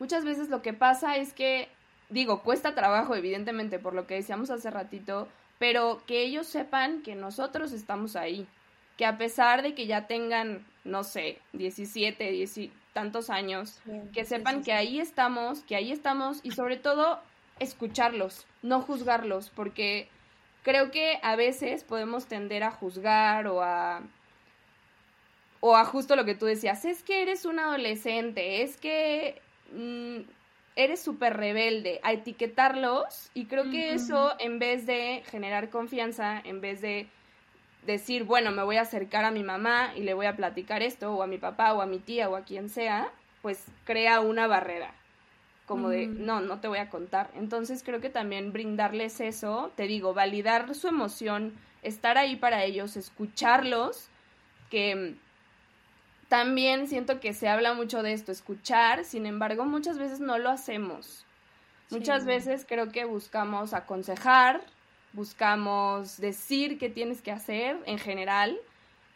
muchas 0.00 0.24
veces 0.24 0.48
lo 0.48 0.62
que 0.62 0.72
pasa 0.72 1.16
es 1.16 1.32
que, 1.32 1.68
digo, 2.08 2.42
cuesta 2.42 2.74
trabajo, 2.74 3.14
evidentemente, 3.14 3.78
por 3.78 3.94
lo 3.94 4.08
que 4.08 4.16
decíamos 4.16 4.50
hace 4.50 4.68
ratito, 4.72 5.28
pero 5.60 6.02
que 6.08 6.22
ellos 6.22 6.48
sepan 6.48 7.02
que 7.02 7.14
nosotros 7.14 7.70
estamos 7.70 8.16
ahí, 8.16 8.48
que 8.96 9.06
a 9.06 9.16
pesar 9.16 9.62
de 9.62 9.76
que 9.76 9.86
ya 9.86 10.08
tengan, 10.08 10.66
no 10.82 11.04
sé, 11.04 11.38
17, 11.52 12.32
10 12.32 12.58
tantos 12.94 13.28
años, 13.28 13.80
que 14.14 14.24
sepan 14.24 14.62
que 14.62 14.72
ahí 14.72 15.00
estamos, 15.00 15.60
que 15.64 15.76
ahí 15.76 15.92
estamos 15.92 16.40
y 16.42 16.52
sobre 16.52 16.78
todo 16.78 17.20
escucharlos, 17.58 18.46
no 18.62 18.80
juzgarlos, 18.80 19.50
porque 19.50 20.08
creo 20.62 20.90
que 20.90 21.18
a 21.22 21.36
veces 21.36 21.84
podemos 21.84 22.26
tender 22.26 22.62
a 22.62 22.70
juzgar 22.70 23.46
o 23.48 23.62
a 23.62 24.00
o 25.66 25.76
a 25.76 25.84
justo 25.86 26.14
lo 26.14 26.26
que 26.26 26.34
tú 26.34 26.44
decías, 26.44 26.84
es 26.84 27.02
que 27.02 27.22
eres 27.22 27.46
un 27.46 27.58
adolescente, 27.58 28.62
es 28.62 28.76
que 28.76 29.40
mm, 29.72 30.20
eres 30.76 31.00
súper 31.02 31.36
rebelde, 31.36 32.00
a 32.02 32.12
etiquetarlos 32.12 33.30
y 33.32 33.46
creo 33.46 33.70
que 33.70 33.94
eso 33.94 34.34
en 34.38 34.58
vez 34.58 34.84
de 34.84 35.22
generar 35.30 35.70
confianza, 35.70 36.38
en 36.44 36.60
vez 36.60 36.82
de 36.82 37.08
decir, 37.86 38.24
bueno, 38.24 38.50
me 38.50 38.62
voy 38.62 38.76
a 38.76 38.82
acercar 38.82 39.24
a 39.24 39.30
mi 39.30 39.42
mamá 39.42 39.92
y 39.96 40.02
le 40.02 40.14
voy 40.14 40.26
a 40.26 40.36
platicar 40.36 40.82
esto, 40.82 41.14
o 41.14 41.22
a 41.22 41.26
mi 41.26 41.38
papá, 41.38 41.72
o 41.72 41.80
a 41.80 41.86
mi 41.86 41.98
tía, 41.98 42.28
o 42.28 42.36
a 42.36 42.42
quien 42.42 42.68
sea, 42.68 43.10
pues 43.42 43.64
crea 43.84 44.20
una 44.20 44.46
barrera, 44.46 44.94
como 45.66 45.88
de, 45.88 46.06
no, 46.06 46.40
no 46.40 46.60
te 46.60 46.68
voy 46.68 46.78
a 46.78 46.90
contar. 46.90 47.30
Entonces 47.34 47.82
creo 47.82 48.00
que 48.00 48.10
también 48.10 48.52
brindarles 48.52 49.20
eso, 49.20 49.72
te 49.76 49.86
digo, 49.86 50.14
validar 50.14 50.74
su 50.74 50.88
emoción, 50.88 51.54
estar 51.82 52.18
ahí 52.18 52.36
para 52.36 52.64
ellos, 52.64 52.96
escucharlos, 52.96 54.08
que 54.70 55.16
también 56.28 56.88
siento 56.88 57.20
que 57.20 57.34
se 57.34 57.48
habla 57.48 57.74
mucho 57.74 58.02
de 58.02 58.12
esto, 58.12 58.32
escuchar, 58.32 59.04
sin 59.04 59.26
embargo, 59.26 59.66
muchas 59.66 59.98
veces 59.98 60.20
no 60.20 60.38
lo 60.38 60.50
hacemos. 60.50 61.24
Muchas 61.90 62.24
veces 62.24 62.64
creo 62.66 62.88
que 62.90 63.04
buscamos 63.04 63.74
aconsejar, 63.74 64.62
buscamos 65.14 66.18
decir 66.18 66.78
qué 66.78 66.90
tienes 66.90 67.22
que 67.22 67.30
hacer 67.30 67.78
en 67.86 67.98
general 67.98 68.56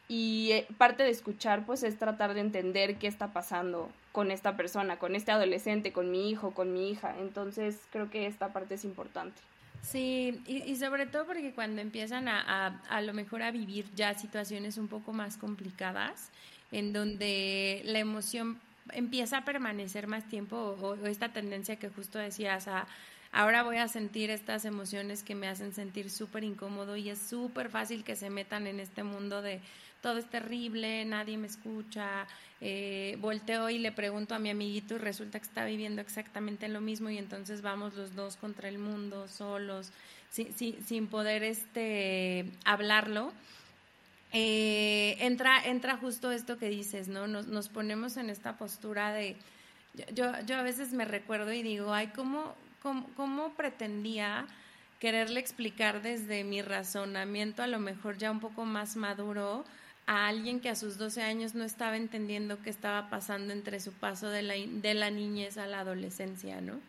y 0.08 0.52
eh, 0.52 0.66
parte 0.78 1.02
de 1.02 1.10
escuchar 1.10 1.66
pues 1.66 1.82
es 1.82 1.98
tratar 1.98 2.34
de 2.34 2.40
entender 2.40 2.96
qué 2.96 3.06
está 3.06 3.32
pasando 3.32 3.90
con 4.12 4.30
esta 4.30 4.56
persona, 4.56 4.98
con 4.98 5.14
este 5.14 5.32
adolescente, 5.32 5.92
con 5.92 6.10
mi 6.10 6.30
hijo, 6.30 6.52
con 6.52 6.72
mi 6.72 6.90
hija. 6.90 7.14
Entonces 7.20 7.78
creo 7.92 8.10
que 8.10 8.26
esta 8.26 8.52
parte 8.52 8.74
es 8.74 8.84
importante. 8.84 9.40
Sí, 9.82 10.42
y, 10.46 10.74
sobre 10.76 11.06
todo 11.06 11.24
porque 11.24 11.52
cuando 11.52 11.80
empiezan 11.80 12.26
a, 12.26 12.80
a, 12.88 13.00
lo 13.00 13.14
mejor 13.14 13.42
a 13.42 13.52
vivir 13.52 13.86
ya 13.94 14.12
situaciones 14.14 14.76
un 14.76 14.88
poco 14.88 15.12
más 15.12 15.36
complicadas, 15.36 16.30
en 16.72 16.92
donde 16.92 17.82
la 17.84 18.00
emoción 18.00 18.58
empieza 18.92 19.38
a 19.38 19.44
permanecer 19.44 20.08
más 20.08 20.26
tiempo 20.28 20.56
o 20.56 21.06
esta 21.06 21.28
tendencia 21.28 21.76
que 21.76 21.90
justo 21.90 22.18
decías 22.18 22.66
a 22.66 22.86
ahora 23.32 23.62
voy 23.62 23.76
a 23.76 23.88
sentir 23.88 24.30
estas 24.30 24.64
emociones 24.64 25.22
que 25.22 25.34
me 25.34 25.48
hacen 25.48 25.72
sentir 25.72 26.10
súper 26.10 26.44
incómodo 26.44 26.96
y 26.96 27.10
es 27.10 27.18
súper 27.18 27.68
fácil 27.70 28.04
que 28.04 28.16
se 28.16 28.30
metan 28.30 28.66
en 28.66 28.80
este 28.80 29.02
mundo 29.02 29.42
de 29.42 29.60
todo 30.00 30.18
es 30.18 30.30
terrible, 30.30 31.04
nadie 31.04 31.36
me 31.36 31.48
escucha, 31.48 32.26
eh, 32.60 33.16
volteo 33.20 33.68
y 33.70 33.78
le 33.78 33.92
pregunto 33.92 34.34
a 34.34 34.38
mi 34.38 34.50
amiguito 34.50 34.94
y 34.94 34.98
resulta 34.98 35.38
que 35.38 35.46
está 35.46 35.64
viviendo 35.64 36.00
exactamente 36.00 36.68
lo 36.68 36.80
mismo 36.80 37.10
y 37.10 37.18
entonces 37.18 37.62
vamos 37.62 37.94
los 37.94 38.14
dos 38.14 38.36
contra 38.36 38.68
el 38.68 38.78
mundo, 38.78 39.26
solos, 39.28 39.90
sin, 40.30 40.54
sin, 40.84 41.06
poder 41.08 41.42
este, 41.42 42.46
hablarlo. 42.64 43.32
Eh, 44.32 45.16
entra, 45.20 45.64
entra 45.64 45.96
justo 45.96 46.30
esto 46.30 46.58
que 46.58 46.68
dices, 46.68 47.08
¿no? 47.08 47.26
Nos, 47.26 47.46
nos 47.46 47.68
ponemos 47.68 48.16
en 48.16 48.30
esta 48.30 48.56
postura 48.56 49.12
de... 49.12 49.36
Yo, 50.12 50.26
yo 50.46 50.56
a 50.56 50.62
veces 50.62 50.92
me 50.92 51.06
recuerdo 51.06 51.52
y 51.52 51.62
digo, 51.62 51.92
ay, 51.92 52.08
¿cómo, 52.14 52.54
¿Cómo, 52.82 53.52
pretendía 53.56 54.46
quererle 55.00 55.40
explicar 55.40 56.02
desde 56.02 56.44
mi 56.44 56.62
razonamiento, 56.62 57.62
a 57.62 57.66
lo 57.66 57.78
mejor 57.78 58.18
ya 58.18 58.30
un 58.30 58.40
poco 58.40 58.64
más 58.64 58.96
maduro, 58.96 59.64
a 60.06 60.26
alguien 60.26 60.60
que 60.60 60.68
a 60.68 60.74
sus 60.74 60.96
12 60.96 61.22
años 61.22 61.54
no 61.54 61.64
estaba 61.64 61.96
entendiendo 61.96 62.60
qué 62.62 62.70
estaba 62.70 63.10
pasando 63.10 63.52
entre 63.52 63.78
su 63.80 63.92
paso 63.92 64.30
de 64.30 64.42
la, 64.42 64.54
de 64.54 64.94
la 64.94 65.10
niñez 65.10 65.58
a 65.58 65.66
la 65.66 65.80
adolescencia, 65.80 66.60
¿no? 66.60 66.80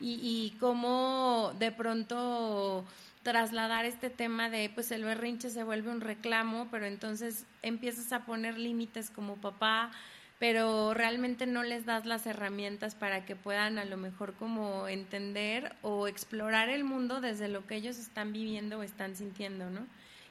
Y, 0.00 0.18
y 0.22 0.58
cómo 0.58 1.52
de 1.58 1.72
pronto 1.72 2.84
trasladar 3.22 3.86
este 3.86 4.08
tema 4.08 4.50
de 4.50 4.70
pues 4.72 4.92
el 4.92 5.02
berrinche 5.04 5.50
se 5.50 5.64
vuelve 5.64 5.90
un 5.90 6.00
reclamo, 6.00 6.68
pero 6.70 6.86
entonces 6.86 7.44
empiezas 7.62 8.12
a 8.12 8.24
poner 8.24 8.56
límites 8.56 9.10
como 9.10 9.36
papá, 9.36 9.90
pero 10.38 10.92
realmente 10.92 11.46
no 11.46 11.62
les 11.62 11.86
das 11.86 12.04
las 12.04 12.26
herramientas 12.26 12.94
para 12.94 13.24
que 13.24 13.36
puedan 13.36 13.78
a 13.78 13.84
lo 13.84 13.96
mejor 13.96 14.34
como 14.34 14.86
entender 14.86 15.74
o 15.82 16.08
explorar 16.08 16.68
el 16.68 16.84
mundo 16.84 17.20
desde 17.20 17.48
lo 17.48 17.66
que 17.66 17.76
ellos 17.76 17.98
están 17.98 18.32
viviendo 18.32 18.78
o 18.78 18.82
están 18.82 19.16
sintiendo, 19.16 19.70
¿no? 19.70 19.86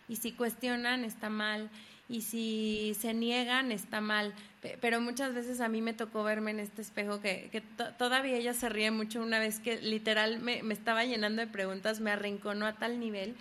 Y 0.08 0.18
si 0.18 0.32
cuestionan 0.32 1.04
está 1.04 1.30
mal. 1.30 1.70
Y 2.08 2.22
si 2.22 2.96
se 3.00 3.16
niegan 3.16 3.72
está 3.72 4.00
mal, 4.00 4.32
pero 4.80 5.02
muchas 5.02 5.34
veces 5.34 5.60
a 5.60 5.70
mí 5.70 5.82
me 5.82 5.92
tocó 5.92 6.24
verme 6.24 6.52
en 6.52 6.60
este 6.60 6.84
espejo 6.84 7.20
que, 7.20 7.50
que 7.52 7.62
todavía 7.98 8.38
ella 8.38 8.54
se 8.54 8.70
ríe 8.70 8.92
mucho 8.92 9.24
una 9.24 9.40
vez 9.40 9.60
que 9.60 9.82
literal 9.82 10.40
me, 10.40 10.62
me 10.62 10.76
estaba 10.76 11.04
llenando 11.04 11.42
de 11.42 11.48
preguntas, 11.48 12.02
me 12.02 12.12
arrinconó 12.12 12.68
a 12.68 12.74
tal 12.74 13.00
nivel 13.00 13.36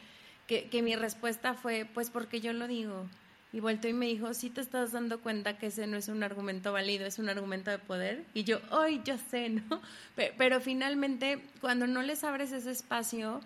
que, 0.46 0.70
que 0.70 0.80
mi 0.80 0.96
respuesta 0.96 1.52
fue, 1.52 1.86
pues 1.92 2.08
porque 2.08 2.40
yo 2.40 2.54
lo 2.54 2.66
digo, 2.66 3.06
y 3.54 3.60
volteó 3.60 3.88
y 3.88 3.92
me 3.92 4.06
dijo, 4.06 4.34
sí 4.34 4.50
te 4.50 4.60
estás 4.60 4.90
dando 4.90 5.20
cuenta 5.20 5.56
que 5.58 5.68
ese 5.68 5.86
no 5.86 5.96
es 5.96 6.08
un 6.08 6.24
argumento 6.24 6.72
válido, 6.72 7.06
es 7.06 7.20
un 7.20 7.28
argumento 7.28 7.70
de 7.70 7.78
poder. 7.78 8.24
Y 8.34 8.42
yo, 8.42 8.60
ay, 8.72 9.00
ya 9.04 9.16
sé, 9.16 9.48
¿no? 9.48 9.80
Pero, 10.36 10.60
finalmente, 10.60 11.38
cuando 11.60 11.86
no 11.86 12.02
les 12.02 12.24
abres 12.24 12.50
ese 12.50 12.72
espacio, 12.72 13.40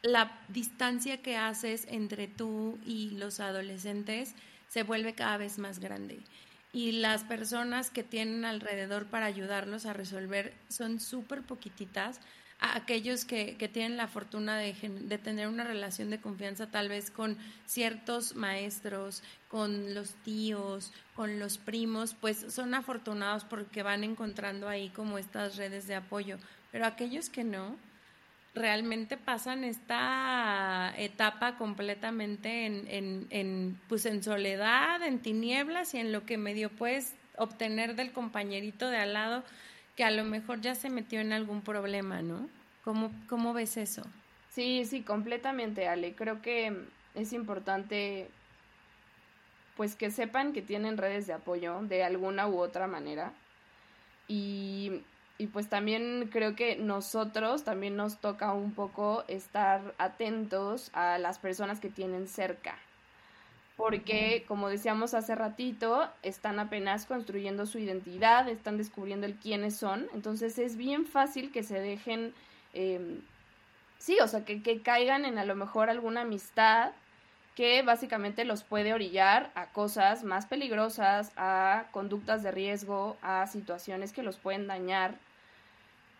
la 0.00 0.40
distancia 0.48 1.20
que 1.20 1.36
haces 1.36 1.86
entre 1.90 2.28
tú 2.28 2.78
y 2.86 3.10
los 3.10 3.38
adolescentes 3.38 4.34
se 4.68 4.84
vuelve 4.84 5.12
cada 5.12 5.36
vez 5.36 5.58
más 5.58 5.80
grande. 5.80 6.18
Y 6.72 6.92
las 6.92 7.22
personas 7.22 7.90
que 7.90 8.02
tienen 8.02 8.46
alrededor 8.46 9.04
para 9.04 9.26
ayudarlos 9.26 9.84
a 9.84 9.92
resolver 9.92 10.54
son 10.70 10.98
súper 10.98 11.42
poquititas 11.42 12.20
a 12.58 12.76
aquellos 12.76 13.24
que, 13.24 13.56
que 13.56 13.68
tienen 13.68 13.96
la 13.96 14.08
fortuna 14.08 14.56
de, 14.56 14.74
de, 14.74 15.18
tener 15.18 15.48
una 15.48 15.64
relación 15.64 16.10
de 16.10 16.20
confianza 16.20 16.70
tal 16.70 16.88
vez 16.88 17.10
con 17.10 17.36
ciertos 17.66 18.34
maestros, 18.34 19.22
con 19.48 19.94
los 19.94 20.14
tíos, 20.24 20.92
con 21.14 21.38
los 21.38 21.58
primos, 21.58 22.14
pues 22.18 22.46
son 22.48 22.74
afortunados 22.74 23.44
porque 23.44 23.82
van 23.82 24.04
encontrando 24.04 24.68
ahí 24.68 24.88
como 24.90 25.18
estas 25.18 25.56
redes 25.56 25.86
de 25.86 25.96
apoyo. 25.96 26.38
Pero 26.72 26.86
aquellos 26.86 27.28
que 27.28 27.44
no, 27.44 27.76
realmente 28.56 29.18
pasan 29.18 29.64
esta 29.64 30.94
etapa 30.96 31.56
completamente 31.56 32.64
en, 32.64 32.86
en, 32.88 33.26
en, 33.28 33.80
pues 33.86 34.06
en 34.06 34.22
soledad, 34.22 35.02
en 35.02 35.20
tinieblas 35.20 35.92
y 35.94 35.98
en 35.98 36.10
lo 36.10 36.24
que 36.24 36.38
medio 36.38 36.70
puedes 36.70 37.14
obtener 37.36 37.96
del 37.96 38.12
compañerito 38.12 38.88
de 38.88 38.96
al 38.96 39.12
lado 39.12 39.44
que 39.96 40.04
a 40.04 40.10
lo 40.10 40.24
mejor 40.24 40.60
ya 40.60 40.74
se 40.74 40.90
metió 40.90 41.20
en 41.20 41.32
algún 41.32 41.62
problema, 41.62 42.22
¿no? 42.22 42.48
¿Cómo, 42.84 43.10
cómo 43.28 43.52
ves 43.52 43.76
eso? 43.76 44.02
Sí, 44.50 44.84
sí, 44.84 45.02
completamente, 45.02 45.88
Ale. 45.88 46.14
Creo 46.14 46.40
que 46.42 46.86
es 47.14 47.32
importante 47.32 48.28
pues 49.76 49.94
que 49.94 50.10
sepan 50.10 50.52
que 50.52 50.62
tienen 50.62 50.96
redes 50.96 51.26
de 51.26 51.34
apoyo 51.34 51.80
de 51.82 52.02
alguna 52.02 52.48
u 52.48 52.58
otra 52.58 52.86
manera. 52.86 53.32
Y, 54.28 55.02
y 55.38 55.48
pues 55.48 55.68
también 55.68 56.30
creo 56.32 56.56
que 56.56 56.76
nosotros 56.76 57.64
también 57.64 57.96
nos 57.96 58.18
toca 58.18 58.52
un 58.52 58.72
poco 58.72 59.24
estar 59.28 59.94
atentos 59.98 60.90
a 60.94 61.18
las 61.18 61.38
personas 61.38 61.78
que 61.78 61.90
tienen 61.90 62.26
cerca, 62.26 62.78
porque 63.76 64.44
como 64.48 64.68
decíamos 64.68 65.14
hace 65.14 65.34
ratito, 65.34 66.08
están 66.22 66.58
apenas 66.58 67.04
construyendo 67.04 67.66
su 67.66 67.78
identidad, 67.78 68.48
están 68.48 68.78
descubriendo 68.78 69.26
el 69.26 69.34
quiénes 69.34 69.76
son, 69.76 70.06
entonces 70.14 70.58
es 70.58 70.76
bien 70.76 71.04
fácil 71.04 71.52
que 71.52 71.62
se 71.62 71.80
dejen, 71.80 72.32
eh, 72.72 73.20
sí, 73.98 74.18
o 74.22 74.28
sea, 74.28 74.44
que, 74.44 74.62
que 74.62 74.80
caigan 74.80 75.26
en 75.26 75.38
a 75.38 75.44
lo 75.44 75.54
mejor 75.54 75.90
alguna 75.90 76.22
amistad 76.22 76.92
que 77.54 77.82
básicamente 77.82 78.44
los 78.44 78.62
puede 78.64 78.92
orillar 78.92 79.50
a 79.54 79.72
cosas 79.72 80.24
más 80.24 80.44
peligrosas, 80.44 81.32
a 81.36 81.86
conductas 81.90 82.42
de 82.42 82.50
riesgo, 82.50 83.16
a 83.22 83.46
situaciones 83.46 84.12
que 84.12 84.22
los 84.22 84.36
pueden 84.36 84.66
dañar. 84.66 85.14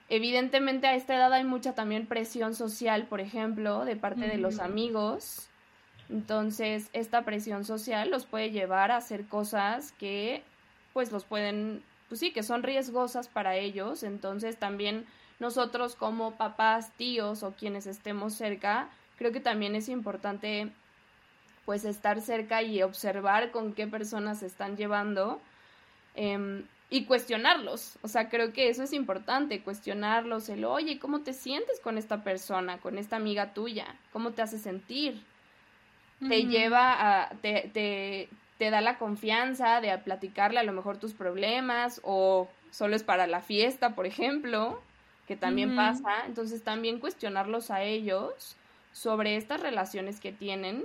Evidentemente 0.09 0.87
a 0.87 0.95
esta 0.95 1.15
edad 1.15 1.33
hay 1.33 1.45
mucha 1.45 1.75
también 1.75 2.07
presión 2.07 2.55
social, 2.55 3.07
por 3.07 3.21
ejemplo, 3.21 3.85
de 3.85 3.97
parte 3.97 4.27
de 4.27 4.39
los 4.39 4.61
amigos, 4.61 5.51
entonces, 6.09 6.89
esta 6.93 7.23
presión 7.25 7.65
social 7.65 8.11
los 8.11 8.27
puede 8.27 8.51
llevar 8.51 8.91
a 8.91 8.97
hacer 8.97 9.27
cosas 9.27 9.93
que, 9.93 10.43
pues, 10.93 11.13
los 11.13 11.25
pueden, 11.25 11.83
pues 12.09 12.21
sí, 12.21 12.33
que 12.33 12.43
son 12.43 12.63
riesgosas 12.63 13.29
para 13.29 13.57
ellos. 13.57 14.03
Entonces, 14.03 14.57
también 14.59 15.07
nosotros 15.41 15.97
como 15.97 16.33
papás, 16.37 16.93
tíos 16.97 17.43
o 17.43 17.53
quienes 17.53 17.87
estemos 17.87 18.35
cerca, 18.35 18.89
creo 19.19 19.33
que 19.33 19.41
también 19.41 19.75
es 19.75 19.89
importante, 19.89 20.71
pues, 21.65 21.85
estar 21.85 22.21
cerca 22.21 22.63
y 22.63 22.83
observar 22.83 23.51
con 23.51 23.73
qué 23.75 23.87
personas 23.87 24.41
se 24.41 24.47
están 24.47 24.77
llevando. 24.77 25.41
Em, 26.15 26.67
y 26.89 27.05
cuestionarlos. 27.05 27.99
O 28.03 28.09
sea, 28.09 28.29
creo 28.29 28.53
que 28.53 28.69
eso 28.69 28.83
es 28.85 28.93
importante, 28.93 29.63
cuestionarlos, 29.63 30.49
el, 30.49 30.65
oye, 30.65 30.99
¿cómo 31.01 31.23
te 31.23 31.33
sientes 31.33 31.81
con 31.81 31.99
esta 31.99 32.23
persona, 32.23 32.79
con 32.79 32.97
esta 32.97 33.17
amiga 33.17 33.55
tuya? 33.55 33.99
¿Cómo 34.13 34.33
te 34.33 34.43
hace 34.43 34.59
sentir? 34.59 35.21
Te 36.21 36.45
lleva 36.45 37.25
a, 37.25 37.31
te, 37.31 37.71
te, 37.73 38.29
te 38.59 38.71
da 38.71 38.81
la 38.81 38.99
confianza 38.99 39.81
de 39.81 39.97
platicarle 39.99 40.61
a 40.61 40.65
lo 40.65 40.73
mejor 40.73 40.99
tus 40.99 41.13
problemas 41.13 42.01
o 42.05 42.49
solo 42.71 42.97
es 42.97 43.03
para 43.03 43.27
la 43.27 43.41
fiesta, 43.41 43.95
por 43.95 44.07
ejemplo, 44.07 44.81
que 45.27 45.37
también 45.37 45.77
pasa. 45.77 46.27
Entonces 46.27 46.63
también 46.63 47.01
cuestionarlos 47.01 47.71
a 47.71 47.83
ellos 47.83 48.57
sobre 48.93 49.37
estas 49.37 49.61
relaciones 49.61 50.21
que 50.21 50.33
tienen. 50.33 50.85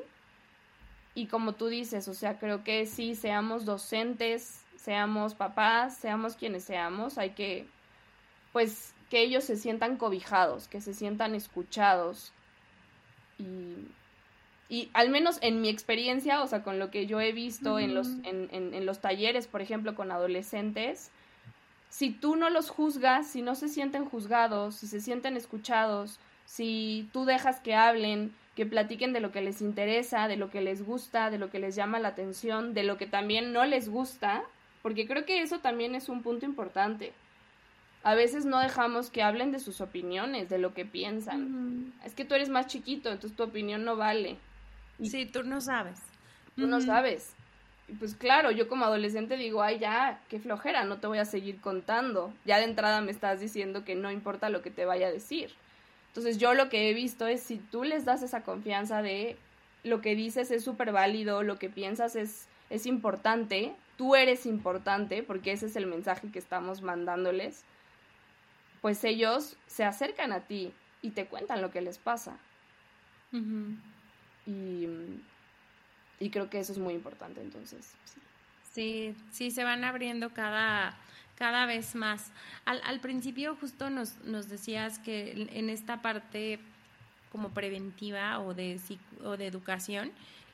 Y 1.13 1.27
como 1.27 1.53
tú 1.53 1.67
dices, 1.67 2.07
o 2.07 2.13
sea, 2.13 2.39
creo 2.39 2.63
que 2.63 2.85
sí, 2.85 3.15
seamos 3.15 3.65
docentes, 3.65 4.63
seamos 4.77 5.35
papás, 5.35 5.97
seamos 5.97 6.35
quienes 6.35 6.63
seamos, 6.63 7.17
hay 7.17 7.31
que, 7.31 7.67
pues, 8.53 8.93
que 9.09 9.21
ellos 9.21 9.43
se 9.43 9.57
sientan 9.57 9.97
cobijados, 9.97 10.67
que 10.67 10.79
se 10.81 10.93
sientan 10.93 11.35
escuchados. 11.35 12.31
Y 13.37 13.87
y 14.71 14.89
al 14.93 15.09
menos 15.09 15.37
en 15.41 15.59
mi 15.59 15.67
experiencia, 15.67 16.41
o 16.41 16.47
sea, 16.47 16.63
con 16.63 16.79
lo 16.79 16.91
que 16.91 17.05
yo 17.05 17.19
he 17.19 17.33
visto 17.33 17.77
en, 17.77 17.93
los, 17.93 18.07
en, 18.23 18.47
en, 18.53 18.85
los 18.85 19.01
talleres, 19.01 19.45
por 19.45 19.61
ejemplo, 19.61 19.95
con 19.95 20.13
adolescentes, 20.13 21.11
si 21.89 22.09
tú 22.09 22.37
no 22.37 22.49
los 22.49 22.69
juzgas, 22.69 23.27
si 23.27 23.41
no 23.41 23.55
se 23.55 23.67
sienten 23.67 24.05
juzgados, 24.05 24.75
si 24.75 24.87
se 24.87 25.01
sienten 25.01 25.35
escuchados, 25.35 26.19
si 26.45 27.09
tú 27.11 27.25
dejas 27.25 27.59
que 27.59 27.75
hablen, 27.75 28.33
que 28.55 28.65
platiquen 28.65 29.11
de 29.11 29.19
lo 29.19 29.33
que 29.33 29.41
les 29.41 29.59
interesa, 29.59 30.29
de 30.29 30.37
lo 30.37 30.49
que 30.49 30.61
les 30.61 30.85
gusta, 30.85 31.29
de 31.29 31.37
lo 31.37 31.49
que 31.49 31.59
les 31.59 31.75
llama 31.75 31.99
la 31.99 32.07
atención, 32.07 32.73
de 32.73 32.83
lo 32.83 32.97
que 32.97 33.07
también 33.07 33.51
no 33.51 33.65
les 33.65 33.89
gusta, 33.89 34.41
porque 34.83 35.05
creo 35.05 35.25
que 35.25 35.41
eso 35.41 35.59
también 35.59 35.95
es 35.95 36.07
un 36.07 36.21
punto 36.21 36.45
importante. 36.45 37.11
A 38.03 38.15
veces 38.15 38.45
no 38.45 38.61
dejamos 38.61 39.09
que 39.09 39.21
hablen 39.21 39.51
de 39.51 39.59
sus 39.59 39.81
opiniones, 39.81 40.47
de 40.47 40.59
lo 40.59 40.73
que 40.73 40.85
piensan. 40.85 41.93
Es 42.05 42.15
que 42.15 42.23
tú 42.23 42.35
eres 42.35 42.47
más 42.47 42.67
chiquito, 42.67 43.11
entonces 43.11 43.35
tu 43.35 43.43
opinión 43.43 43.83
no 43.83 43.97
vale. 43.97 44.37
Sí, 44.99 45.25
tú 45.25 45.43
no 45.43 45.61
sabes. 45.61 45.99
Tú 46.55 46.67
no 46.67 46.81
sabes. 46.81 47.33
Y 47.87 47.93
pues 47.93 48.15
claro, 48.15 48.51
yo 48.51 48.67
como 48.67 48.85
adolescente 48.85 49.35
digo, 49.35 49.63
ay 49.63 49.79
ya, 49.79 50.21
qué 50.29 50.39
flojera, 50.39 50.83
no 50.83 50.99
te 50.99 51.07
voy 51.07 51.17
a 51.17 51.25
seguir 51.25 51.59
contando. 51.59 52.33
Ya 52.45 52.57
de 52.57 52.65
entrada 52.65 53.01
me 53.01 53.11
estás 53.11 53.39
diciendo 53.39 53.83
que 53.83 53.95
no 53.95 54.11
importa 54.11 54.49
lo 54.49 54.61
que 54.61 54.71
te 54.71 54.85
vaya 54.85 55.07
a 55.07 55.11
decir. 55.11 55.51
Entonces 56.07 56.37
yo 56.37 56.53
lo 56.53 56.69
que 56.69 56.89
he 56.89 56.93
visto 56.93 57.27
es 57.27 57.41
si 57.41 57.57
tú 57.57 57.83
les 57.83 58.05
das 58.05 58.21
esa 58.21 58.43
confianza 58.43 59.01
de 59.01 59.37
lo 59.83 60.01
que 60.01 60.15
dices 60.15 60.51
es 60.51 60.63
súper 60.63 60.91
válido, 60.91 61.43
lo 61.43 61.57
que 61.57 61.69
piensas 61.69 62.15
es, 62.15 62.47
es 62.69 62.85
importante, 62.85 63.73
tú 63.97 64.15
eres 64.15 64.45
importante, 64.45 65.23
porque 65.23 65.51
ese 65.51 65.65
es 65.67 65.75
el 65.75 65.87
mensaje 65.87 66.29
que 66.31 66.39
estamos 66.39 66.81
mandándoles, 66.81 67.63
pues 68.81 69.03
ellos 69.03 69.57
se 69.67 69.83
acercan 69.83 70.31
a 70.31 70.41
ti 70.41 70.73
y 71.01 71.11
te 71.11 71.25
cuentan 71.25 71.61
lo 71.61 71.71
que 71.71 71.81
les 71.81 71.97
pasa. 71.97 72.37
Y, 76.19 76.29
creo 76.29 76.49
que 76.49 76.59
eso 76.59 76.71
es 76.71 76.77
muy 76.77 76.93
importante, 76.93 77.41
entonces. 77.41 77.93
Sí, 78.71 79.15
sí, 79.31 79.51
se 79.51 79.63
van 79.63 79.83
abriendo 79.83 80.29
cada, 80.29 80.95
cada 81.37 81.65
vez 81.65 81.95
más. 81.95 82.31
Al, 82.65 82.81
al 82.85 82.99
principio 82.99 83.55
justo 83.55 83.89
nos, 83.89 84.17
nos 84.23 84.47
decías 84.47 84.99
que 84.99 85.49
en 85.51 85.69
esta 85.69 86.01
parte 86.01 86.59
como 87.31 87.49
preventiva 87.49 88.39
o 88.39 88.53
de, 88.53 88.79
o 89.23 89.37
de 89.37 89.47
educación, 89.47 90.11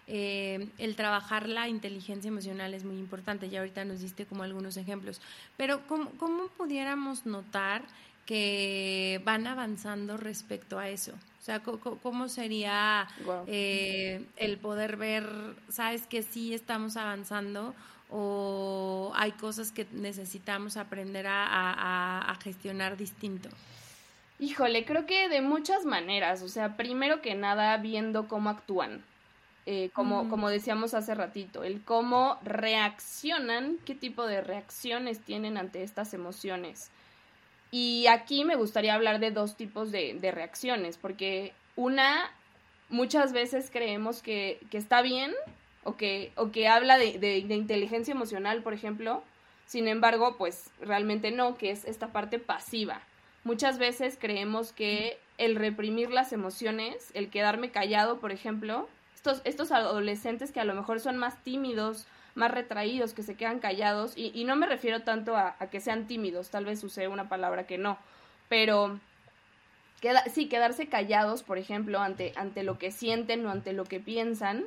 eh, 0.10 0.70
el 0.78 0.96
trabajar 0.96 1.50
la 1.50 1.68
inteligencia 1.68 2.30
emocional 2.30 2.74
es 2.74 2.86
muy 2.86 2.98
importante. 2.98 3.50
Ya 3.50 3.60
ahorita 3.60 3.84
nos 3.84 4.00
diste 4.00 4.26
como 4.26 4.44
algunos 4.44 4.78
ejemplos. 4.78 5.20
Pero 5.58 5.86
¿cómo, 5.88 6.12
cómo 6.12 6.48
pudiéramos 6.50 7.26
notar 7.26 7.84
que 8.28 9.20
van 9.24 9.48
avanzando 9.48 10.18
respecto 10.18 10.78
a 10.78 10.90
eso? 10.90 11.14
O 11.14 11.44
sea, 11.44 11.62
¿cómo 11.62 12.28
sería 12.28 13.08
eh, 13.48 14.24
el 14.36 14.58
poder 14.58 14.98
ver, 14.98 15.26
sabes 15.70 16.06
que 16.06 16.22
sí 16.22 16.54
estamos 16.54 16.98
avanzando 16.98 17.74
o 18.10 19.14
hay 19.16 19.32
cosas 19.32 19.72
que 19.72 19.88
necesitamos 19.94 20.76
aprender 20.76 21.26
a, 21.30 22.38
gestionar 22.44 22.98
distinto? 22.98 23.50
Híjole, 24.40 24.84
creo 24.86 25.06
que 25.06 25.30
de 25.30 25.42
muchas 25.42 25.86
maneras. 25.86 26.42
O 26.42 26.50
sea, 26.50 26.76
primero 26.76 27.22
que 27.22 27.34
nada, 27.34 27.78
viendo 27.78 28.28
cómo 28.28 28.50
actúan. 28.50 29.02
Eh, 29.66 29.90
como, 29.94 30.30
como 30.30 30.50
decíamos 30.50 30.94
hace 30.94 31.16
ratito, 31.16 31.64
el 31.64 31.82
cómo 31.82 32.40
reaccionan, 32.44 33.78
qué 33.86 33.96
tipo 33.96 34.26
de 34.26 34.42
reacciones 34.42 35.20
tienen 35.22 35.58
ante 35.58 35.84
estas 35.84 36.14
emociones. 36.14 36.92
Y 37.72 38.08
aquí 38.08 38.46
me 38.46 38.56
gustaría 38.56 38.94
hablar 38.94 39.20
de 39.20 39.32
dos 39.32 39.58
tipos 39.58 39.92
de, 39.92 40.18
reacciones, 40.34 40.98
porque 40.98 41.54
una, 41.76 42.32
muchas 42.90 43.34
veces 43.34 43.70
creemos 43.72 44.22
que, 44.22 44.60
está 44.72 45.02
bien 45.02 45.34
o 45.84 45.98
que, 45.98 46.32
o 46.36 46.52
que 46.52 46.68
habla 46.68 46.98
de, 46.98 47.20
de, 47.20 47.56
inteligencia 47.56 48.14
emocional, 48.14 48.64
por 48.64 48.74
ejemplo, 48.74 49.24
sin 49.66 49.88
embargo, 49.88 50.38
pues 50.38 50.70
realmente 50.80 51.32
no, 51.32 51.58
que 51.58 51.72
es 51.72 51.84
esta 51.86 52.14
parte 52.14 52.40
pasiva. 52.40 53.02
Muchas 53.44 53.78
veces 53.80 54.18
creemos 54.20 54.72
que 54.72 55.18
el 55.38 55.56
reprimir 55.56 56.10
las 56.10 56.32
emociones, 56.34 57.12
el 57.14 57.30
quedarme 57.30 57.70
callado, 57.70 58.20
por 58.20 58.32
ejemplo, 58.32 58.88
estos, 59.14 59.42
estos 59.44 59.72
adolescentes 59.72 60.52
que 60.52 60.62
a 60.62 60.66
lo 60.66 60.74
mejor 60.74 61.00
son 61.00 61.18
más 61.18 61.44
tímidos, 61.44 62.08
más 62.38 62.52
retraídos, 62.52 63.14
que 63.14 63.24
se 63.24 63.36
quedan 63.36 63.60
callados, 63.60 64.14
y, 64.16 64.44
no 64.46 64.56
me 64.56 64.68
refiero 64.68 65.02
tanto 65.02 65.36
a, 65.36 65.58
que 65.72 65.82
sean 65.82 66.08
tímidos, 66.08 66.50
tal 66.50 66.66
vez 66.66 66.84
use 66.84 67.08
una 67.08 67.28
palabra 67.28 67.66
que 67.66 67.78
no, 67.78 67.98
pero 68.48 69.00
queda, 70.00 70.24
sí, 70.26 70.48
quedarse 70.48 70.88
callados, 70.88 71.44
por 71.44 71.58
ejemplo, 71.58 72.00
ante, 72.00 72.34
ante 72.36 72.64
lo 72.64 72.78
que 72.78 72.92
sienten 72.92 73.46
o 73.46 73.50
ante 73.50 73.74
lo 73.74 73.84
que 73.86 74.00
piensan, 74.00 74.66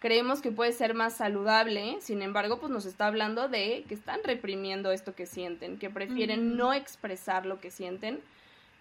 creemos 0.00 0.42
que 0.42 0.50
puede 0.50 0.72
ser 0.72 0.92
más 0.92 1.16
saludable, 1.16 1.98
sin 2.00 2.20
embargo, 2.20 2.58
pues 2.58 2.72
nos 2.72 2.84
está 2.84 3.06
hablando 3.06 3.48
de 3.48 3.84
que 3.88 3.94
están 3.94 4.20
reprimiendo 4.24 4.90
esto 4.90 5.14
que 5.14 5.24
sienten, 5.24 5.78
que 5.78 5.90
prefieren 5.90 6.56
no 6.56 6.74
expresar 6.74 7.46
lo 7.46 7.60
que 7.60 7.70
sienten. 7.70 8.20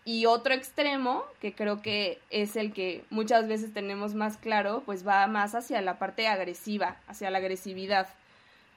Y 0.06 0.26
otro 0.26 0.54
extremo, 0.54 1.24
que 1.40 1.54
creo 1.54 1.82
que 1.82 2.20
es 2.30 2.58
el 2.58 2.74
que 2.74 3.06
muchas 3.10 3.48
veces 3.48 3.74
tenemos 3.74 4.16
más 4.16 4.36
claro, 4.36 4.84
pues 4.86 5.08
va 5.08 5.26
más 5.28 5.56
hacia 5.56 5.82
la 5.82 5.98
parte 5.98 6.28
agresiva, 6.28 6.98
hacia 7.08 7.32
la 7.32 7.38
agresividad 7.38 8.10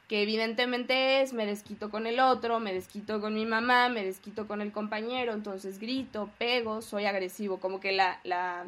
que 0.09 0.23
evidentemente 0.23 1.21
es 1.21 1.33
me 1.33 1.47
desquito 1.47 1.90
con 1.90 2.07
el 2.07 2.21
otro, 2.21 2.61
me 2.61 2.73
desquito 2.73 3.21
con 3.21 3.35
mi 3.35 3.45
mamá, 3.45 3.88
me 3.88 4.05
desquito 4.05 4.47
con 4.47 4.61
el 4.61 4.71
compañero, 4.71 5.33
entonces 5.33 5.79
grito, 5.79 6.31
pego, 6.38 6.81
soy 6.81 7.07
agresivo, 7.07 7.59
como 7.59 7.81
que 7.81 7.92
la, 7.92 8.21
la, 8.23 8.64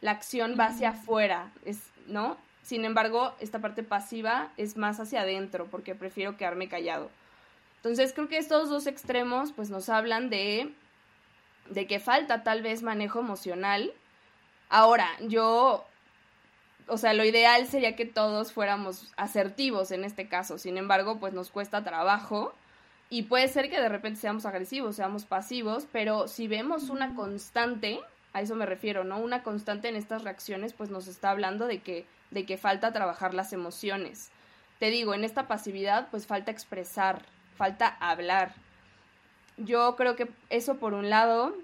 la 0.00 0.10
acción 0.12 0.56
va 0.58 0.66
hacia 0.66 0.90
afuera, 0.90 1.50
es, 1.64 1.80
¿no? 2.06 2.36
Sin 2.62 2.84
embargo, 2.84 3.34
esta 3.40 3.60
parte 3.60 3.82
pasiva 3.82 4.52
es 4.56 4.76
más 4.76 5.00
hacia 5.00 5.22
adentro, 5.22 5.66
porque 5.66 5.94
prefiero 5.94 6.36
quedarme 6.36 6.68
callado. 6.68 7.10
Entonces 7.76 8.12
creo 8.12 8.28
que 8.28 8.38
estos 8.38 8.68
dos 8.68 8.86
extremos 8.86 9.52
pues 9.52 9.70
nos 9.70 9.88
hablan 9.88 10.30
de, 10.30 10.72
de 11.70 11.86
que 11.86 11.98
falta 11.98 12.44
tal 12.44 12.62
vez 12.62 12.82
manejo 12.82 13.20
emocional. 13.20 13.92
Ahora, 14.68 15.08
yo 15.22 15.87
o 16.88 16.98
sea, 16.98 17.14
lo 17.14 17.24
ideal 17.24 17.66
sería 17.66 17.96
que 17.96 18.06
todos 18.06 18.52
fuéramos 18.52 19.12
asertivos 19.16 19.90
en 19.90 20.04
este 20.04 20.28
caso. 20.28 20.58
Sin 20.58 20.78
embargo, 20.78 21.18
pues 21.20 21.32
nos 21.32 21.50
cuesta 21.50 21.84
trabajo 21.84 22.52
y 23.10 23.22
puede 23.22 23.48
ser 23.48 23.70
que 23.70 23.80
de 23.80 23.88
repente 23.88 24.20
seamos 24.20 24.46
agresivos, 24.46 24.96
seamos 24.96 25.24
pasivos, 25.24 25.86
pero 25.92 26.28
si 26.28 26.48
vemos 26.48 26.90
una 26.90 27.14
constante, 27.14 28.00
a 28.32 28.42
eso 28.42 28.54
me 28.54 28.66
refiero, 28.66 29.04
¿no? 29.04 29.18
Una 29.18 29.42
constante 29.42 29.88
en 29.88 29.96
estas 29.96 30.24
reacciones, 30.24 30.72
pues 30.72 30.90
nos 30.90 31.06
está 31.08 31.30
hablando 31.30 31.66
de 31.66 31.80
que 31.80 32.06
de 32.30 32.44
que 32.44 32.58
falta 32.58 32.92
trabajar 32.92 33.34
las 33.34 33.52
emociones. 33.52 34.30
Te 34.78 34.90
digo, 34.90 35.14
en 35.14 35.24
esta 35.24 35.48
pasividad, 35.48 36.08
pues 36.10 36.26
falta 36.26 36.50
expresar, 36.50 37.22
falta 37.56 37.88
hablar. 38.00 38.54
Yo 39.56 39.96
creo 39.96 40.14
que 40.14 40.28
eso 40.50 40.76
por 40.76 40.94
un 40.94 41.10
lado, 41.10 41.54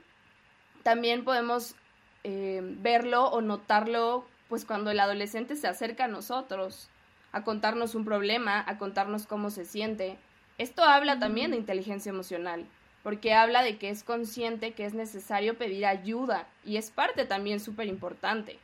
también 0.83 1.25
podemos 1.25 1.77
eh, 2.25 2.61
verlo 2.63 3.27
o 3.27 3.41
notarlo 3.41 4.27
pues 4.49 4.65
cuando 4.65 4.91
el 4.91 5.01
adolescente 5.01 5.57
se 5.57 5.69
acerca 5.69 6.05
a 6.05 6.09
nosotros, 6.09 6.89
a 7.33 7.43
contarnos 7.43 7.95
un 7.95 8.05
problema, 8.05 8.63
a 8.67 8.79
contarnos 8.79 9.27
cómo 9.27 9.51
se 9.51 9.65
siente. 9.65 10.17
Esto 10.59 10.85
habla 10.85 11.19
también 11.19 11.51
de 11.51 11.57
inteligencia 11.57 12.11
emocional, 12.11 12.65
porque 13.03 13.35
habla 13.35 13.63
de 13.63 13.77
que 13.77 13.91
es 13.91 14.05
consciente 14.05 14.73
que 14.73 14.87
es 14.87 14.95
necesario 14.95 15.59
pedir 15.59 15.87
ayuda 15.87 16.47
y 16.65 16.77
es 16.77 16.91
parte 16.91 17.25
también 17.25 17.61
súper 17.61 17.89
importante. 17.89 18.59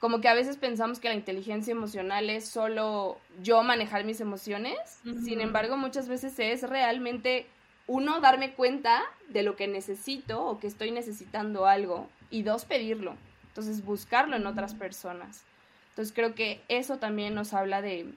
Como 0.00 0.20
que 0.20 0.28
a 0.28 0.34
veces 0.34 0.56
pensamos 0.56 0.98
que 0.98 1.08
la 1.08 1.14
inteligencia 1.14 1.70
emocional 1.70 2.28
es 2.28 2.48
solo 2.48 3.18
yo 3.42 3.62
manejar 3.62 4.04
mis 4.04 4.20
emociones, 4.20 4.76
sin 5.24 5.40
embargo 5.40 5.76
muchas 5.76 6.08
veces 6.08 6.38
es 6.38 6.68
realmente 6.68 7.46
uno 7.86 8.20
darme 8.20 8.52
cuenta 8.52 9.04
de 9.28 9.42
lo 9.42 9.56
que 9.56 9.68
necesito 9.68 10.44
o 10.44 10.58
que 10.58 10.66
estoy 10.66 10.90
necesitando 10.90 11.66
algo 11.66 12.08
y 12.30 12.42
dos 12.42 12.64
pedirlo. 12.64 13.14
Entonces, 13.56 13.86
buscarlo 13.86 14.36
en 14.36 14.46
otras 14.46 14.74
personas. 14.74 15.42
Entonces, 15.88 16.14
creo 16.14 16.34
que 16.34 16.60
eso 16.68 16.98
también 16.98 17.34
nos 17.34 17.54
habla 17.54 17.80
de, 17.80 18.12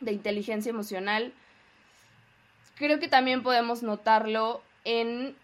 de 0.00 0.12
inteligencia 0.12 0.70
emocional. 0.70 1.32
Creo 2.74 2.98
que 2.98 3.06
también 3.06 3.44
podemos 3.44 3.84
notarlo 3.84 4.60
en 4.82 5.36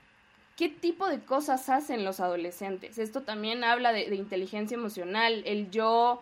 qué 0.57 0.69
tipo 0.69 1.07
de 1.07 1.21
cosas 1.21 1.69
hacen 1.69 2.05
los 2.05 2.19
adolescentes. 2.19 2.99
Esto 2.99 3.23
también 3.23 3.63
habla 3.63 3.93
de, 3.93 4.11
de, 4.11 4.17
inteligencia 4.17 4.75
emocional, 4.75 5.45
el 5.47 5.71
yo 5.71 6.21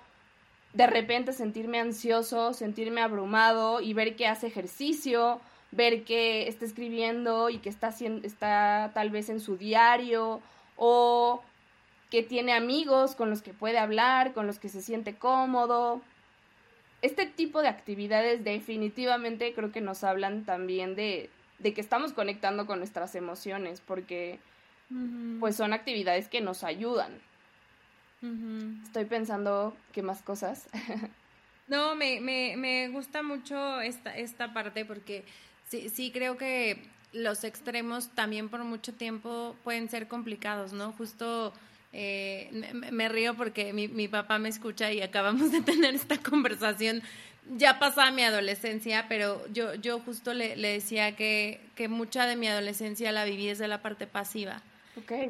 de 0.74 0.86
repente 0.86 1.32
sentirme 1.32 1.80
ansioso, 1.80 2.52
sentirme 2.52 3.00
abrumado 3.00 3.80
y 3.80 3.94
ver 3.94 4.16
que 4.16 4.26
hace 4.26 4.48
ejercicio, 4.48 5.40
ver 5.70 6.04
que 6.04 6.46
está 6.46 6.66
escribiendo 6.66 7.48
y 7.48 7.56
que 7.56 7.70
está, 7.70 7.88
está 8.22 8.90
tal 8.92 9.08
vez 9.08 9.30
en 9.30 9.40
su 9.40 9.56
diario 9.56 10.42
o 10.76 11.42
que 12.12 12.22
tiene 12.22 12.52
amigos 12.52 13.16
con 13.16 13.30
los 13.30 13.40
que 13.40 13.54
puede 13.54 13.78
hablar, 13.78 14.34
con 14.34 14.46
los 14.46 14.58
que 14.58 14.68
se 14.68 14.82
siente 14.82 15.14
cómodo. 15.14 16.02
Este 17.00 17.24
tipo 17.24 17.62
de 17.62 17.68
actividades 17.68 18.44
definitivamente 18.44 19.54
creo 19.54 19.72
que 19.72 19.80
nos 19.80 20.04
hablan 20.04 20.44
también 20.44 20.94
de, 20.94 21.30
de 21.58 21.72
que 21.72 21.80
estamos 21.80 22.12
conectando 22.12 22.66
con 22.66 22.80
nuestras 22.80 23.14
emociones, 23.14 23.80
porque 23.80 24.40
pues 25.40 25.56
son 25.56 25.72
actividades 25.72 26.28
que 26.28 26.42
nos 26.42 26.64
ayudan. 26.64 27.18
Estoy 28.84 29.06
pensando 29.06 29.74
qué 29.92 30.02
más 30.02 30.20
cosas. 30.20 30.68
no, 31.66 31.94
me, 31.94 32.20
me, 32.20 32.58
me 32.58 32.90
gusta 32.90 33.22
mucho 33.22 33.80
esta, 33.80 34.14
esta 34.18 34.52
parte 34.52 34.84
porque 34.84 35.24
sí, 35.66 35.88
sí 35.88 36.12
creo 36.12 36.36
que 36.36 36.90
los 37.14 37.42
extremos 37.44 38.10
también 38.10 38.50
por 38.50 38.62
mucho 38.64 38.92
tiempo 38.92 39.56
pueden 39.64 39.88
ser 39.88 40.08
complicados, 40.08 40.74
¿no? 40.74 40.92
Justo 40.92 41.54
eh, 41.92 42.48
me, 42.90 43.08
río 43.08 43.34
porque 43.34 43.72
mi, 43.72 43.86
mi, 43.88 44.08
papá 44.08 44.38
me 44.38 44.48
escucha 44.48 44.92
y 44.92 45.02
acabamos 45.02 45.52
de 45.52 45.60
tener 45.62 45.94
esta 45.94 46.18
conversación. 46.18 47.02
Ya 47.56 47.78
pasaba 47.78 48.10
mi 48.10 48.22
adolescencia, 48.22 49.06
pero 49.08 49.44
yo, 49.52 49.74
yo 49.74 50.00
justo 50.00 50.32
le, 50.32 50.56
le 50.56 50.68
decía 50.68 51.16
que, 51.16 51.60
que, 51.74 51.88
mucha 51.88 52.26
de 52.26 52.36
mi 52.36 52.48
adolescencia 52.48 53.12
la 53.12 53.24
viví 53.24 53.46
desde 53.48 53.68
la 53.68 53.82
parte 53.82 54.06
pasiva. 54.06 54.62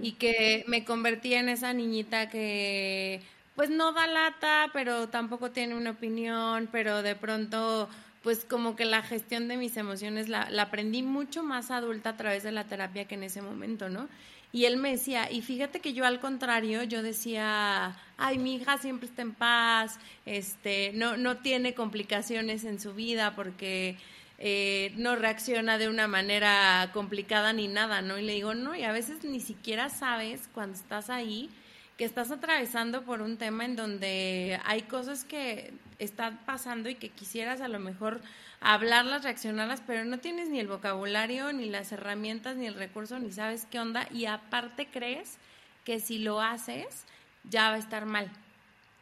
Y 0.01 0.12
que 0.12 0.64
me 0.66 0.85
convertí 0.85 1.35
en 1.35 1.48
esa 1.48 1.72
niñita 1.72 2.29
que 2.29 3.20
pues 3.55 3.70
no 3.70 3.92
da 3.92 4.09
lata, 4.09 4.70
pero 4.72 5.09
tampoco 5.09 5.53
tiene 5.53 5.77
una 5.77 5.90
opinión, 5.90 6.68
pero 6.72 7.03
de 7.03 7.14
pronto 7.14 7.88
pues 8.22 8.44
como 8.44 8.77
que 8.77 8.85
la 8.85 9.03
gestión 9.03 9.48
de 9.48 9.57
mis 9.57 9.77
emociones 9.77 10.29
la, 10.29 10.51
la 10.51 10.64
aprendí 10.64 11.03
mucho 11.03 11.42
más 11.42 11.70
adulta 11.70 12.11
a 12.11 12.16
través 12.16 12.42
de 12.42 12.53
la 12.53 12.64
terapia 12.64 13.07
que 13.07 13.14
en 13.14 13.25
ese 13.25 13.42
momento, 13.42 13.88
¿no? 13.88 14.09
Y 14.52 14.66
él 14.66 14.76
me 14.76 14.90
decía, 14.90 15.30
y 15.30 15.40
fíjate 15.40 15.80
que 15.80 15.94
yo 15.94 16.04
al 16.04 16.20
contrario, 16.20 16.82
yo 16.82 17.02
decía, 17.02 17.96
ay, 18.18 18.38
mi 18.38 18.56
hija 18.56 18.76
siempre 18.76 19.08
está 19.08 19.22
en 19.22 19.32
paz, 19.32 19.98
este, 20.26 20.92
no, 20.94 21.16
no 21.16 21.38
tiene 21.38 21.74
complicaciones 21.74 22.64
en 22.64 22.78
su 22.78 22.92
vida 22.92 23.34
porque 23.34 23.96
eh, 24.38 24.92
no 24.96 25.16
reacciona 25.16 25.78
de 25.78 25.88
una 25.88 26.06
manera 26.06 26.90
complicada 26.92 27.54
ni 27.54 27.66
nada, 27.66 28.02
¿no? 28.02 28.18
Y 28.18 28.22
le 28.22 28.34
digo, 28.34 28.54
no, 28.54 28.74
y 28.74 28.84
a 28.84 28.92
veces 28.92 29.24
ni 29.24 29.40
siquiera 29.40 29.88
sabes 29.88 30.48
cuando 30.52 30.76
estás 30.76 31.08
ahí 31.08 31.48
que 31.96 32.04
estás 32.04 32.30
atravesando 32.30 33.04
por 33.04 33.22
un 33.22 33.36
tema 33.36 33.64
en 33.64 33.76
donde 33.76 34.60
hay 34.64 34.82
cosas 34.82 35.24
que 35.24 35.72
están 35.98 36.38
pasando 36.44 36.88
y 36.88 36.96
que 36.96 37.10
quisieras 37.10 37.60
a 37.60 37.68
lo 37.68 37.78
mejor 37.78 38.20
hablarlas, 38.62 39.25
reaccionarlas, 39.25 39.83
pero 39.87 40.05
no 40.05 40.18
tienes 40.18 40.48
ni 40.48 40.61
el 40.61 40.68
vocabulario, 40.68 41.53
ni 41.53 41.66
las 41.68 41.92
herramientas, 41.92 42.57
ni 42.57 42.66
el 42.66 42.75
recurso, 42.75 43.18
ni 43.18 43.33
sabes 43.33 43.66
qué 43.70 43.81
onda, 43.81 44.09
y 44.12 44.27
aparte 44.27 44.87
crees 44.87 45.38
que 45.85 46.01
si 46.01 46.18
lo 46.18 46.40
haces 46.40 47.05
ya 47.44 47.70
va 47.70 47.75
a 47.75 47.79
estar 47.79 48.07
mal, 48.07 48.31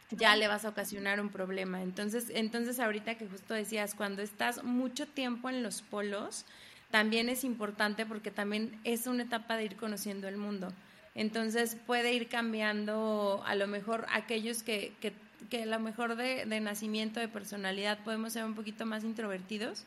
ya 0.09 0.35
le 0.35 0.47
vas 0.47 0.65
a 0.65 0.69
ocasionar 0.69 1.21
un 1.21 1.29
problema. 1.29 1.81
Entonces, 1.81 2.31
entonces 2.33 2.79
ahorita 2.79 3.15
que 3.15 3.27
justo 3.27 3.53
decías, 3.53 3.95
cuando 3.95 4.21
estás 4.21 4.63
mucho 4.63 5.07
tiempo 5.07 5.49
en 5.49 5.63
los 5.63 5.81
polos, 5.81 6.45
también 6.89 7.29
es 7.29 7.43
importante 7.43 8.05
porque 8.05 8.31
también 8.31 8.79
es 8.83 9.07
una 9.07 9.23
etapa 9.23 9.55
de 9.55 9.65
ir 9.65 9.77
conociendo 9.77 10.27
el 10.27 10.37
mundo. 10.37 10.73
Entonces 11.15 11.75
puede 11.87 12.13
ir 12.13 12.27
cambiando 12.27 13.43
a 13.45 13.55
lo 13.55 13.67
mejor 13.67 14.05
aquellos 14.11 14.63
que, 14.63 14.93
que, 15.01 15.13
que 15.49 15.63
a 15.63 15.65
lo 15.65 15.79
mejor 15.79 16.15
de, 16.15 16.45
de, 16.45 16.59
nacimiento, 16.59 17.19
de 17.19 17.27
personalidad, 17.27 17.99
podemos 18.03 18.33
ser 18.33 18.45
un 18.45 18.55
poquito 18.55 18.85
más 18.85 19.03
introvertidos. 19.03 19.85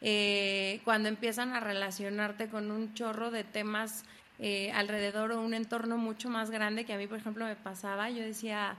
Eh, 0.00 0.80
cuando 0.84 1.08
empiezan 1.08 1.52
a 1.52 1.60
relacionarte 1.60 2.48
con 2.48 2.70
un 2.70 2.92
chorro 2.94 3.30
de 3.30 3.44
temas 3.44 4.04
eh, 4.38 4.72
alrededor 4.72 5.30
o 5.30 5.40
un 5.40 5.54
entorno 5.54 5.96
mucho 5.96 6.28
más 6.28 6.50
grande 6.50 6.84
que 6.84 6.92
a 6.92 6.98
mí, 6.98 7.06
por 7.06 7.18
ejemplo, 7.18 7.44
me 7.44 7.54
pasaba, 7.54 8.10
yo 8.10 8.24
decía, 8.24 8.76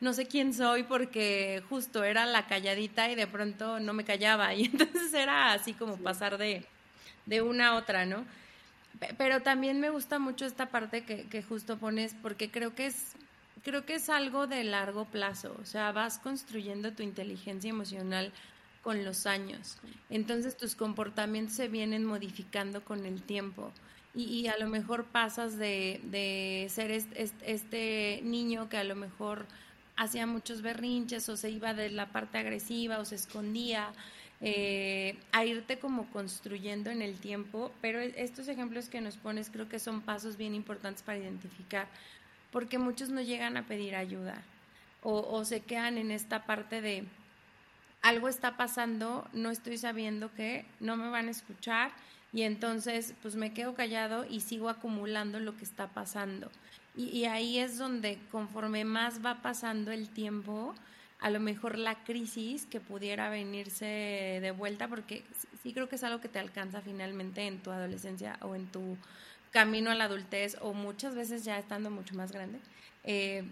no 0.00 0.12
sé 0.12 0.26
quién 0.26 0.52
soy 0.52 0.82
porque 0.82 1.62
justo 1.70 2.04
era 2.04 2.26
la 2.26 2.46
calladita 2.46 3.10
y 3.10 3.14
de 3.14 3.26
pronto 3.26 3.80
no 3.80 3.94
me 3.94 4.04
callaba 4.04 4.52
y 4.54 4.66
entonces 4.66 5.14
era 5.14 5.52
así 5.52 5.72
como 5.72 5.96
pasar 5.96 6.36
de, 6.36 6.66
de 7.24 7.40
una 7.40 7.68
a 7.68 7.76
otra, 7.76 8.04
¿no? 8.04 8.26
Pero 9.16 9.40
también 9.40 9.80
me 9.80 9.88
gusta 9.88 10.18
mucho 10.18 10.44
esta 10.44 10.66
parte 10.66 11.04
que, 11.04 11.24
que 11.28 11.42
justo 11.42 11.78
pones 11.78 12.14
porque 12.20 12.50
creo 12.50 12.74
que 12.74 12.86
es 12.86 13.14
creo 13.66 13.84
que 13.84 13.96
es 13.96 14.08
algo 14.08 14.46
de 14.46 14.62
largo 14.62 15.06
plazo, 15.06 15.56
o 15.60 15.64
sea, 15.64 15.90
vas 15.90 16.20
construyendo 16.20 16.92
tu 16.92 17.02
inteligencia 17.02 17.68
emocional 17.68 18.32
con 18.80 19.04
los 19.04 19.26
años. 19.26 19.78
Entonces 20.08 20.56
tus 20.56 20.76
comportamientos 20.76 21.56
se 21.56 21.66
vienen 21.66 22.04
modificando 22.04 22.84
con 22.84 23.04
el 23.04 23.22
tiempo. 23.22 23.72
Y, 24.14 24.46
a 24.46 24.56
lo 24.56 24.68
mejor 24.68 25.06
pasas 25.06 25.58
de, 25.58 26.00
de 26.04 26.68
ser 26.70 26.92
este, 26.92 28.20
niño 28.22 28.68
que 28.68 28.76
a 28.76 28.84
lo 28.84 28.94
mejor 28.94 29.46
hacía 29.96 30.26
muchos 30.26 30.62
berrinches 30.62 31.28
o 31.28 31.36
se 31.36 31.50
iba 31.50 31.74
de 31.74 31.90
la 31.90 32.12
parte 32.12 32.38
agresiva 32.38 33.00
o 33.00 33.04
se 33.04 33.16
escondía, 33.16 33.92
eh, 34.42 35.16
a 35.32 35.44
irte 35.44 35.78
como 35.78 36.10
construyendo 36.10 36.90
en 36.90 37.00
el 37.00 37.18
tiempo, 37.18 37.72
pero 37.80 38.00
e, 38.00 38.14
estos 38.16 38.48
ejemplos 38.48 38.88
que 38.88 39.00
nos 39.00 39.16
pones 39.16 39.48
creo 39.50 39.68
que 39.68 39.78
son 39.78 40.02
pasos 40.02 40.36
bien 40.36 40.54
importantes 40.54 41.02
para 41.02 41.18
identificar, 41.18 41.88
porque 42.56 42.78
muchos 42.78 43.10
no 43.10 43.20
llegan 43.20 43.58
a 43.58 43.66
pedir 43.66 43.94
ayuda 43.94 44.42
o, 45.02 45.44
se 45.44 45.60
quedan 45.60 45.98
en 45.98 46.10
esta 46.10 46.46
parte 46.46 46.80
de 46.80 47.04
algo 48.00 48.28
está 48.28 48.56
pasando, 48.56 49.28
no 49.34 49.50
estoy 49.50 49.76
sabiendo 49.76 50.32
que 50.32 50.64
no 50.80 50.96
me 50.96 51.10
van 51.10 51.28
a 51.28 51.32
escuchar 51.32 51.90
y 52.32 52.44
entonces 52.44 53.12
pues 53.20 53.36
me 53.36 53.52
quedo 53.52 53.74
callado 53.74 54.24
y 54.24 54.40
sigo 54.40 54.70
acumulando 54.70 55.38
lo 55.38 55.54
que 55.54 55.64
está 55.64 55.88
pasando. 55.88 56.50
Y, 56.96 57.26
ahí 57.26 57.58
es 57.58 57.76
donde 57.76 58.18
conforme 58.32 58.86
más 58.86 59.22
va 59.22 59.42
pasando 59.42 59.92
el 59.92 60.08
tiempo, 60.08 60.74
a 61.20 61.28
lo 61.28 61.40
mejor 61.40 61.76
la 61.76 62.04
crisis 62.04 62.64
que 62.64 62.80
pudiera 62.80 63.28
venirse 63.28 64.38
de 64.40 64.50
vuelta, 64.50 64.88
porque 64.88 65.24
sí 65.62 65.74
creo 65.74 65.90
que 65.90 65.96
es 65.96 66.04
algo 66.04 66.22
que 66.22 66.30
te 66.30 66.38
alcanza 66.38 66.80
finalmente 66.80 67.46
en 67.46 67.58
tu 67.58 67.70
adolescencia 67.70 68.38
o 68.40 68.54
en 68.54 68.66
tu 68.68 68.96
camino 69.56 69.90
a 69.90 69.94
la 69.94 70.04
adultez 70.04 70.58
o 70.60 70.74
muchas 70.74 71.14
veces 71.14 71.42
ya 71.42 71.58
estando 71.58 71.90
mucho 71.90 72.14
más 72.14 72.30
grande, 72.30 72.58
eh, 73.04 73.42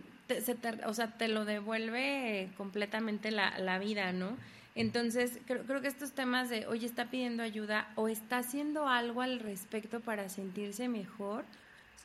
o 0.85 0.93
sea, 0.93 1.07
te 1.17 1.29
lo 1.29 1.47
devuelve 1.47 2.51
completamente 2.59 3.31
la, 3.31 3.59
la 3.59 3.79
vida, 3.79 4.13
¿no? 4.13 4.37
Entonces, 4.75 5.39
creo, 5.47 5.63
creo, 5.63 5.81
que 5.81 5.89
estos 5.89 6.13
temas 6.13 6.51
de, 6.51 6.67
oye, 6.67 6.85
está 6.85 7.07
pidiendo 7.07 7.43
ayuda 7.43 7.89
o 7.95 8.09
está 8.09 8.37
haciendo 8.37 8.87
algo 8.87 9.23
al 9.23 9.41
respecto 9.41 10.01
para 10.01 10.29
sentirse 10.29 10.89
mejor, 10.89 11.47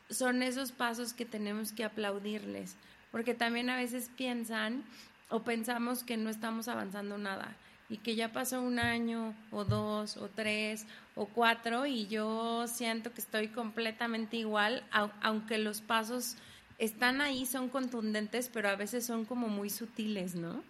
son 0.09 0.43
esos 0.43 0.71
pasos 0.71 1.11
que 1.11 1.25
tenemos 1.25 1.73
que 1.73 1.83
aplaudirles, 1.83 2.77
porque 3.11 3.33
también 3.33 3.69
a 3.69 3.75
veces 3.75 4.09
piensan 4.15 4.81
o 5.27 5.41
pensamos 5.41 6.05
que 6.05 6.15
no 6.15 6.29
estamos 6.29 6.69
avanzando 6.69 7.17
nada 7.17 7.53
y 7.89 7.97
que 7.97 8.15
ya 8.15 8.31
pasó 8.31 8.61
un 8.61 8.79
año 8.79 9.33
o 9.51 9.65
dos 9.65 10.15
o 10.15 10.29
tres 10.29 10.85
o 11.19 11.25
cuatro 11.25 11.85
y 11.85 12.07
yo 12.07 12.65
siento 12.67 13.11
que 13.11 13.19
estoy 13.19 13.49
completamente 13.49 14.37
igual, 14.37 14.85
aunque 15.21 15.57
los 15.57 15.81
pasos 15.81 16.37
están 16.77 17.19
ahí, 17.19 17.45
son 17.45 17.67
contundentes, 17.67 18.47
pero 18.47 18.69
a 18.69 18.77
veces 18.77 19.05
son 19.05 19.25
como 19.25 19.49
muy 19.49 19.69
sutiles, 19.69 20.35
¿no? 20.35 20.63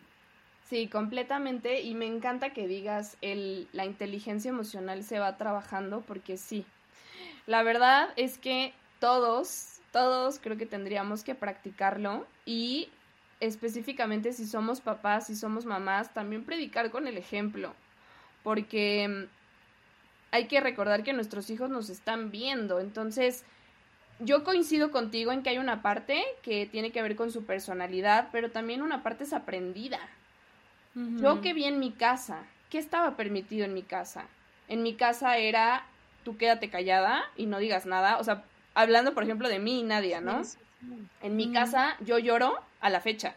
Sí, 0.68 0.88
completamente. 0.88 1.82
Y 1.82 1.94
me 1.94 2.08
encanta 2.08 2.50
que 2.50 2.68
digas, 2.68 3.16
el, 3.22 3.68
la 3.74 3.86
inteligencia 3.86 4.50
emocional 4.50 5.04
se 5.04 5.20
va 5.20 5.38
trabajando 5.38 6.02
porque 6.02 6.36
sí. 6.36 6.66
La 7.46 7.62
verdad 7.62 8.10
es 8.16 8.40
que 8.40 8.74
todos, 9.00 9.82
todos 9.92 10.40
creo 10.40 10.58
que 10.58 10.66
tendríamos 10.66 11.24
que 11.24 11.36
practicarlo 11.36 12.26
y 12.48 12.90
específicamente 13.40 14.34
si 14.34 14.48
somos 14.48 14.82
papás, 14.82 15.28
si 15.28 15.36
somos 15.36 15.68
mamás, 15.68 16.12
también 16.12 16.44
predicar 16.44 16.90
con 16.90 17.06
el 17.06 17.20
ejemplo. 17.20 17.76
Porque 18.42 19.28
hay 20.32 20.46
que 20.46 20.60
recordar 20.60 21.04
que 21.04 21.14
nuestros 21.14 21.50
hijos 21.50 21.70
nos 21.70 21.90
están 21.90 22.32
viendo. 22.32 22.80
Entonces, 22.80 23.44
yo 24.20 24.44
coincido 24.44 24.92
contigo 24.92 25.32
en 25.32 25.44
que 25.44 25.50
hay 25.50 25.58
una 25.58 25.82
parte 25.82 26.24
que 26.42 26.66
tiene 26.66 26.92
que 26.92 27.02
ver 27.02 27.16
con 27.16 27.32
su 27.32 27.46
personalidad, 27.46 28.30
pero 28.32 28.52
también 28.52 28.82
una 28.82 29.02
parte 29.04 29.24
es 29.24 29.34
aprendida. 29.34 30.00
Yo 30.96 31.40
que 31.40 31.54
vi 31.54 31.64
en 31.64 31.80
mi 31.80 31.92
casa, 31.92 32.44
¿qué 32.70 32.78
estaba 32.78 33.16
permitido 33.16 33.64
en 33.64 33.74
mi 33.74 33.84
casa? 33.84 34.26
En 34.68 34.84
mi 34.84 34.96
casa 34.96 35.38
era, 35.38 35.86
tú 36.26 36.36
quédate 36.36 36.70
callada 36.70 37.24
y 37.38 37.46
no 37.46 37.60
digas 37.60 37.86
nada. 37.86 38.18
O 38.18 38.24
sea, 38.24 38.44
hablando, 38.74 39.14
por 39.14 39.24
ejemplo, 39.24 39.48
de 39.48 39.60
mí 39.60 39.80
y 39.80 39.84
Nadia, 39.84 40.20
¿no? 40.20 40.42
En 41.22 41.36
mi 41.38 41.54
casa 41.54 41.96
yo 42.02 42.20
lloro 42.20 42.60
a 42.82 42.90
la 42.90 43.00
fecha. 43.00 43.36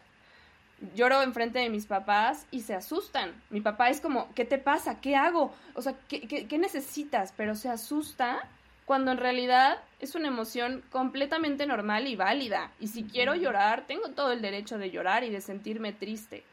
Lloro 0.95 1.21
enfrente 1.21 1.59
de 1.59 1.69
mis 1.69 1.85
papás 1.85 2.45
y 2.51 2.61
se 2.61 2.75
asustan. 2.75 3.33
Mi 3.49 3.61
papá 3.61 3.89
es 3.89 4.01
como, 4.01 4.33
¿qué 4.33 4.45
te 4.45 4.57
pasa? 4.57 4.99
¿Qué 4.99 5.15
hago? 5.15 5.53
O 5.75 5.81
sea, 5.81 5.95
¿qué, 6.07 6.21
qué, 6.21 6.47
qué 6.47 6.57
necesitas? 6.57 7.33
Pero 7.35 7.55
se 7.55 7.69
asusta 7.69 8.47
cuando 8.85 9.11
en 9.11 9.17
realidad 9.17 9.79
es 9.99 10.15
una 10.15 10.27
emoción 10.27 10.83
completamente 10.91 11.65
normal 11.65 12.07
y 12.07 12.15
válida. 12.15 12.71
Y 12.79 12.87
si 12.87 13.03
quiero 13.03 13.35
llorar, 13.35 13.85
tengo 13.87 14.09
todo 14.09 14.31
el 14.31 14.41
derecho 14.41 14.77
de 14.77 14.91
llorar 14.91 15.23
y 15.23 15.29
de 15.29 15.41
sentirme 15.41 15.93
triste. 15.93 16.43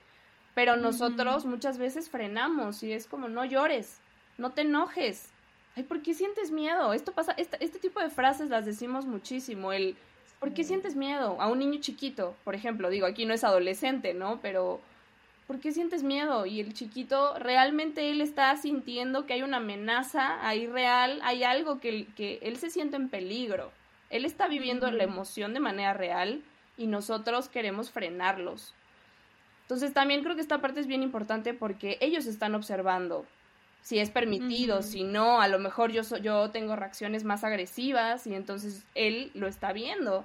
Pero 0.55 0.77
nosotros 0.77 1.45
muchas 1.45 1.79
veces 1.79 2.11
frenamos 2.11 2.83
y 2.83 2.93
es 2.93 3.07
como 3.07 3.29
no 3.29 3.45
llores, 3.45 4.01
no 4.39 4.51
te 4.51 4.63
enojes. 4.63 5.31
Ay, 5.77 5.85
¿por 5.85 6.03
qué 6.03 6.15
sientes 6.15 6.51
miedo? 6.51 6.93
Esto 6.93 7.13
pasa, 7.13 7.33
este, 7.33 7.63
este 7.65 7.79
tipo 7.79 8.01
de 8.01 8.11
frases 8.11 8.51
las 8.51 8.65
decimos 8.65 9.07
muchísimo. 9.07 9.73
El 9.73 9.97
¿por 10.41 10.55
qué 10.55 10.65
sientes 10.65 10.97
miedo? 10.97 11.37
A 11.41 11.47
un 11.49 11.61
niño 11.61 11.81
chiquito, 11.81 12.35
por 12.43 12.55
ejemplo, 12.55 12.91
digo, 12.91 13.07
aquí 13.07 13.27
no 13.27 13.35
es 13.35 13.45
adolescente, 13.45 14.15
¿no? 14.15 14.41
Pero 14.41 14.81
¿por 15.47 15.61
qué 15.61 15.71
sientes 15.71 16.03
miedo? 16.03 16.47
Y 16.47 16.61
el 16.61 16.75
chiquito 16.75 17.39
realmente 17.39 18.11
él 18.11 18.21
está 18.21 18.57
sintiendo 18.57 19.27
que 19.27 19.35
hay 19.35 19.43
una 19.43 19.59
amenaza 19.59 20.45
ahí 20.47 20.67
real, 20.67 21.21
hay 21.23 21.45
algo 21.45 21.79
que, 21.79 22.07
que 22.17 22.41
él 22.43 22.57
se 22.57 22.71
siente 22.71 22.97
en 22.97 23.11
peligro. 23.11 23.71
Él 24.09 24.25
está 24.25 24.49
viviendo 24.49 24.91
la 24.91 25.05
emoción 25.05 25.55
de 25.55 25.61
manera 25.61 25.93
real 25.93 26.43
y 26.77 26.87
nosotros 26.87 27.49
queremos 27.49 27.91
frenarlos. 27.91 28.75
Entonces 29.63 29.93
también 29.93 30.23
creo 30.25 30.35
que 30.35 30.41
esta 30.41 30.61
parte 30.61 30.81
es 30.81 30.89
bien 30.89 31.03
importante 31.03 31.55
porque 31.55 31.97
ellos 32.01 32.27
están 32.27 32.57
observando 32.57 33.25
si 33.83 33.99
es 33.99 34.11
permitido, 34.11 34.83
si 34.83 35.05
no, 35.05 35.41
a 35.41 35.49
lo 35.49 35.59
mejor 35.59 35.93
yo, 35.93 36.03
yo 36.19 36.51
tengo 36.51 36.77
reacciones 36.77 37.25
más 37.25 37.45
agresivas 37.45 38.27
y 38.27 38.35
entonces 38.35 38.85
él 38.95 39.31
lo 39.35 39.47
está 39.47 39.73
viendo, 39.73 40.25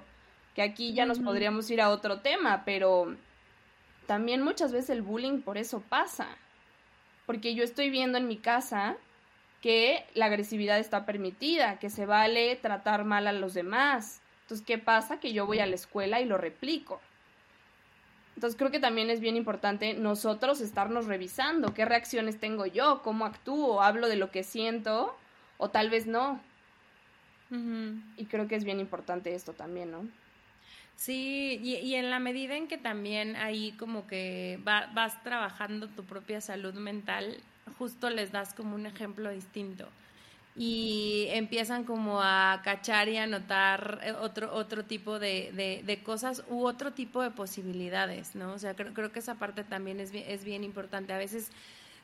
que 0.54 0.62
aquí 0.62 0.92
ya 0.92 1.06
nos 1.06 1.18
podríamos 1.18 1.70
ir 1.70 1.80
a 1.80 1.90
otro 1.90 2.20
tema, 2.20 2.62
pero 2.64 3.16
también 4.06 4.42
muchas 4.42 4.72
veces 4.72 4.90
el 4.90 5.02
bullying 5.02 5.40
por 5.40 5.58
eso 5.58 5.82
pasa, 5.88 6.28
porque 7.24 7.54
yo 7.54 7.64
estoy 7.64 7.90
viendo 7.90 8.18
en 8.18 8.28
mi 8.28 8.36
casa 8.36 8.96
que 9.62 10.04
la 10.14 10.26
agresividad 10.26 10.78
está 10.78 11.06
permitida, 11.06 11.78
que 11.78 11.90
se 11.90 12.06
vale 12.06 12.54
tratar 12.56 13.04
mal 13.04 13.26
a 13.26 13.32
los 13.32 13.52
demás. 13.52 14.20
Entonces, 14.42 14.64
¿qué 14.64 14.78
pasa? 14.78 15.18
Que 15.18 15.32
yo 15.32 15.44
voy 15.44 15.58
a 15.58 15.66
la 15.66 15.74
escuela 15.74 16.20
y 16.20 16.24
lo 16.24 16.38
replico. 16.38 17.00
Entonces 18.36 18.56
creo 18.58 18.70
que 18.70 18.78
también 18.78 19.10
es 19.10 19.20
bien 19.20 19.34
importante 19.34 19.94
nosotros 19.94 20.60
estarnos 20.60 21.06
revisando 21.06 21.72
qué 21.72 21.84
reacciones 21.84 22.38
tengo 22.38 22.66
yo, 22.66 23.02
cómo 23.02 23.24
actúo, 23.24 23.82
hablo 23.82 24.08
de 24.08 24.16
lo 24.16 24.30
que 24.30 24.44
siento 24.44 25.16
o 25.56 25.70
tal 25.70 25.90
vez 25.90 26.06
no. 26.06 26.38
Y 28.16 28.26
creo 28.26 28.46
que 28.46 28.56
es 28.56 28.64
bien 28.64 28.80
importante 28.80 29.34
esto 29.34 29.52
también, 29.52 29.90
¿no? 29.90 30.06
Sí, 30.96 31.60
y, 31.62 31.94
en 31.94 32.10
la 32.10 32.18
medida 32.18 32.56
en 32.56 32.68
que 32.68 32.78
también 32.78 33.36
ahí 33.36 33.72
como 33.78 34.06
que 34.06 34.58
vas 34.64 35.22
trabajando 35.22 35.88
tu 35.88 36.04
propia 36.04 36.40
salud 36.40 36.74
mental, 36.74 37.38
justo 37.78 38.10
les 38.10 38.32
das 38.32 38.52
como 38.52 38.74
un 38.74 38.86
ejemplo 38.86 39.30
distinto 39.30 39.88
y 40.56 41.26
empiezan 41.30 41.84
como 41.84 42.22
a 42.22 42.62
cachar 42.64 43.10
y 43.10 43.18
a 43.18 43.26
notar 43.26 44.00
eh, 44.02 44.12
otro, 44.12 44.54
otro 44.54 44.84
tipo 44.84 45.18
de, 45.18 45.82
de, 45.84 46.02
cosas 46.02 46.42
u 46.48 46.64
otro 46.64 46.92
tipo 46.92 47.22
de 47.22 47.30
posibilidades, 47.30 48.34
¿no? 48.34 48.52
O 48.52 48.58
sea, 48.58 48.74
creo, 48.74 48.94
creo 48.94 49.12
que 49.12 49.18
esa 49.18 49.34
parte 49.34 49.64
también 49.64 50.00
es 50.00 50.12
es 50.14 50.44
bien 50.44 50.64
importante. 50.64 51.12
A 51.12 51.18
veces 51.18 51.50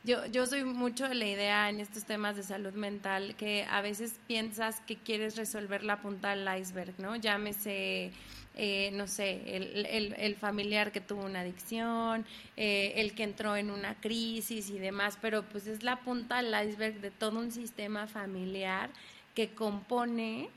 yo, 0.04 0.26
yo 0.26 0.46
soy 0.46 0.64
mucho 0.64 1.08
de 1.08 1.14
la 1.14 1.26
idea 1.26 1.70
en 1.70 1.80
estos 1.80 2.04
temas 2.04 2.36
de 2.36 2.42
salud 2.42 2.74
mental 2.74 3.36
que 3.36 3.64
a 3.70 3.80
veces 3.80 4.16
piensas 4.26 4.80
que 4.80 4.96
quieres 4.96 5.36
resolver 5.36 5.84
la 5.84 6.02
punta 6.02 6.34
del 6.34 6.60
iceberg, 6.60 6.92
¿no? 6.98 7.16
Llámese 7.16 8.12
eh, 8.54 8.90
no 8.92 9.06
sé, 9.06 9.56
el, 9.56 10.14
el, 10.18 10.36
familiar 10.36 10.92
que 10.92 11.00
tuvo 11.00 11.24
una 11.24 11.40
adicción, 11.40 12.26
eh, 12.56 12.92
el 12.96 13.14
que 13.14 13.22
entró 13.22 13.56
en 13.56 13.70
una 13.70 13.94
crisis 13.94 14.68
y 14.68 14.78
demás, 14.78 15.18
pero 15.22 15.42
pues 15.42 15.66
es 15.66 15.82
la 15.82 16.00
punta 16.00 16.42
del 16.42 16.68
iceberg 16.68 17.00
de 17.00 17.10
todo 17.10 17.38
un 17.38 17.50
sistema 17.50 18.06
familiar 18.06 18.90
que 19.34 19.50
compone 19.54 20.50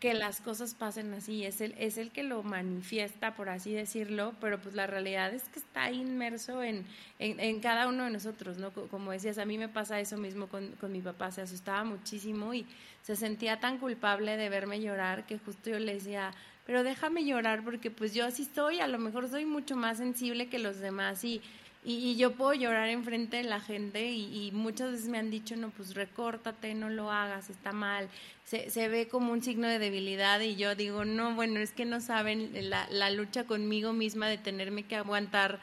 que 0.00 0.14
las 0.14 0.40
cosas 0.40 0.74
pasen 0.74 1.12
así, 1.14 1.44
es 1.44 1.60
el, 1.60 1.74
es 1.76 1.98
el 1.98 2.12
que 2.12 2.22
lo 2.22 2.44
manifiesta, 2.44 3.34
por 3.34 3.48
así 3.48 3.72
decirlo, 3.72 4.32
pero 4.40 4.60
pues 4.60 4.76
la 4.76 4.86
realidad 4.86 5.34
es 5.34 5.48
que 5.48 5.58
está 5.58 5.90
inmerso 5.90 6.62
en, 6.62 6.86
en, 7.18 7.60
cada 7.60 7.88
uno 7.88 8.04
de 8.04 8.10
nosotros, 8.10 8.58
¿no? 8.58 8.70
Como 8.70 9.10
decías, 9.10 9.38
a 9.38 9.44
mí 9.44 9.58
me 9.58 9.68
pasa 9.68 9.98
eso 9.98 10.16
mismo 10.16 10.46
con, 10.46 10.68
con 10.80 10.92
mi 10.92 11.00
papá, 11.00 11.32
se 11.32 11.42
asustaba 11.42 11.82
muchísimo 11.82 12.54
y 12.54 12.64
se 13.02 13.16
sentía 13.16 13.58
tan 13.58 13.78
culpable 13.78 14.36
de 14.36 14.48
verme 14.48 14.80
llorar 14.80 15.26
que 15.26 15.38
justo 15.38 15.70
yo 15.70 15.80
le 15.80 15.94
decía, 15.94 16.32
pero 16.68 16.84
déjame 16.84 17.24
llorar 17.24 17.64
porque 17.64 17.90
pues 17.90 18.12
yo 18.12 18.26
así 18.26 18.46
soy, 18.54 18.80
a 18.80 18.86
lo 18.86 18.98
mejor 18.98 19.30
soy 19.30 19.46
mucho 19.46 19.74
más 19.74 19.96
sensible 19.96 20.50
que 20.50 20.58
los 20.58 20.78
demás 20.80 21.24
y, 21.24 21.40
y, 21.82 22.14
yo 22.16 22.32
puedo 22.32 22.52
llorar 22.52 22.90
enfrente 22.90 23.38
de 23.38 23.44
la 23.44 23.58
gente 23.58 24.10
y, 24.10 24.50
muchas 24.52 24.90
veces 24.90 25.08
me 25.08 25.16
han 25.16 25.30
dicho, 25.30 25.56
no, 25.56 25.70
pues 25.70 25.94
recórtate, 25.94 26.74
no 26.74 26.90
lo 26.90 27.10
hagas, 27.10 27.48
está 27.48 27.72
mal, 27.72 28.10
se, 28.44 28.68
se 28.68 28.88
ve 28.88 29.08
como 29.08 29.32
un 29.32 29.42
signo 29.42 29.66
de 29.66 29.78
debilidad 29.78 30.40
y 30.40 30.56
yo 30.56 30.74
digo, 30.74 31.06
no, 31.06 31.34
bueno, 31.34 31.58
es 31.58 31.72
que 31.72 31.86
no 31.86 32.02
saben 32.02 32.50
la, 32.68 32.86
la 32.90 33.08
lucha 33.12 33.44
conmigo 33.44 33.94
misma 33.94 34.28
de 34.28 34.36
tenerme 34.36 34.82
que 34.82 34.96
aguantar 34.96 35.60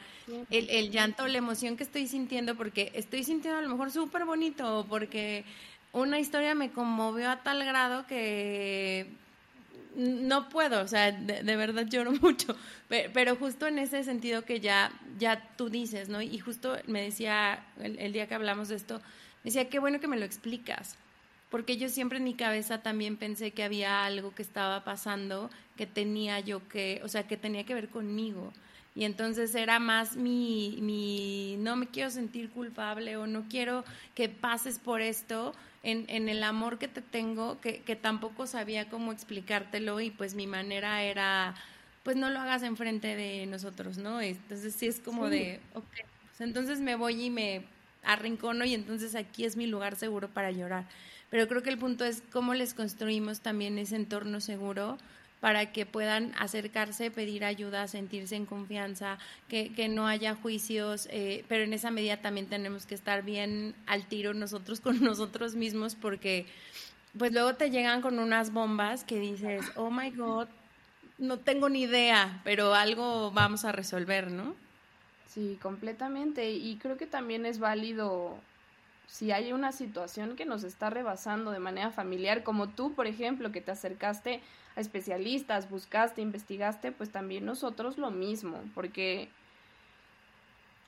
el, 0.50 0.68
el 0.70 0.90
llanto, 0.90 1.28
la 1.28 1.38
emoción 1.38 1.76
que 1.76 1.84
estoy 1.84 2.08
sintiendo 2.08 2.56
porque 2.56 2.90
estoy 2.94 3.22
sintiendo 3.22 3.60
a 3.60 3.62
lo 3.62 3.68
mejor 3.68 3.92
súper 3.92 4.24
bonito 4.24 4.84
porque 4.88 5.44
una 5.92 6.18
historia 6.18 6.56
me 6.56 6.72
conmovió 6.72 7.30
a 7.30 7.44
tal 7.44 7.64
grado 7.64 8.08
que 8.08 9.06
no 9.96 10.50
puedo, 10.50 10.82
o 10.82 10.88
sea, 10.88 11.10
de, 11.10 11.56
verdad 11.56 11.86
lloro 11.88 12.12
mucho, 12.20 12.54
pero, 12.88 13.34
justo 13.36 13.66
en 13.66 13.78
ese 13.78 14.04
sentido 14.04 14.42
que 14.42 14.60
ya, 14.60 14.92
ya 15.18 15.42
tú 15.56 15.70
dices, 15.70 16.08
¿no? 16.08 16.20
Y 16.20 16.38
justo 16.38 16.76
me 16.86 17.02
decía 17.02 17.64
el, 17.80 18.12
día 18.12 18.28
que 18.28 18.34
hablamos 18.34 18.68
de 18.68 18.76
esto, 18.76 18.98
me 19.42 19.50
decía, 19.50 19.68
qué 19.68 19.78
bueno 19.78 19.98
que 19.98 20.06
me 20.06 20.18
lo 20.18 20.26
explicas, 20.26 20.96
porque 21.50 21.78
yo 21.78 21.88
siempre 21.88 22.18
en 22.18 22.24
mi 22.24 22.34
cabeza 22.34 22.82
también 22.82 23.16
pensé 23.16 23.52
que 23.52 23.64
había 23.64 24.04
algo 24.04 24.34
que 24.34 24.42
estaba 24.42 24.84
pasando, 24.84 25.50
que 25.76 25.86
tenía 25.86 26.40
yo 26.40 26.68
que, 26.68 27.00
o 27.02 27.08
sea, 27.08 27.26
que 27.26 27.36
tenía 27.36 27.64
que 27.64 27.74
ver 27.74 27.88
conmigo. 27.88 28.52
Y 28.94 29.04
entonces 29.04 29.54
era 29.54 29.78
más 29.78 30.16
mi, 30.16 30.78
mi, 30.80 31.56
no 31.58 31.76
me 31.76 31.86
quiero 31.86 32.10
sentir 32.10 32.50
culpable 32.50 33.16
o 33.18 33.26
no 33.26 33.44
quiero 33.48 33.84
que 34.14 34.30
pases 34.30 34.78
por 34.78 35.02
esto, 35.02 35.54
en, 35.86 36.28
el 36.28 36.42
amor 36.42 36.78
que 36.78 36.88
te 36.88 37.00
tengo, 37.00 37.60
que, 37.60 37.98
tampoco 38.00 38.46
sabía 38.48 38.88
cómo 38.88 39.12
explicártelo 39.12 40.00
y 40.00 40.10
pues 40.10 40.34
mi 40.34 40.48
manera 40.48 41.02
era, 41.04 41.54
pues 42.02 42.16
no 42.16 42.28
lo 42.28 42.40
hagas 42.40 42.64
enfrente 42.64 43.14
de 43.14 43.46
nosotros, 43.46 43.96
¿no? 43.96 44.20
Entonces 44.20 44.74
sí 44.74 44.86
es 44.86 44.98
como 44.98 45.30
de, 45.30 45.60
ok, 45.74 45.84
pues 45.84 46.40
entonces 46.40 46.80
me 46.80 46.96
voy 46.96 47.26
y 47.26 47.30
me 47.30 47.64
arrincono 48.02 48.64
y 48.64 48.74
entonces 48.74 49.14
aquí 49.14 49.44
es 49.44 49.56
mi 49.56 49.68
lugar 49.68 49.94
seguro 49.94 50.28
para 50.28 50.50
llorar. 50.50 50.86
Pero 51.30 51.46
creo 51.46 51.62
que 51.62 51.70
el 51.70 51.78
punto 51.78 52.04
es 52.04 52.22
cómo 52.32 52.54
les 52.54 52.74
construimos 52.74 53.40
también 53.40 53.78
ese 53.78 53.94
entorno 53.94 54.40
seguro 54.40 54.98
para 55.40 55.72
que 55.72 55.86
puedan 55.86 56.32
acercarse, 56.38 57.10
pedir 57.10 57.44
ayuda, 57.44 57.88
sentirse 57.88 58.36
en 58.36 58.46
confianza, 58.46 59.18
que, 59.48 59.72
que 59.74 59.88
no 59.88 60.06
haya 60.06 60.34
juicios, 60.34 61.08
eh, 61.10 61.44
pero 61.48 61.64
en 61.64 61.72
esa 61.72 61.90
medida 61.90 62.16
también 62.18 62.46
tenemos 62.46 62.86
que 62.86 62.94
estar 62.94 63.22
bien 63.22 63.74
al 63.86 64.06
tiro 64.06 64.34
nosotros 64.34 64.80
con 64.80 65.00
nosotros 65.04 65.54
mismos 65.54 65.94
porque 65.94 66.46
pues 67.18 67.32
luego 67.32 67.54
te 67.54 67.70
llegan 67.70 68.02
con 68.02 68.18
unas 68.18 68.52
bombas 68.52 69.04
que 69.04 69.18
dices, 69.18 69.64
oh 69.76 69.90
my 69.90 70.10
god, 70.10 70.48
no 71.18 71.38
tengo 71.38 71.68
ni 71.68 71.82
idea, 71.82 72.40
pero 72.44 72.74
algo 72.74 73.30
vamos 73.30 73.64
a 73.64 73.72
resolver, 73.72 74.30
¿no? 74.30 74.54
Sí, 75.28 75.58
completamente. 75.60 76.50
Y 76.50 76.76
creo 76.76 76.96
que 76.96 77.06
también 77.06 77.46
es 77.46 77.58
válido 77.58 78.38
si 79.06 79.32
hay 79.32 79.52
una 79.52 79.72
situación 79.72 80.36
que 80.36 80.44
nos 80.44 80.64
está 80.64 80.90
rebasando 80.90 81.50
de 81.50 81.58
manera 81.58 81.90
familiar, 81.90 82.42
como 82.42 82.68
tú, 82.68 82.94
por 82.94 83.06
ejemplo, 83.06 83.52
que 83.52 83.60
te 83.60 83.70
acercaste 83.70 84.40
a 84.74 84.80
especialistas, 84.80 85.70
buscaste, 85.70 86.20
investigaste, 86.20 86.92
pues 86.92 87.10
también 87.10 87.46
nosotros 87.46 87.98
lo 87.98 88.10
mismo, 88.10 88.60
porque 88.74 89.28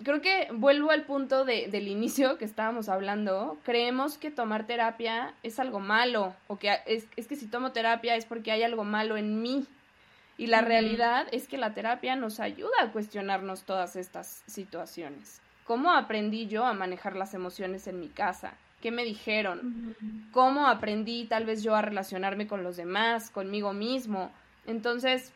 creo 0.03 0.21
que 0.21 0.49
vuelvo 0.53 0.91
al 0.91 1.05
punto 1.05 1.45
de, 1.45 1.69
del 1.69 1.89
inicio 1.89 2.39
que 2.39 2.45
estábamos 2.45 2.89
hablando, 2.89 3.59
creemos 3.65 4.19
que 4.19 4.31
tomar 4.31 4.67
terapia 4.67 5.35
es 5.43 5.59
algo 5.59 5.81
malo, 5.81 6.35
o 6.49 6.59
que 6.59 6.77
es, 6.87 7.07
es 7.17 7.27
que 7.27 7.37
si 7.37 7.47
tomo 7.47 7.73
terapia 7.73 8.17
es 8.17 8.25
porque 8.25 8.53
hay 8.53 8.63
algo 8.63 8.85
malo 8.85 9.17
en 9.17 9.43
mí. 9.43 9.67
Y 10.37 10.47
la 10.47 10.61
realidad 10.61 11.27
es 11.33 11.49
que 11.49 11.59
la 11.59 11.75
terapia 11.75 12.15
nos 12.15 12.39
ayuda 12.39 12.71
a 12.81 12.93
cuestionarnos 12.93 13.65
todas 13.65 13.97
estas 13.97 14.45
situaciones. 14.47 15.41
¿Cómo 15.69 15.93
aprendí 15.93 16.47
yo 16.47 16.65
a 16.65 16.73
manejar 16.73 17.15
las 17.15 17.35
emociones 17.35 17.87
en 17.89 18.01
mi 18.01 18.09
casa? 18.09 18.55
¿Qué 18.81 18.91
me 18.91 19.05
dijeron? 19.05 19.95
¿Cómo 20.33 20.67
aprendí 20.67 21.27
tal 21.27 21.45
vez 21.45 21.63
yo 21.63 21.75
a 21.75 21.83
relacionarme 21.83 22.47
con 22.47 22.63
los 22.63 22.79
demás, 22.79 23.29
conmigo 23.29 23.75
mismo? 23.75 24.33
Entonces, 24.67 25.31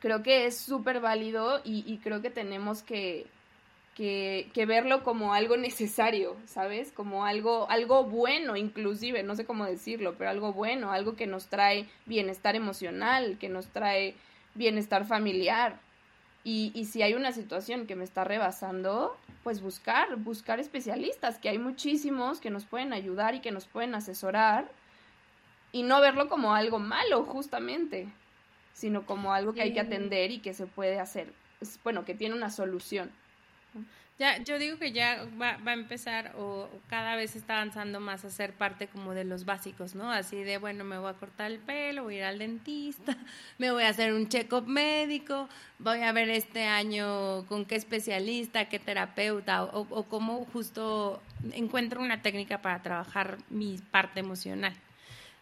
creo 0.00 0.22
que 0.22 0.44
es 0.44 0.58
súper 0.58 1.00
válido 1.00 1.62
y, 1.64 1.96
creo 2.02 2.20
que 2.20 2.28
tenemos 2.28 2.82
que, 2.82 3.26
que, 3.94 4.50
que, 4.52 4.66
verlo 4.66 5.02
como 5.02 5.32
algo 5.32 5.56
necesario, 5.56 6.36
¿sabes? 6.44 6.92
Como 6.92 7.24
algo, 7.24 7.70
algo 7.70 8.04
bueno, 8.04 8.54
inclusive, 8.54 9.22
no 9.22 9.34
sé 9.34 9.46
cómo 9.46 9.64
decirlo, 9.64 10.16
pero 10.18 10.28
algo 10.28 10.52
bueno, 10.52 10.92
algo 10.92 11.16
que 11.16 11.26
nos 11.26 11.46
trae 11.46 11.88
bienestar 12.04 12.54
emocional, 12.54 13.38
que 13.38 13.48
nos 13.48 13.68
trae 13.68 14.14
bienestar 14.54 15.06
familiar. 15.06 15.80
Y, 16.44 16.70
y 16.74 16.84
si 16.84 17.00
hay 17.00 17.14
una 17.14 17.32
situación 17.32 17.86
que 17.86 17.96
me 17.96 18.04
está 18.04 18.24
rebasando, 18.24 19.16
pues 19.48 19.62
buscar, 19.62 20.14
buscar 20.16 20.60
especialistas, 20.60 21.38
que 21.38 21.48
hay 21.48 21.56
muchísimos 21.56 22.38
que 22.38 22.50
nos 22.50 22.66
pueden 22.66 22.92
ayudar 22.92 23.34
y 23.34 23.40
que 23.40 23.50
nos 23.50 23.64
pueden 23.64 23.94
asesorar 23.94 24.70
y 25.72 25.84
no 25.84 26.02
verlo 26.02 26.28
como 26.28 26.54
algo 26.54 26.78
malo 26.78 27.24
justamente, 27.24 28.08
sino 28.74 29.06
como 29.06 29.32
algo 29.32 29.54
que 29.54 29.62
hay 29.62 29.72
que 29.72 29.80
atender 29.80 30.32
y 30.32 30.40
que 30.40 30.52
se 30.52 30.66
puede 30.66 31.00
hacer, 31.00 31.32
bueno, 31.82 32.04
que 32.04 32.14
tiene 32.14 32.34
una 32.34 32.50
solución. 32.50 33.10
Ya, 34.18 34.42
yo 34.42 34.58
digo 34.58 34.78
que 34.78 34.90
ya 34.90 35.28
va, 35.40 35.58
va, 35.58 35.70
a 35.70 35.74
empezar 35.74 36.32
o 36.36 36.68
cada 36.88 37.14
vez 37.14 37.36
está 37.36 37.54
avanzando 37.54 38.00
más 38.00 38.24
a 38.24 38.30
ser 38.30 38.52
parte 38.52 38.88
como 38.88 39.14
de 39.14 39.22
los 39.22 39.44
básicos, 39.44 39.94
¿no? 39.94 40.10
Así 40.10 40.42
de, 40.42 40.58
bueno, 40.58 40.82
me 40.82 40.98
voy 40.98 41.08
a 41.08 41.14
cortar 41.14 41.52
el 41.52 41.60
pelo, 41.60 42.02
voy 42.02 42.16
a 42.16 42.18
ir 42.18 42.24
al 42.24 42.38
dentista, 42.40 43.16
me 43.58 43.70
voy 43.70 43.84
a 43.84 43.90
hacer 43.90 44.12
un 44.12 44.28
check-up 44.28 44.66
médico, 44.66 45.48
voy 45.78 46.00
a 46.00 46.10
ver 46.10 46.30
este 46.30 46.64
año 46.64 47.46
con 47.46 47.64
qué 47.64 47.76
especialista, 47.76 48.68
qué 48.68 48.80
terapeuta 48.80 49.62
o, 49.62 49.86
o 49.88 50.02
cómo 50.02 50.46
justo 50.52 51.22
encuentro 51.52 52.00
una 52.00 52.20
técnica 52.20 52.60
para 52.60 52.82
trabajar 52.82 53.38
mi 53.50 53.78
parte 53.92 54.18
emocional. 54.18 54.74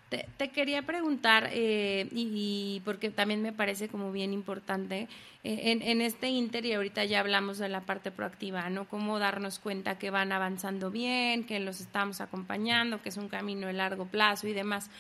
Te, 0.09 0.50
quería 0.50 0.82
preguntar, 0.82 1.50
eh, 1.52 2.07
y, 2.12 2.80
porque 2.84 3.11
también 3.11 3.42
me 3.42 3.52
parece 3.52 3.88
como 3.88 4.12
bien 4.12 4.32
importante, 4.32 5.09
eh, 5.42 5.80
en, 5.82 6.00
este 6.00 6.28
inter 6.28 6.64
y 6.64 6.74
ahorita 6.74 7.04
ya 7.04 7.18
hablamos 7.18 7.59
de 7.59 7.68
la 7.68 7.80
parte 7.80 8.12
proactiva, 8.12 8.70
¿no? 8.70 8.88
Cómo 8.88 9.18
darnos 9.18 9.59
cuenta 9.59 9.98
que 9.98 10.11
van 10.11 10.30
avanzando 10.30 10.92
bien, 10.92 11.44
que 11.44 11.59
los 11.59 11.80
estamos 11.80 12.20
acompañando, 12.20 13.02
que 13.02 13.09
es 13.09 13.16
un 13.16 13.28
camino 13.28 13.66
de 13.66 13.72
largo 13.72 14.07
plazo 14.07 14.46
y 14.46 14.52
demás. 14.52 14.90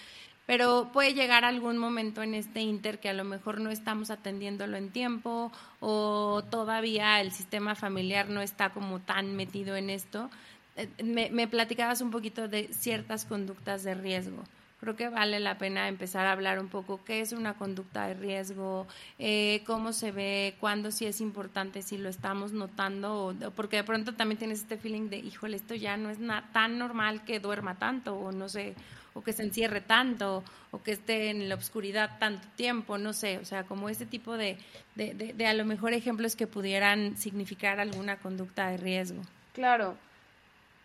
Pero 0.44 0.90
puede 0.92 1.14
llegar 1.14 1.44
algún 1.44 1.78
momento 1.78 2.22
en 2.24 2.34
este 2.34 2.60
inter 2.62 2.98
que 2.98 3.08
a 3.08 3.14
lo 3.14 3.24
mejor 3.24 3.60
no 3.60 3.70
estamos 3.70 4.10
atendiéndolo 4.10 4.76
en 4.76 4.90
tiempo 4.90 5.52
o 5.78 6.42
todavía 6.50 7.20
el 7.20 7.30
sistema 7.30 7.76
familiar 7.76 8.28
no 8.28 8.40
está 8.42 8.70
como 8.70 8.98
tan 9.00 9.36
metido 9.36 9.76
en 9.76 9.90
esto. 9.90 10.30
Eh, 10.76 10.88
me 11.30 11.46
platicabas 11.46 12.00
un 12.00 12.10
poquito 12.10 12.48
de 12.48 12.68
ciertas 12.72 13.24
conductas 13.24 13.84
de 13.84 13.94
riesgo 13.94 14.42
creo 14.86 14.94
que 14.94 15.08
vale 15.08 15.40
la 15.40 15.58
pena 15.58 15.88
empezar 15.88 16.28
a 16.28 16.32
hablar 16.32 16.60
un 16.60 16.68
poco 16.68 17.02
qué 17.04 17.20
es 17.20 17.32
una 17.32 17.54
conducta 17.54 18.06
de 18.06 18.14
riesgo, 18.14 18.86
eh, 19.18 19.64
cómo 19.66 19.92
se 19.92 20.12
ve, 20.12 20.54
cuándo 20.60 20.92
sí 20.92 21.06
es 21.06 21.20
importante, 21.20 21.82
si 21.82 21.98
lo 21.98 22.08
estamos 22.08 22.52
notando, 22.52 23.34
porque 23.56 23.78
de 23.78 23.82
pronto 23.82 24.14
también 24.14 24.38
tienes 24.38 24.60
este 24.60 24.76
feeling 24.76 25.08
de, 25.08 25.16
híjole, 25.16 25.56
esto 25.56 25.74
ya 25.74 25.96
no 25.96 26.08
es 26.08 26.18
tan 26.52 26.78
normal 26.78 27.24
que 27.24 27.40
duerma 27.40 27.74
tanto, 27.80 28.14
o 28.14 28.30
no 28.30 28.48
sé, 28.48 28.76
o 29.12 29.24
que 29.24 29.32
se 29.32 29.42
encierre 29.42 29.80
tanto, 29.80 30.44
o 30.70 30.80
que 30.80 30.92
esté 30.92 31.30
en 31.30 31.48
la 31.48 31.56
oscuridad 31.56 32.18
tanto 32.20 32.46
tiempo, 32.54 32.96
no 32.96 33.12
sé, 33.12 33.38
o 33.38 33.44
sea, 33.44 33.64
como 33.64 33.88
ese 33.88 34.06
tipo 34.06 34.36
de, 34.36 34.56
de 34.94 35.46
a 35.48 35.54
lo 35.54 35.64
mejor 35.64 35.94
ejemplos 35.94 36.36
que 36.36 36.46
pudieran 36.46 37.16
significar 37.16 37.80
alguna 37.80 38.18
conducta 38.18 38.68
de 38.68 38.76
riesgo. 38.76 39.22
Claro. 39.52 39.96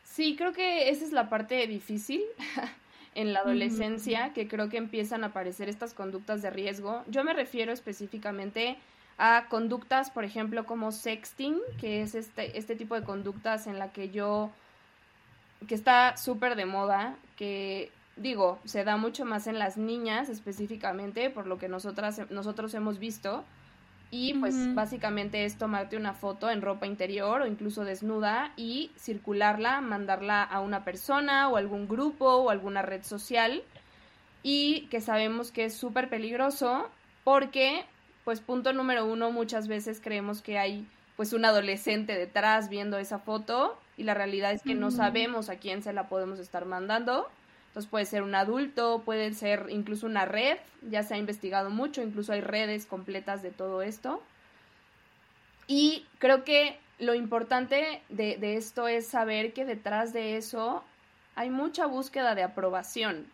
Sí, 0.05 0.35
creo 0.35 0.53
que 0.53 0.89
esa 0.89 1.05
es 1.05 1.11
la 1.11 1.29
parte 1.29 1.65
difícil, 1.67 2.21
en 3.15 3.33
la 3.33 3.39
adolescencia 3.39 4.33
que 4.33 4.47
creo 4.47 4.69
que 4.69 4.77
empiezan 4.77 5.23
a 5.23 5.27
aparecer 5.27 5.69
estas 5.69 5.93
conductas 5.93 6.41
de 6.41 6.49
riesgo. 6.49 7.03
Yo 7.07 7.23
me 7.23 7.33
refiero 7.33 7.73
específicamente 7.73 8.77
a 9.17 9.47
conductas, 9.49 10.09
por 10.09 10.23
ejemplo, 10.23 10.65
como 10.65 10.91
sexting, 10.91 11.59
que 11.79 12.01
es 12.01 12.15
este, 12.15 12.57
este 12.57 12.75
tipo 12.75 12.95
de 12.95 13.03
conductas 13.03 13.67
en 13.67 13.79
la 13.79 13.91
que 13.91 14.09
yo, 14.09 14.51
que 15.67 15.75
está 15.75 16.17
súper 16.17 16.55
de 16.55 16.65
moda, 16.65 17.15
que 17.35 17.91
digo, 18.15 18.59
se 18.65 18.83
da 18.83 18.97
mucho 18.97 19.25
más 19.25 19.47
en 19.47 19.59
las 19.59 19.77
niñas 19.77 20.29
específicamente, 20.29 21.29
por 21.29 21.47
lo 21.47 21.57
que 21.57 21.67
nosotras, 21.67 22.21
nosotros 22.29 22.73
hemos 22.73 22.99
visto, 22.99 23.43
y 24.13 24.33
pues 24.33 24.75
básicamente 24.75 25.45
es 25.45 25.57
tomarte 25.57 25.95
una 25.95 26.13
foto 26.13 26.49
en 26.51 26.61
ropa 26.61 26.85
interior 26.85 27.41
o 27.41 27.47
incluso 27.47 27.85
desnuda 27.85 28.51
y 28.57 28.91
circularla, 28.97 29.79
mandarla 29.79 30.43
a 30.43 30.59
una 30.59 30.83
persona 30.83 31.47
o 31.47 31.55
algún 31.55 31.87
grupo 31.87 32.25
o 32.25 32.49
alguna 32.49 32.81
red 32.81 33.03
social. 33.03 33.63
Y 34.43 34.87
que 34.87 34.99
sabemos 34.99 35.53
que 35.53 35.63
es 35.65 35.75
súper 35.75 36.09
peligroso 36.09 36.89
porque 37.23 37.85
pues 38.25 38.41
punto 38.41 38.73
número 38.73 39.05
uno 39.05 39.31
muchas 39.31 39.69
veces 39.69 40.01
creemos 40.03 40.41
que 40.41 40.57
hay 40.57 40.85
pues 41.15 41.31
un 41.31 41.45
adolescente 41.45 42.17
detrás 42.17 42.67
viendo 42.67 42.97
esa 42.97 43.19
foto 43.19 43.79
y 43.95 44.03
la 44.03 44.13
realidad 44.13 44.51
es 44.51 44.61
que 44.61 44.75
no 44.75 44.91
sabemos 44.91 45.49
a 45.49 45.55
quién 45.55 45.83
se 45.83 45.93
la 45.93 46.09
podemos 46.09 46.39
estar 46.39 46.65
mandando 46.65 47.29
entonces 47.71 47.89
puede 47.89 48.03
ser 48.03 48.21
un 48.21 48.35
adulto, 48.35 49.01
puede 49.05 49.33
ser 49.33 49.67
incluso 49.69 50.05
una 50.05 50.25
red, 50.25 50.57
ya 50.81 51.03
se 51.03 51.13
ha 51.13 51.17
investigado 51.17 51.69
mucho, 51.69 52.01
incluso 52.01 52.33
hay 52.33 52.41
redes 52.41 52.85
completas 52.85 53.41
de 53.41 53.51
todo 53.51 53.81
esto. 53.81 54.21
Y 55.67 56.05
creo 56.19 56.43
que 56.43 56.77
lo 56.99 57.15
importante 57.15 58.01
de, 58.09 58.35
de 58.35 58.57
esto 58.57 58.89
es 58.89 59.07
saber 59.07 59.53
que 59.53 59.63
detrás 59.63 60.11
de 60.11 60.35
eso 60.35 60.83
hay 61.35 61.49
mucha 61.49 61.85
búsqueda 61.85 62.35
de 62.35 62.43
aprobación, 62.43 63.25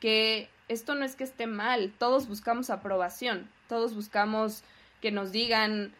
que 0.00 0.50
esto 0.68 0.94
no 0.94 1.06
es 1.06 1.16
que 1.16 1.24
esté 1.24 1.46
mal, 1.46 1.94
todos 1.98 2.28
buscamos 2.28 2.68
aprobación, 2.68 3.48
todos 3.70 3.94
buscamos 3.94 4.64
que 5.00 5.12
nos 5.12 5.32
digan 5.32 5.94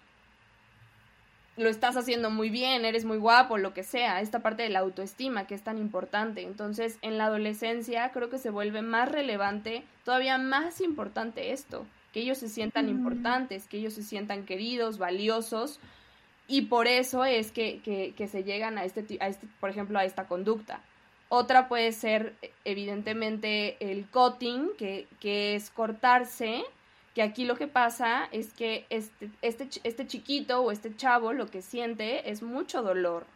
lo 1.57 1.69
estás 1.69 1.97
haciendo 1.97 2.31
muy 2.31 2.49
bien, 2.49 2.85
eres 2.85 3.05
muy 3.05 3.19
guapo, 3.19 3.59
lo 3.59 3.75
que 3.75 3.83
sea, 3.83 4.21
esta 4.21 4.41
parte 4.41 4.63
de 4.63 4.71
la 4.71 4.79
autoestima 4.79 5.47
que 5.47 5.55
es 5.55 5.63
tan 5.63 5.79
importante. 5.79 6.43
Entonces, 6.43 6.99
en 7.03 7.19
la 7.19 7.27
adolescencia 7.27 8.11
creo 8.11 8.31
que 8.31 8.39
se 8.39 8.51
vuelve 8.51 8.83
más 8.83 9.11
relevante, 9.11 9.85
todavía 10.05 10.39
más 10.39 10.81
importante 10.81 11.53
esto, 11.53 11.87
que 12.13 12.21
ellos 12.21 12.39
se 12.39 12.49
sientan 12.49 12.89
importantes, 12.89 13.67
que 13.67 13.79
ellos 13.79 13.95
se 13.95 14.03
sientan 14.03 14.45
queridos, 14.45 14.99
valiosos, 14.99 15.79
y 16.49 16.63
por 16.63 16.87
eso 16.87 17.25
es 17.25 17.53
que, 17.53 17.81
que, 17.81 18.15
que 18.17 18.29
se 18.29 18.45
llegan 18.45 18.79
a 18.79 18.85
este, 18.85 19.19
a 19.21 19.29
este, 19.29 19.47
por 19.61 19.71
ejemplo, 19.71 19.99
a 19.99 20.05
esta 20.05 20.27
conducta. 20.27 20.81
Otra 21.29 21.69
puede 21.69 21.93
ser, 21.93 22.35
evidentemente, 22.65 23.77
el 23.81 24.07
cutting, 24.07 24.71
que, 24.77 25.07
que 25.21 25.55
es 25.55 25.71
cortarse, 25.71 26.63
que 27.15 27.23
aquí 27.23 27.45
lo 27.45 27.57
que 27.57 27.69
pasa 27.69 28.29
es 28.33 28.53
que 28.53 28.87
este, 28.89 29.31
este, 29.43 29.69
este 29.85 30.07
chiquito 30.07 30.63
o 30.63 30.73
este 30.73 30.97
chavo 30.97 31.33
lo 31.33 31.47
que 31.47 31.63
siente 31.63 32.31
es 32.31 32.43
mucho 32.43 32.83
dolor. 32.83 33.27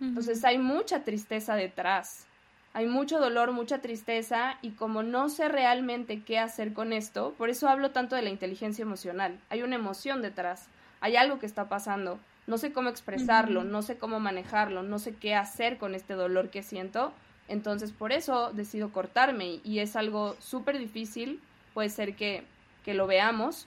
Entonces 0.00 0.44
hay 0.44 0.58
mucha 0.58 1.02
tristeza 1.02 1.54
detrás. 1.54 2.26
Hay 2.72 2.86
mucho 2.86 3.20
dolor, 3.20 3.52
mucha 3.52 3.78
tristeza 3.80 4.58
y 4.60 4.70
como 4.70 5.02
no 5.02 5.28
sé 5.28 5.48
realmente 5.48 6.22
qué 6.22 6.38
hacer 6.38 6.72
con 6.72 6.92
esto, 6.92 7.32
por 7.38 7.48
eso 7.48 7.68
hablo 7.68 7.92
tanto 7.92 8.16
de 8.16 8.22
la 8.22 8.30
inteligencia 8.30 8.82
emocional. 8.82 9.38
Hay 9.48 9.62
una 9.62 9.76
emoción 9.76 10.22
detrás, 10.22 10.66
hay 11.00 11.16
algo 11.16 11.38
que 11.38 11.46
está 11.46 11.68
pasando. 11.68 12.18
No 12.48 12.58
sé 12.58 12.72
cómo 12.72 12.90
expresarlo, 12.90 13.64
no 13.64 13.82
sé 13.82 13.96
cómo 13.96 14.20
manejarlo, 14.20 14.82
no 14.82 14.98
sé 14.98 15.14
qué 15.14 15.34
hacer 15.34 15.78
con 15.78 15.94
este 15.94 16.14
dolor 16.14 16.50
que 16.50 16.62
siento. 16.62 17.12
Entonces 17.46 17.92
por 17.92 18.12
eso 18.12 18.52
decido 18.52 18.90
cortarme 18.90 19.60
y 19.62 19.78
es 19.78 19.94
algo 19.96 20.34
súper 20.40 20.78
difícil. 20.78 21.40
Puede 21.74 21.90
ser 21.90 22.16
que 22.16 22.44
que 22.84 22.94
lo 22.94 23.06
veamos. 23.06 23.66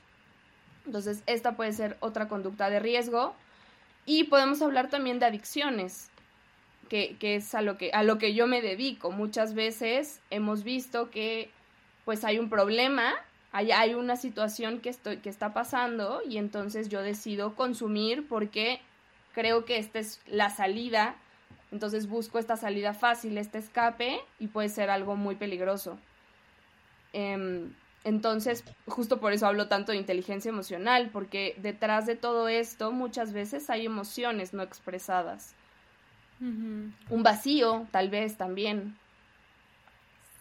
Entonces, 0.86 1.24
esta 1.26 1.55
puede 1.55 1.74
ser 1.74 1.97
otra 1.99 2.28
conducta 2.28 2.70
de 2.70 2.80
riesgo. 2.80 3.36
Y 4.05 4.26
podemos 4.26 4.61
hablar 4.61 4.89
también 4.89 5.20
de 5.20 5.26
adicciones, 5.26 6.09
que, 6.88 7.18
es 7.20 7.53
a 7.53 7.61
lo 7.61 7.78
que, 7.78 7.91
a 7.91 8.03
lo 8.03 8.18
que 8.18 8.34
yo 8.34 8.47
me 8.47 8.61
dedico. 8.61 9.11
Muchas 9.11 9.53
veces 9.53 10.22
hemos 10.30 10.63
visto 10.63 11.09
que 11.11 11.51
pues 12.05 12.24
hay 12.24 12.39
un 12.39 12.49
problema, 12.49 13.13
hay, 13.51 13.72
hay 13.72 13.93
una 13.93 14.15
situación 14.15 14.80
que, 14.80 14.88
estoy, 14.88 15.18
que 15.18 15.28
está 15.28 15.53
pasando 15.53 16.22
y 16.26 16.38
entonces 16.38 16.88
yo 16.88 17.01
decido 17.01 17.53
consumir 17.55 18.26
porque 18.30 18.80
creo 19.34 19.65
que 19.65 19.78
esta 19.78 19.99
es 19.99 20.22
la 20.26 20.49
salida. 20.49 21.15
Entonces 21.74 22.07
busco 22.07 22.39
esta 22.39 22.55
salida 22.55 22.93
fácil, 22.93 23.38
este 23.38 23.57
escape 23.57 24.22
y 24.39 24.47
puede 24.47 24.70
ser 24.70 24.89
algo 24.89 25.18
muy 25.18 25.36
peligroso. 25.36 25.99
Em, 27.11 27.74
entonces, 28.04 28.64
justo 28.86 29.20
por 29.20 29.34
eso 29.34 29.48
hablo 29.48 29.68
tanto 29.68 29.91
de 29.91 29.98
inteligencia 29.98 30.50
emocional, 30.50 31.10
porque 31.12 31.56
detrás 31.62 32.06
de 32.06 32.16
todo 32.16 32.48
esto 32.48 32.91
muchas 32.91 33.34
veces 33.34 33.70
hay 33.70 33.86
emociones 33.86 34.54
no 34.54 34.64
expresadas. 34.64 35.54
Un 36.39 37.24
vacío, 37.24 37.88
tal 37.91 38.10
vez 38.10 38.38
también. 38.38 38.95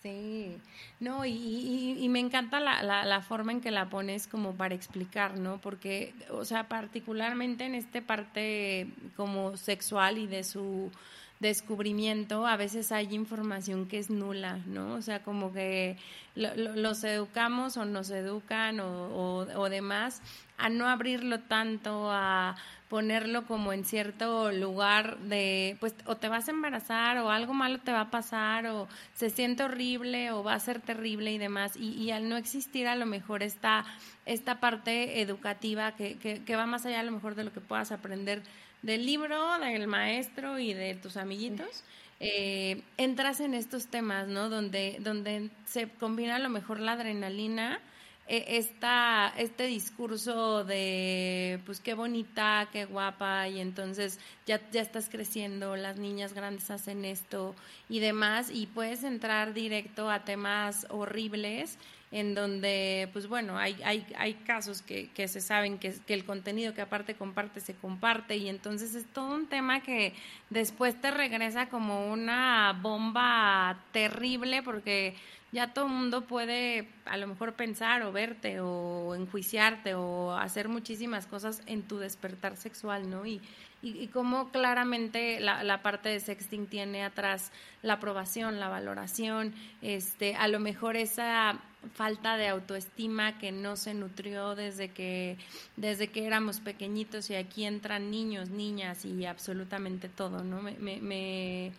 Sí, 0.02 0.58
no, 1.00 1.24
y, 1.24 2.06
me 2.08 2.20
encanta 2.20 2.60
la, 2.60 2.82
la, 2.82 3.22
forma 3.22 3.50
en 3.50 3.60
que 3.60 3.72
la 3.72 3.88
pones 3.88 4.28
como 4.28 4.54
para 4.54 4.74
explicar, 4.74 5.38
¿no? 5.38 5.58
Porque, 5.58 6.14
o 6.30 6.44
sea, 6.44 6.68
particularmente 6.68 7.64
en 7.64 7.74
esta 7.74 8.00
parte 8.02 8.88
como 9.16 9.56
sexual 9.56 10.18
y 10.18 10.28
de 10.28 10.44
su 10.44 10.92
descubrimiento, 11.40 12.46
a 12.46 12.56
veces 12.56 12.92
hay 12.92 13.14
información 13.14 13.86
que 13.86 13.98
es 13.98 14.08
nula, 14.08 14.58
¿no? 14.66 14.94
O 14.94 15.02
sea, 15.02 15.22
como 15.22 15.52
que 15.52 15.98
los 16.34 17.04
educamos 17.04 17.76
o 17.76 17.84
nos 17.84 18.10
educan 18.10 18.80
o, 18.80 19.38
o, 19.40 19.68
demás 19.70 20.20
a 20.58 20.68
no 20.68 20.88
abrirlo 20.88 21.40
tanto, 21.40 22.10
a 22.10 22.56
ponerlo 22.88 23.46
como 23.46 23.72
en 23.72 23.84
cierto 23.84 24.52
lugar 24.52 25.18
de, 25.18 25.76
pues, 25.80 25.94
o 26.06 26.16
te 26.16 26.28
vas 26.28 26.48
a 26.48 26.52
embarazar 26.52 27.18
o 27.18 27.30
algo 27.30 27.52
malo 27.52 27.78
te 27.78 27.92
va 27.92 28.02
a 28.02 28.10
pasar 28.10 28.66
o 28.66 28.86
se 29.14 29.30
siente 29.30 29.64
horrible 29.64 30.30
o 30.30 30.42
va 30.42 30.54
a 30.54 30.60
ser 30.60 30.80
terrible 30.80 31.32
y 31.32 31.38
demás. 31.38 31.76
Y, 31.76 31.90
y 31.92 32.10
al 32.12 32.28
no 32.28 32.36
existir 32.36 32.86
a 32.86 32.96
lo 32.96 33.06
mejor 33.06 33.42
esta, 33.42 33.84
esta 34.24 34.60
parte 34.60 35.20
educativa 35.20 35.92
que, 35.92 36.16
que, 36.18 36.44
que 36.44 36.56
va 36.56 36.66
más 36.66 36.86
allá 36.86 37.00
a 37.00 37.04
lo 37.04 37.12
mejor 37.12 37.34
de 37.34 37.44
lo 37.44 37.52
que 37.52 37.60
puedas 37.60 37.92
aprender 37.92 38.42
del 38.82 39.06
libro, 39.06 39.58
del 39.58 39.86
maestro 39.86 40.58
y 40.58 40.74
de 40.74 40.94
tus 40.94 41.16
amiguitos, 41.16 41.84
eh, 42.20 42.82
entras 42.96 43.40
en 43.40 43.54
estos 43.54 43.88
temas, 43.88 44.28
¿no? 44.28 44.48
Donde, 44.48 44.96
donde 45.00 45.50
se 45.66 45.88
combina 45.88 46.36
a 46.36 46.38
lo 46.38 46.48
mejor 46.48 46.80
la 46.80 46.92
adrenalina, 46.92 47.80
esta, 48.26 49.32
este 49.38 49.66
discurso 49.66 50.64
de, 50.64 51.60
pues 51.64 51.80
qué 51.80 51.94
bonita, 51.94 52.68
qué 52.72 52.84
guapa, 52.84 53.48
y 53.48 53.60
entonces 53.60 54.18
ya, 54.46 54.60
ya 54.70 54.82
estás 54.82 55.08
creciendo, 55.08 55.76
las 55.76 55.96
niñas 55.98 56.32
grandes 56.32 56.70
hacen 56.70 57.04
esto 57.04 57.54
y 57.88 58.00
demás, 58.00 58.50
y 58.52 58.66
puedes 58.66 59.04
entrar 59.04 59.54
directo 59.54 60.10
a 60.10 60.24
temas 60.24 60.86
horribles 60.90 61.78
en 62.12 62.34
donde, 62.34 63.08
pues 63.12 63.26
bueno, 63.26 63.58
hay, 63.58 63.76
hay, 63.84 64.06
hay 64.16 64.34
casos 64.34 64.80
que, 64.80 65.08
que 65.10 65.26
se 65.26 65.40
saben 65.40 65.78
que, 65.78 65.92
que, 66.06 66.14
el 66.14 66.24
contenido 66.24 66.72
que 66.72 66.80
aparte 66.80 67.14
comparte 67.14 67.60
se 67.60 67.74
comparte 67.74 68.36
y 68.36 68.48
entonces 68.48 68.94
es 68.94 69.04
todo 69.12 69.34
un 69.34 69.48
tema 69.48 69.82
que 69.82 70.14
después 70.48 71.00
te 71.00 71.10
regresa 71.10 71.68
como 71.68 72.10
una 72.12 72.78
bomba 72.80 73.80
terrible 73.92 74.62
porque 74.62 75.16
ya 75.52 75.72
todo 75.72 75.86
el 75.86 75.92
mundo 75.92 76.26
puede 76.26 76.88
a 77.04 77.16
lo 77.16 77.26
mejor 77.26 77.54
pensar 77.54 78.02
o 78.02 78.12
verte 78.12 78.60
o 78.60 79.14
enjuiciarte 79.14 79.94
o 79.94 80.32
hacer 80.32 80.68
muchísimas 80.68 81.26
cosas 81.26 81.62
en 81.66 81.82
tu 81.82 81.98
despertar 81.98 82.56
sexual, 82.56 83.08
¿no? 83.08 83.26
Y, 83.26 83.40
y, 83.82 84.08
cómo 84.08 84.50
claramente 84.50 85.38
la, 85.38 85.62
la, 85.62 85.82
parte 85.82 86.08
de 86.08 86.18
sexting 86.18 86.66
tiene 86.66 87.04
atrás 87.04 87.52
la 87.82 87.94
aprobación, 87.94 88.58
la 88.58 88.68
valoración, 88.68 89.54
este, 89.82 90.34
a 90.34 90.48
lo 90.48 90.58
mejor 90.58 90.96
esa 90.96 91.60
falta 91.94 92.36
de 92.36 92.48
autoestima 92.48 93.38
que 93.38 93.52
no 93.52 93.76
se 93.76 93.94
nutrió 93.94 94.54
desde 94.54 94.88
que, 94.88 95.36
desde 95.76 96.08
que 96.08 96.26
éramos 96.26 96.60
pequeñitos 96.60 97.30
y 97.30 97.36
aquí 97.36 97.64
entran 97.64 98.10
niños, 98.10 98.50
niñas 98.50 99.04
y 99.04 99.24
absolutamente 99.24 100.08
todo, 100.08 100.42
¿no? 100.42 100.62
Me, 100.62 100.72
me, 100.72 101.00
me, 101.00 101.72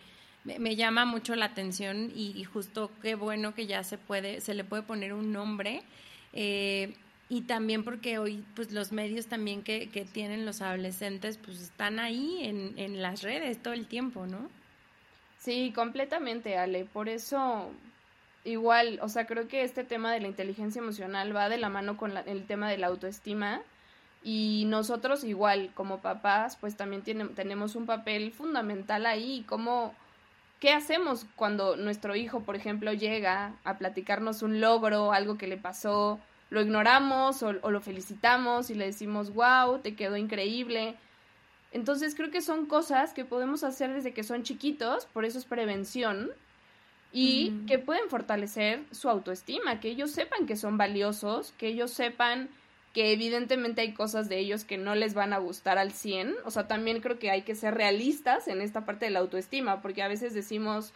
llama 0.76 1.04
mucho 1.04 1.34
la 1.34 1.46
atención 1.46 2.12
y, 2.14 2.44
justo 2.44 2.90
qué 3.02 3.14
bueno 3.14 3.54
que 3.54 3.66
ya 3.66 3.82
se 3.84 3.98
puede, 3.98 4.40
se 4.40 4.54
le 4.54 4.64
puede 4.64 4.82
poner 4.82 5.12
un 5.12 5.32
nombre. 5.32 5.82
Eh, 6.32 6.94
y 7.30 7.42
también 7.42 7.84
porque 7.84 8.18
hoy 8.18 8.42
pues 8.54 8.72
los 8.72 8.90
medios 8.92 9.26
también 9.26 9.62
que, 9.62 9.90
que 9.90 10.04
tienen 10.04 10.46
los 10.46 10.62
adolescentes 10.62 11.36
pues 11.36 11.60
están 11.60 11.98
ahí 11.98 12.38
en, 12.42 12.72
en 12.78 13.02
las 13.02 13.22
redes 13.22 13.62
todo 13.62 13.74
el 13.74 13.86
tiempo, 13.86 14.26
¿no? 14.26 14.48
Sí, 15.38 15.72
completamente, 15.74 16.56
Ale. 16.56 16.84
Por 16.86 17.08
eso, 17.08 17.70
igual, 18.44 18.98
o 19.02 19.08
sea, 19.08 19.26
creo 19.26 19.46
que 19.46 19.62
este 19.62 19.84
tema 19.84 20.12
de 20.12 20.20
la 20.20 20.28
inteligencia 20.28 20.80
emocional 20.80 21.34
va 21.34 21.48
de 21.48 21.58
la 21.58 21.68
mano 21.68 21.96
con 21.96 22.16
el 22.16 22.46
tema 22.46 22.70
de 22.70 22.78
la 22.78 22.88
autoestima 22.88 23.60
y 24.22 24.64
nosotros 24.66 25.22
igual 25.22 25.70
como 25.74 26.00
papás 26.00 26.56
pues 26.56 26.76
también 26.76 27.02
tenemos 27.34 27.76
un 27.76 27.86
papel 27.86 28.32
fundamental 28.32 29.06
ahí, 29.06 29.44
como 29.48 29.94
¿qué 30.60 30.72
hacemos 30.72 31.26
cuando 31.36 31.76
nuestro 31.76 32.16
hijo, 32.16 32.40
por 32.40 32.56
ejemplo, 32.56 32.92
llega 32.92 33.54
a 33.64 33.78
platicarnos 33.78 34.42
un 34.42 34.60
logro, 34.60 35.12
algo 35.12 35.38
que 35.38 35.46
le 35.46 35.56
pasó, 35.56 36.18
lo 36.50 36.60
ignoramos 36.60 37.42
o, 37.42 37.54
o 37.62 37.70
lo 37.70 37.80
felicitamos 37.80 38.70
y 38.70 38.74
le 38.74 38.86
decimos, 38.86 39.32
wow, 39.34 39.78
te 39.78 39.94
quedó 39.94 40.16
increíble? 40.16 40.96
Entonces 41.72 42.14
creo 42.14 42.30
que 42.30 42.40
son 42.40 42.66
cosas 42.66 43.12
que 43.12 43.24
podemos 43.24 43.62
hacer 43.62 43.92
desde 43.92 44.14
que 44.14 44.24
son 44.24 44.42
chiquitos, 44.42 45.06
por 45.06 45.24
eso 45.24 45.38
es 45.38 45.44
prevención, 45.44 46.30
y 47.12 47.52
que 47.66 47.78
pueden 47.78 48.08
fortalecer 48.10 48.84
su 48.90 49.08
autoestima, 49.08 49.80
que 49.80 49.88
ellos 49.88 50.10
sepan 50.10 50.46
que 50.46 50.56
son 50.56 50.76
valiosos, 50.76 51.54
que 51.56 51.68
ellos 51.68 51.90
sepan 51.90 52.50
que 52.92 53.12
evidentemente 53.12 53.82
hay 53.82 53.92
cosas 53.92 54.28
de 54.28 54.38
ellos 54.38 54.64
que 54.64 54.78
no 54.78 54.94
les 54.94 55.14
van 55.14 55.32
a 55.32 55.38
gustar 55.38 55.78
al 55.78 55.92
100, 55.92 56.34
o 56.44 56.50
sea, 56.50 56.66
también 56.66 57.00
creo 57.00 57.18
que 57.18 57.30
hay 57.30 57.42
que 57.42 57.54
ser 57.54 57.74
realistas 57.74 58.48
en 58.48 58.60
esta 58.60 58.84
parte 58.84 59.06
de 59.06 59.10
la 59.10 59.20
autoestima, 59.20 59.82
porque 59.82 60.02
a 60.02 60.08
veces 60.08 60.34
decimos, 60.34 60.92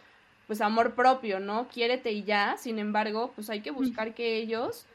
pues 0.47 0.61
amor 0.61 0.95
propio, 0.95 1.39
¿no? 1.39 1.67
Quiérete 1.67 2.11
y 2.11 2.23
ya, 2.23 2.57
sin 2.57 2.79
embargo, 2.79 3.31
pues 3.35 3.49
hay 3.49 3.61
que 3.61 3.71
buscar 3.71 4.13
que 4.13 4.37
ellos 4.37 4.85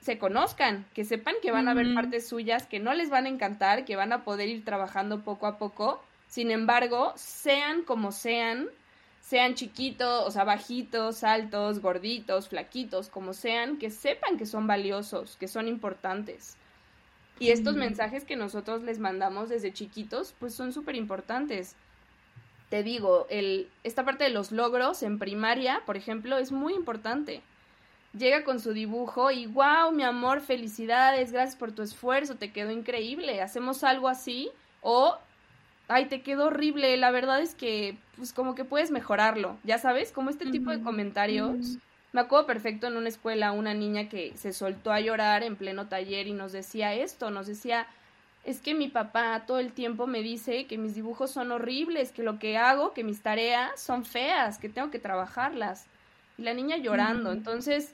se 0.00 0.18
conozcan, 0.18 0.86
que 0.94 1.04
sepan 1.04 1.34
que 1.42 1.52
van 1.52 1.68
a 1.68 1.72
haber 1.72 1.94
partes 1.94 2.26
suyas 2.26 2.66
que 2.66 2.80
no 2.80 2.94
les 2.94 3.10
van 3.10 3.26
a 3.26 3.28
encantar, 3.28 3.84
que 3.84 3.96
van 3.96 4.12
a 4.12 4.24
poder 4.24 4.48
ir 4.48 4.64
trabajando 4.64 5.22
poco 5.22 5.46
a 5.46 5.58
poco, 5.58 6.02
sin 6.26 6.50
embargo, 6.50 7.12
sean 7.16 7.82
como 7.82 8.12
sean, 8.12 8.68
sean 9.30 9.54
chiquitos, 9.54 10.26
o 10.26 10.30
sea, 10.32 10.42
bajitos, 10.42 11.22
altos, 11.22 11.78
gorditos, 11.78 12.48
flaquitos, 12.48 13.08
como 13.08 13.32
sean, 13.32 13.78
que 13.78 13.88
sepan 13.88 14.36
que 14.36 14.44
son 14.44 14.66
valiosos, 14.66 15.36
que 15.36 15.46
son 15.46 15.68
importantes. 15.68 16.56
Y 17.38 17.50
estos 17.50 17.76
mensajes 17.76 18.24
que 18.24 18.34
nosotros 18.34 18.82
les 18.82 18.98
mandamos 18.98 19.48
desde 19.48 19.72
chiquitos, 19.72 20.34
pues 20.40 20.52
son 20.52 20.72
súper 20.72 20.96
importantes. 20.96 21.76
Te 22.70 22.82
digo, 22.82 23.28
el, 23.30 23.70
esta 23.84 24.04
parte 24.04 24.24
de 24.24 24.30
los 24.30 24.50
logros 24.50 25.04
en 25.04 25.20
primaria, 25.20 25.84
por 25.86 25.96
ejemplo, 25.96 26.36
es 26.36 26.50
muy 26.50 26.74
importante. 26.74 27.40
Llega 28.12 28.42
con 28.42 28.58
su 28.58 28.72
dibujo 28.72 29.30
y, 29.30 29.46
wow, 29.46 29.92
mi 29.92 30.02
amor, 30.02 30.40
felicidades, 30.40 31.30
gracias 31.30 31.54
por 31.54 31.70
tu 31.70 31.82
esfuerzo, 31.82 32.34
te 32.34 32.52
quedó 32.52 32.72
increíble. 32.72 33.40
Hacemos 33.42 33.84
algo 33.84 34.08
así 34.08 34.50
O, 34.80 35.16
ay, 35.90 36.06
te 36.06 36.22
quedó 36.22 36.46
horrible, 36.46 36.96
la 36.96 37.10
verdad 37.10 37.40
es 37.40 37.54
que, 37.54 37.98
pues 38.16 38.32
como 38.32 38.54
que 38.54 38.64
puedes 38.64 38.90
mejorarlo, 38.90 39.58
ya 39.64 39.78
sabes, 39.78 40.12
como 40.12 40.30
este 40.30 40.46
tipo 40.50 40.70
de 40.70 40.80
comentarios. 40.80 41.78
Me 42.12 42.20
acuerdo 42.20 42.46
perfecto 42.46 42.86
en 42.86 42.96
una 42.96 43.08
escuela 43.08 43.52
una 43.52 43.74
niña 43.74 44.08
que 44.08 44.32
se 44.36 44.52
soltó 44.52 44.92
a 44.92 45.00
llorar 45.00 45.42
en 45.42 45.56
pleno 45.56 45.88
taller 45.88 46.26
y 46.26 46.32
nos 46.32 46.52
decía 46.52 46.94
esto, 46.94 47.30
nos 47.30 47.46
decía, 47.46 47.86
es 48.44 48.60
que 48.60 48.74
mi 48.74 48.88
papá 48.88 49.44
todo 49.46 49.58
el 49.58 49.72
tiempo 49.72 50.06
me 50.06 50.22
dice 50.22 50.66
que 50.66 50.78
mis 50.78 50.94
dibujos 50.94 51.30
son 51.30 51.52
horribles, 51.52 52.12
que 52.12 52.22
lo 52.22 52.38
que 52.38 52.56
hago, 52.56 52.92
que 52.94 53.04
mis 53.04 53.22
tareas 53.22 53.80
son 53.80 54.04
feas, 54.04 54.58
que 54.58 54.68
tengo 54.68 54.90
que 54.90 54.98
trabajarlas. 54.98 55.86
Y 56.38 56.42
la 56.42 56.54
niña 56.54 56.78
llorando. 56.78 57.32
Entonces, 57.32 57.92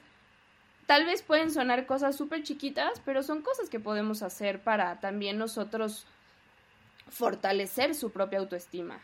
tal 0.85 1.05
vez 1.05 1.21
pueden 1.21 1.51
sonar 1.51 1.85
cosas 1.85 2.15
súper 2.15 2.43
chiquitas, 2.43 3.01
pero 3.05 3.23
son 3.23 3.41
cosas 3.41 3.69
que 3.69 3.79
podemos 3.79 4.23
hacer 4.23 4.61
para 4.61 4.99
también 4.99 5.37
nosotros 5.37 6.07
fortalecer 7.09 7.95
su 7.95 8.11
propia 8.11 8.39
autoestima. 8.39 8.99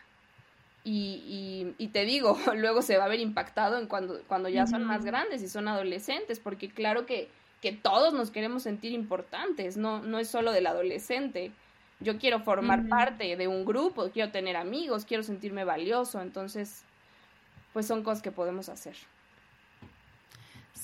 Y, 0.86 1.74
y, 1.78 1.88
te 1.88 2.04
digo, 2.04 2.38
luego 2.56 2.82
se 2.82 2.98
va 2.98 3.04
a 3.04 3.08
ver 3.08 3.20
impactado 3.20 3.78
en 3.78 3.86
cuando, 3.86 4.20
cuando 4.26 4.50
ya 4.50 4.66
son 4.66 4.84
más 4.84 5.04
grandes 5.04 5.42
y 5.42 5.48
son 5.48 5.66
adolescentes, 5.66 6.40
porque 6.40 6.68
claro 6.68 7.06
que 7.06 7.30
que 7.64 7.72
todos 7.72 8.12
nos 8.12 8.30
queremos 8.30 8.62
sentir 8.62 8.92
importantes, 8.92 9.78
no, 9.78 10.02
no 10.02 10.18
es 10.18 10.28
solo 10.28 10.52
del 10.52 10.66
adolescente. 10.66 11.50
Yo 11.98 12.18
quiero 12.18 12.40
formar 12.40 12.86
parte 12.90 13.36
de 13.38 13.48
un 13.48 13.64
grupo, 13.64 14.10
quiero 14.10 14.30
tener 14.30 14.54
amigos, 14.54 15.06
quiero 15.06 15.22
sentirme 15.22 15.64
valioso, 15.64 16.20
entonces, 16.20 16.82
pues 17.72 17.86
son 17.86 18.02
cosas 18.02 18.20
que 18.20 18.30
podemos 18.30 18.68
hacer. 18.68 18.94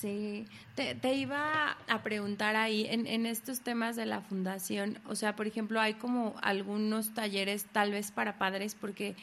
Sí, 0.01 0.47
te, 0.77 1.15
iba 1.15 1.77
a 1.87 2.03
preguntar 2.03 2.57
ahí, 2.57 2.87
en, 2.89 3.07
en, 3.07 3.27
estos 3.27 3.61
temas 3.61 3.97
de 3.97 4.07
la 4.07 4.23
fundación, 4.23 4.99
o 5.07 5.15
sea, 5.15 5.37
por 5.37 5.47
ejemplo, 5.47 5.79
hay 5.79 5.93
como 5.93 6.37
algunos 6.41 7.13
talleres 7.13 7.67
tal 7.67 7.91
vez 7.91 8.11
para 8.11 8.39
padres, 8.39 8.75
porque 8.75 9.15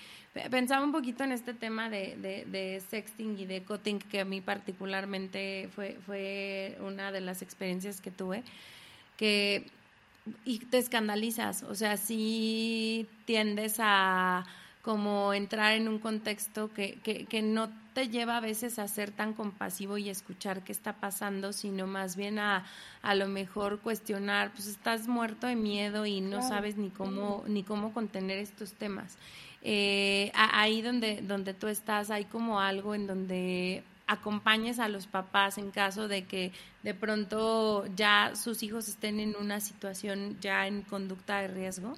pensaba 0.52 0.86
un 0.86 0.92
poquito 0.92 1.24
en 1.24 1.32
este 1.32 1.56
tema 1.56 1.90
de, 1.90 2.16
de, 2.18 2.46
de 2.46 2.80
sexting 2.92 3.40
y 3.40 3.48
de 3.48 3.64
cutting, 3.64 3.98
que 3.98 4.20
a 4.20 4.26
mí 4.26 4.40
particularmente 4.40 5.68
fue, 5.74 5.98
fue 6.06 6.78
una 6.82 7.12
de 7.12 7.22
las 7.22 7.42
experiencias 7.42 8.00
que 8.00 8.12
tuve, 8.12 8.44
que 9.18 9.66
y 10.46 10.60
te 10.60 10.78
escandalizas, 10.78 11.64
o 11.64 11.74
sea, 11.74 11.98
si 11.98 13.08
tiendes 13.26 13.78
a 13.80 14.46
como 14.88 15.34
entrar 15.34 15.74
en 15.74 15.90
un 15.90 16.00
contexto 16.00 16.72
que, 16.72 16.98
que, 17.04 17.26
que 17.26 17.42
no 17.42 17.70
te 17.94 18.08
lleva 18.08 18.38
a 18.38 18.40
veces 18.40 18.80
a 18.80 18.88
ser 18.88 19.12
tan 19.12 19.34
compasivo 19.34 19.98
y 19.98 20.08
escuchar 20.08 20.64
qué 20.64 20.72
está 20.72 20.94
pasando, 20.94 21.52
sino 21.52 21.88
más 21.88 22.16
bien 22.16 22.40
a 22.40 22.64
a 23.02 23.14
lo 23.14 23.28
mejor 23.28 23.82
cuestionar, 23.82 24.54
pues 24.54 24.66
estás 24.66 25.10
muerto 25.10 25.46
de 25.46 25.58
miedo 25.58 26.06
y 26.06 26.22
no 26.22 26.42
sabes 26.42 26.78
ni 26.78 26.90
cómo 26.90 27.44
ni 27.48 27.64
cómo 27.64 27.92
contener 27.92 28.38
estos 28.38 28.72
temas. 28.76 29.18
Eh, 29.62 30.32
ahí 30.34 30.82
donde 30.82 31.22
donde 31.22 31.54
tú 31.54 31.68
estás 31.68 32.10
hay 32.10 32.24
como 32.24 32.62
algo 32.62 32.96
en 32.96 33.08
donde 33.08 33.84
acompañes 34.08 34.80
a 34.80 34.88
los 34.88 35.06
papás 35.06 35.58
en 35.58 35.70
caso 35.72 36.08
de 36.08 36.24
que 36.24 36.54
de 36.84 36.94
pronto 36.94 37.86
ya 37.94 38.32
sus 38.36 38.64
hijos 38.64 38.88
estén 38.88 39.20
en 39.20 39.36
una 39.36 39.60
situación 39.60 40.38
ya 40.40 40.66
en 40.66 40.84
conducta 40.84 41.42
de 41.42 41.50
riesgo. 41.50 41.98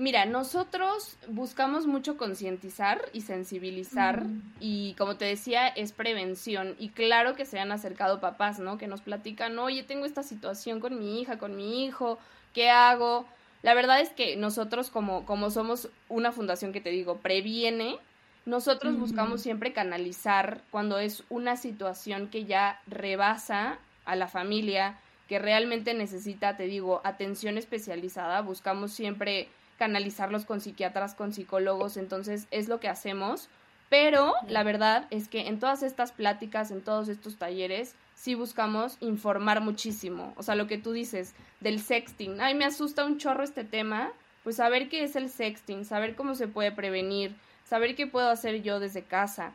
Mira, 0.00 0.24
nosotros 0.24 1.18
buscamos 1.28 1.86
mucho 1.86 2.16
concientizar 2.16 3.02
y 3.12 3.20
sensibilizar 3.20 4.24
y 4.58 4.94
como 4.94 5.16
te 5.16 5.26
decía, 5.26 5.68
es 5.68 5.92
prevención 5.92 6.74
y 6.78 6.88
claro 6.88 7.36
que 7.36 7.44
se 7.44 7.58
han 7.58 7.70
acercado 7.70 8.18
papás, 8.18 8.58
¿no? 8.58 8.78
Que 8.78 8.86
nos 8.86 9.02
platican, 9.02 9.58
oye, 9.58 9.82
tengo 9.82 10.06
esta 10.06 10.22
situación 10.22 10.80
con 10.80 10.98
mi 10.98 11.20
hija, 11.20 11.36
con 11.36 11.54
mi 11.54 11.84
hijo, 11.84 12.18
¿qué 12.54 12.70
hago? 12.70 13.26
La 13.60 13.74
verdad 13.74 14.00
es 14.00 14.08
que 14.08 14.36
nosotros 14.36 14.88
como, 14.88 15.26
como 15.26 15.50
somos 15.50 15.90
una 16.08 16.32
fundación 16.32 16.72
que 16.72 16.80
te 16.80 16.88
digo, 16.88 17.18
previene, 17.18 17.98
nosotros 18.46 18.98
buscamos 18.98 19.42
siempre 19.42 19.74
canalizar 19.74 20.62
cuando 20.70 20.98
es 20.98 21.24
una 21.28 21.58
situación 21.58 22.28
que 22.28 22.46
ya 22.46 22.80
rebasa 22.86 23.76
a 24.06 24.16
la 24.16 24.28
familia, 24.28 24.98
que 25.28 25.38
realmente 25.38 25.92
necesita, 25.92 26.56
te 26.56 26.62
digo, 26.62 27.02
atención 27.04 27.58
especializada, 27.58 28.40
buscamos 28.40 28.92
siempre 28.92 29.50
canalizarlos 29.80 30.44
con 30.44 30.60
psiquiatras, 30.60 31.14
con 31.14 31.32
psicólogos, 31.32 31.96
entonces 31.96 32.46
es 32.50 32.68
lo 32.68 32.80
que 32.80 32.88
hacemos. 32.88 33.48
Pero 33.88 34.34
la 34.46 34.62
verdad 34.62 35.06
es 35.10 35.26
que 35.26 35.48
en 35.48 35.58
todas 35.58 35.82
estas 35.82 36.12
pláticas, 36.12 36.70
en 36.70 36.82
todos 36.82 37.08
estos 37.08 37.38
talleres, 37.38 37.94
sí 38.14 38.34
buscamos 38.34 38.98
informar 39.00 39.62
muchísimo. 39.62 40.34
O 40.36 40.42
sea, 40.42 40.54
lo 40.54 40.66
que 40.66 40.76
tú 40.76 40.92
dices 40.92 41.34
del 41.60 41.80
sexting. 41.80 42.42
Ay, 42.42 42.54
me 42.54 42.66
asusta 42.66 43.06
un 43.06 43.16
chorro 43.16 43.42
este 43.42 43.64
tema. 43.64 44.12
Pues 44.44 44.56
saber 44.56 44.90
qué 44.90 45.02
es 45.02 45.16
el 45.16 45.30
sexting, 45.30 45.86
saber 45.86 46.14
cómo 46.14 46.34
se 46.34 46.46
puede 46.46 46.72
prevenir, 46.72 47.34
saber 47.64 47.96
qué 47.96 48.06
puedo 48.06 48.28
hacer 48.28 48.62
yo 48.62 48.80
desde 48.80 49.02
casa. 49.02 49.54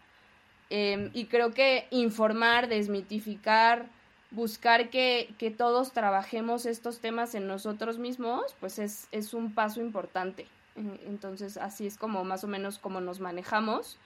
Em, 0.71 1.11
y 1.13 1.25
creo 1.25 1.51
que 1.51 1.87
informar, 1.91 2.67
desmitificar, 2.67 3.85
buscar 4.31 4.89
que, 4.89 5.33
que, 5.37 5.51
todos 5.51 5.93
trabajemos 5.93 6.65
estos 6.65 6.99
temas 6.99 7.35
en 7.35 7.47
nosotros 7.47 7.99
mismos, 7.99 8.55
pues 8.59 8.79
es, 8.79 9.07
es 9.11 9.33
un 9.33 9.53
paso 9.53 9.81
importante. 9.81 10.47
Entonces, 10.75 11.57
así 11.57 11.87
es 11.87 11.97
como 11.97 12.23
más 12.23 12.43
o 12.43 12.47
menos 12.47 12.79
como 12.79 12.99
nos 12.99 13.19
manejamos. 13.19 13.97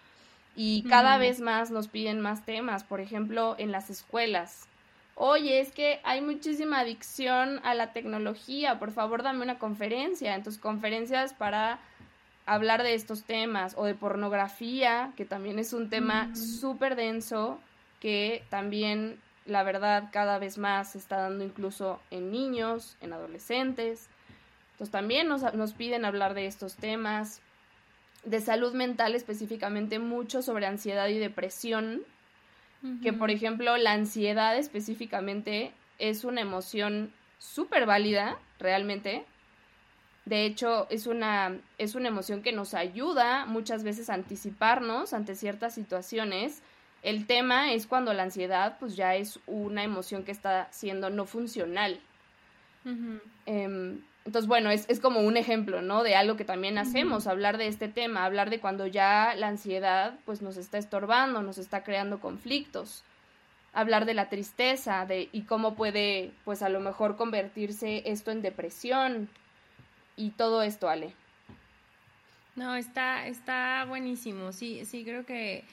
Y 0.56 0.84
cada 0.84 1.18
vez 1.18 1.40
más 1.40 1.72
nos 1.72 1.88
piden 1.88 2.20
más 2.20 2.46
temas, 2.46 2.84
por 2.84 3.00
ejemplo, 3.00 3.56
en 3.58 3.72
las 3.72 3.90
escuelas. 3.90 4.68
Oye, 5.16 5.60
es 5.60 5.72
que 5.72 6.00
hay 6.04 6.22
muchísima 6.22 6.80
adicción 6.80 7.60
a 7.64 7.74
la 7.74 7.92
tecnología, 7.94 8.80
por 8.80 8.92
favor 8.92 9.24
dame 9.24 9.44
una 9.44 9.60
conferencia. 9.60 10.36
Entonces, 10.36 10.62
conferencias 10.62 11.34
para 11.34 11.80
hablar 12.46 12.84
de 12.84 12.94
estos 12.94 13.24
temas 13.24 13.76
o 13.78 13.86
de 13.86 13.96
pornografía, 13.96 15.12
que 15.16 15.26
también 15.26 15.60
es 15.60 15.74
un 15.74 15.90
tema 15.90 16.34
súper 16.36 16.96
denso, 16.96 17.60
que 18.00 18.44
también 18.50 19.20
la 19.50 19.64
verdad 19.64 20.10
cada 20.12 20.40
vez 20.40 20.58
más 20.58 20.92
se 20.92 20.98
está 20.98 21.18
dando 21.18 21.44
incluso 21.44 22.00
en 22.12 22.32
niños, 22.32 22.96
en 23.02 23.14
adolescentes. 23.14 24.08
Entonces 24.74 24.92
también 24.92 25.28
nos, 25.28 25.54
nos 25.54 25.74
piden 25.74 26.06
hablar 26.06 26.34
de 26.34 26.46
estos 26.46 26.76
temas, 26.76 27.42
de 28.24 28.42
salud 28.42 28.74
mental 28.74 29.16
específicamente 29.16 30.00
mucho 30.00 30.42
sobre 30.42 30.66
ansiedad 30.66 31.08
y 31.08 31.20
depresión, 31.20 32.04
que 33.04 33.12
por 33.12 33.30
ejemplo 33.30 33.76
la 33.76 33.92
ansiedad 33.92 34.58
específicamente 34.58 35.74
es 35.98 36.24
una 36.24 36.40
emoción 36.40 37.12
súper 37.38 37.86
válida 37.86 38.38
realmente. 38.58 39.26
De 40.24 40.46
hecho, 40.46 40.88
es 40.90 41.06
una, 41.06 41.58
es 41.78 41.96
una 41.96 42.08
emoción 42.08 42.42
que 42.42 42.54
nos 42.54 42.74
ayuda 42.74 43.46
muchas 43.46 43.84
veces 43.84 44.10
a 44.10 44.14
anticiparnos 44.14 45.14
ante 45.14 45.36
ciertas 45.36 45.74
situaciones 45.74 46.62
el 47.02 47.26
tema 47.26 47.74
es 47.74 47.88
cuando 47.88 48.14
la 48.14 48.24
ansiedad 48.24 48.78
pues 48.80 48.96
ya 48.96 49.16
es 49.16 49.40
una 49.48 49.84
emoción 49.84 50.24
que 50.24 50.32
está 50.32 50.68
siendo 50.72 51.10
no 51.10 51.26
funcional. 51.26 52.00
Em, 53.46 54.02
entonces, 54.26 54.48
bueno, 54.48 54.70
es, 54.72 54.86
es, 54.90 55.00
como 55.00 55.22
un 55.22 55.38
ejemplo, 55.38 55.82
¿no? 55.82 56.04
De 56.04 56.16
algo 56.16 56.36
que 56.36 56.46
también 56.46 56.78
hacemos, 56.78 57.28
hablar 57.28 57.58
de 57.58 57.68
este 57.68 57.88
tema, 57.88 58.26
hablar 58.26 58.50
de 58.50 58.60
cuando 58.60 58.88
ya 58.88 59.34
la 59.36 59.48
ansiedad 59.48 60.18
pues 60.26 60.42
nos 60.42 60.58
está 60.58 60.78
estorbando, 60.78 61.42
nos 61.42 61.58
está 61.58 61.84
creando 61.84 62.20
conflictos. 62.20 63.04
Hablar 63.72 64.06
de 64.06 64.16
la 64.16 64.30
tristeza, 64.30 65.06
de 65.06 65.30
y 65.32 65.44
cómo 65.44 65.76
puede 65.76 66.32
pues 66.44 66.64
a 66.64 66.70
lo 66.70 66.80
mejor 66.80 67.16
convertirse 67.16 68.04
esto 68.06 68.32
en 68.32 68.42
depresión 68.42 69.30
y 70.16 70.32
todo 70.32 70.64
esto, 70.64 70.90
Ale. 70.90 71.14
No, 72.56 72.76
está, 72.76 73.28
está 73.28 73.86
buenísimo. 73.88 74.52
Sí, 74.52 74.86
sí, 74.86 75.06
creo 75.06 75.26
que 75.26 75.64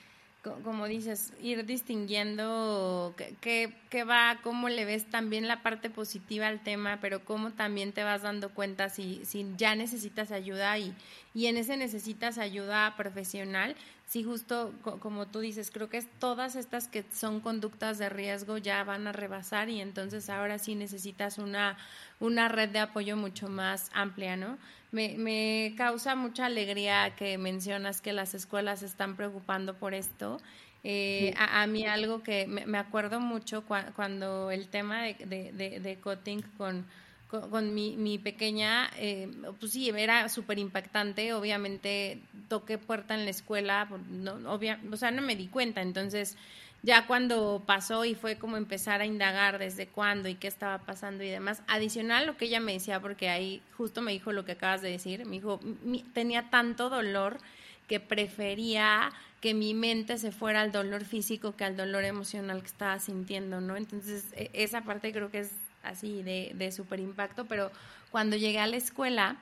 como 0.63 0.87
dices, 0.87 1.33
ir 1.41 1.65
distinguiendo 1.67 3.15
qué, 3.41 4.05
va, 4.05 4.39
cómo 4.43 4.69
le 4.69 4.85
ves 4.85 5.07
también 5.07 5.49
la 5.49 5.63
parte 5.63 5.91
positiva 5.91 6.47
al 6.47 6.63
tema, 6.63 6.99
pero 7.01 7.25
cómo 7.25 7.53
también 7.53 7.93
te 7.93 8.05
vas 8.05 8.23
dando 8.23 8.51
cuenta 8.51 8.89
si, 8.89 9.25
si 9.25 9.47
ya 9.57 9.75
necesitas 9.75 10.33
ayuda 10.33 10.79
y, 10.79 10.95
y 11.35 11.47
en 11.47 11.57
ese 11.57 11.77
necesitas 11.77 12.39
ayuda 12.39 12.95
profesional, 12.97 13.77
si 14.07 14.23
justo 14.23 14.73
como 15.01 15.27
tú 15.27 15.41
dices, 15.41 15.71
creo 15.73 15.89
que 15.89 15.97
es 15.97 16.07
todas 16.21 16.55
estas 16.55 16.87
que 16.87 17.05
son 17.13 17.41
conductas 17.41 17.99
de 17.99 18.09
riesgo 18.09 18.57
ya 18.57 18.85
van 18.85 19.07
a 19.09 19.13
rebasar 19.13 19.69
y 19.69 19.81
entonces 19.81 20.31
ahora 20.31 20.59
sí 20.59 20.77
necesitas 20.77 21.39
una, 21.39 21.77
una 22.21 22.49
red 22.49 22.69
de 22.69 22.79
apoyo 22.79 23.17
mucho 23.17 23.49
más 23.49 23.91
amplia, 23.93 24.37
¿no? 24.37 24.59
Me, 24.93 25.17
me 25.19 25.75
causa 25.77 26.15
mucha 26.15 26.47
alegría 26.47 27.17
que 27.17 27.37
mencionas 27.37 28.01
que 28.01 28.13
las 28.13 28.35
escuelas 28.35 28.81
se 28.81 28.87
están 28.87 29.17
preocupando 29.17 29.75
por 29.75 29.93
esto. 29.93 30.39
Eh, 30.85 31.35
a, 31.37 31.67
mí 31.67 31.85
algo 31.85 32.23
que 32.23 32.47
me, 32.47 32.79
acuerdo 32.79 33.19
mucho 33.19 33.65
cuando 33.67 34.53
el 34.53 34.69
tema 34.69 35.03
de, 35.03 35.15
de, 35.53 35.81
de, 35.81 35.99
con, 36.57 36.87
con, 37.29 37.75
mi, 37.75 37.97
mi, 37.97 38.19
pequeña, 38.19 38.91
eh, 38.97 39.29
pues 39.59 39.73
sí, 39.73 39.91
era 39.91 40.29
súper 40.29 40.59
impactante. 40.59 41.33
Obviamente 41.35 42.21
toqué 42.49 42.79
puerta 42.79 43.15
en 43.15 43.25
la 43.25 43.31
escuela, 43.31 43.87
pues, 43.89 44.03
no, 44.07 44.35
obvia, 44.53 44.81
o 44.91 44.97
sea, 44.97 45.11
no 45.11 45.23
me 45.23 45.37
di 45.37 45.49
cuenta. 45.49 45.83
Entonces, 45.83 46.37
ya 46.83 47.07
cuando 47.07 47.63
pasó 47.67 48.05
y 48.05 48.15
fue 48.15 48.37
como 48.37 48.57
empezar 48.57 49.01
a 49.01 49.07
indagar 49.07 49.59
desde 49.59 49.89
cuándo 49.89 50.29
y 50.29 50.37
qué 50.37 50.47
estaba 50.47 50.79
pasando 50.79 51.25
y 51.25 51.29
demás, 51.29 51.63
adicional 51.67 52.27
lo 52.27 52.37
que 52.37 52.45
ella 52.45 52.61
me 52.61 52.75
decía, 52.75 53.01
porque 53.01 53.29
ahí 53.29 53.61
justo 53.77 54.03
me 54.03 54.13
dijo 54.13 54.33
lo 54.33 54.45
que 54.45 54.53
acabas 54.53 54.83
de 54.83 54.91
decir, 54.91 55.25
me 55.27 55.33
dijo, 55.33 55.59
tenía 56.13 56.49
tanto 56.49 56.89
dolor 56.89 57.39
que 57.89 57.99
prefería 57.99 59.11
que 59.41 59.53
mi 59.55 59.75
mente 59.75 60.19
se 60.19 60.33
fuera 60.33 60.61
al 60.61 60.73
dolor 60.73 61.05
físico 61.05 61.57
que 61.57 61.65
al 61.65 61.77
dolor 61.77 62.05
emocional 62.05 62.61
que 62.61 62.69
estaba 62.69 62.99
sintiendo, 62.99 63.61
¿no? 63.61 63.77
Entonces, 63.77 64.25
e, 64.33 64.51
esa 64.55 64.83
parte 64.83 65.13
creo 65.13 65.31
que 65.31 65.41
es 65.41 65.51
así 65.89 66.23
de, 66.23 66.53
de 66.55 66.73
súper 66.73 67.01
impacto, 67.01 67.47
pero 67.47 67.71
cuando 68.11 68.37
llegué 68.37 68.59
a 68.59 68.67
la 68.67 68.77
escuela 68.77 69.37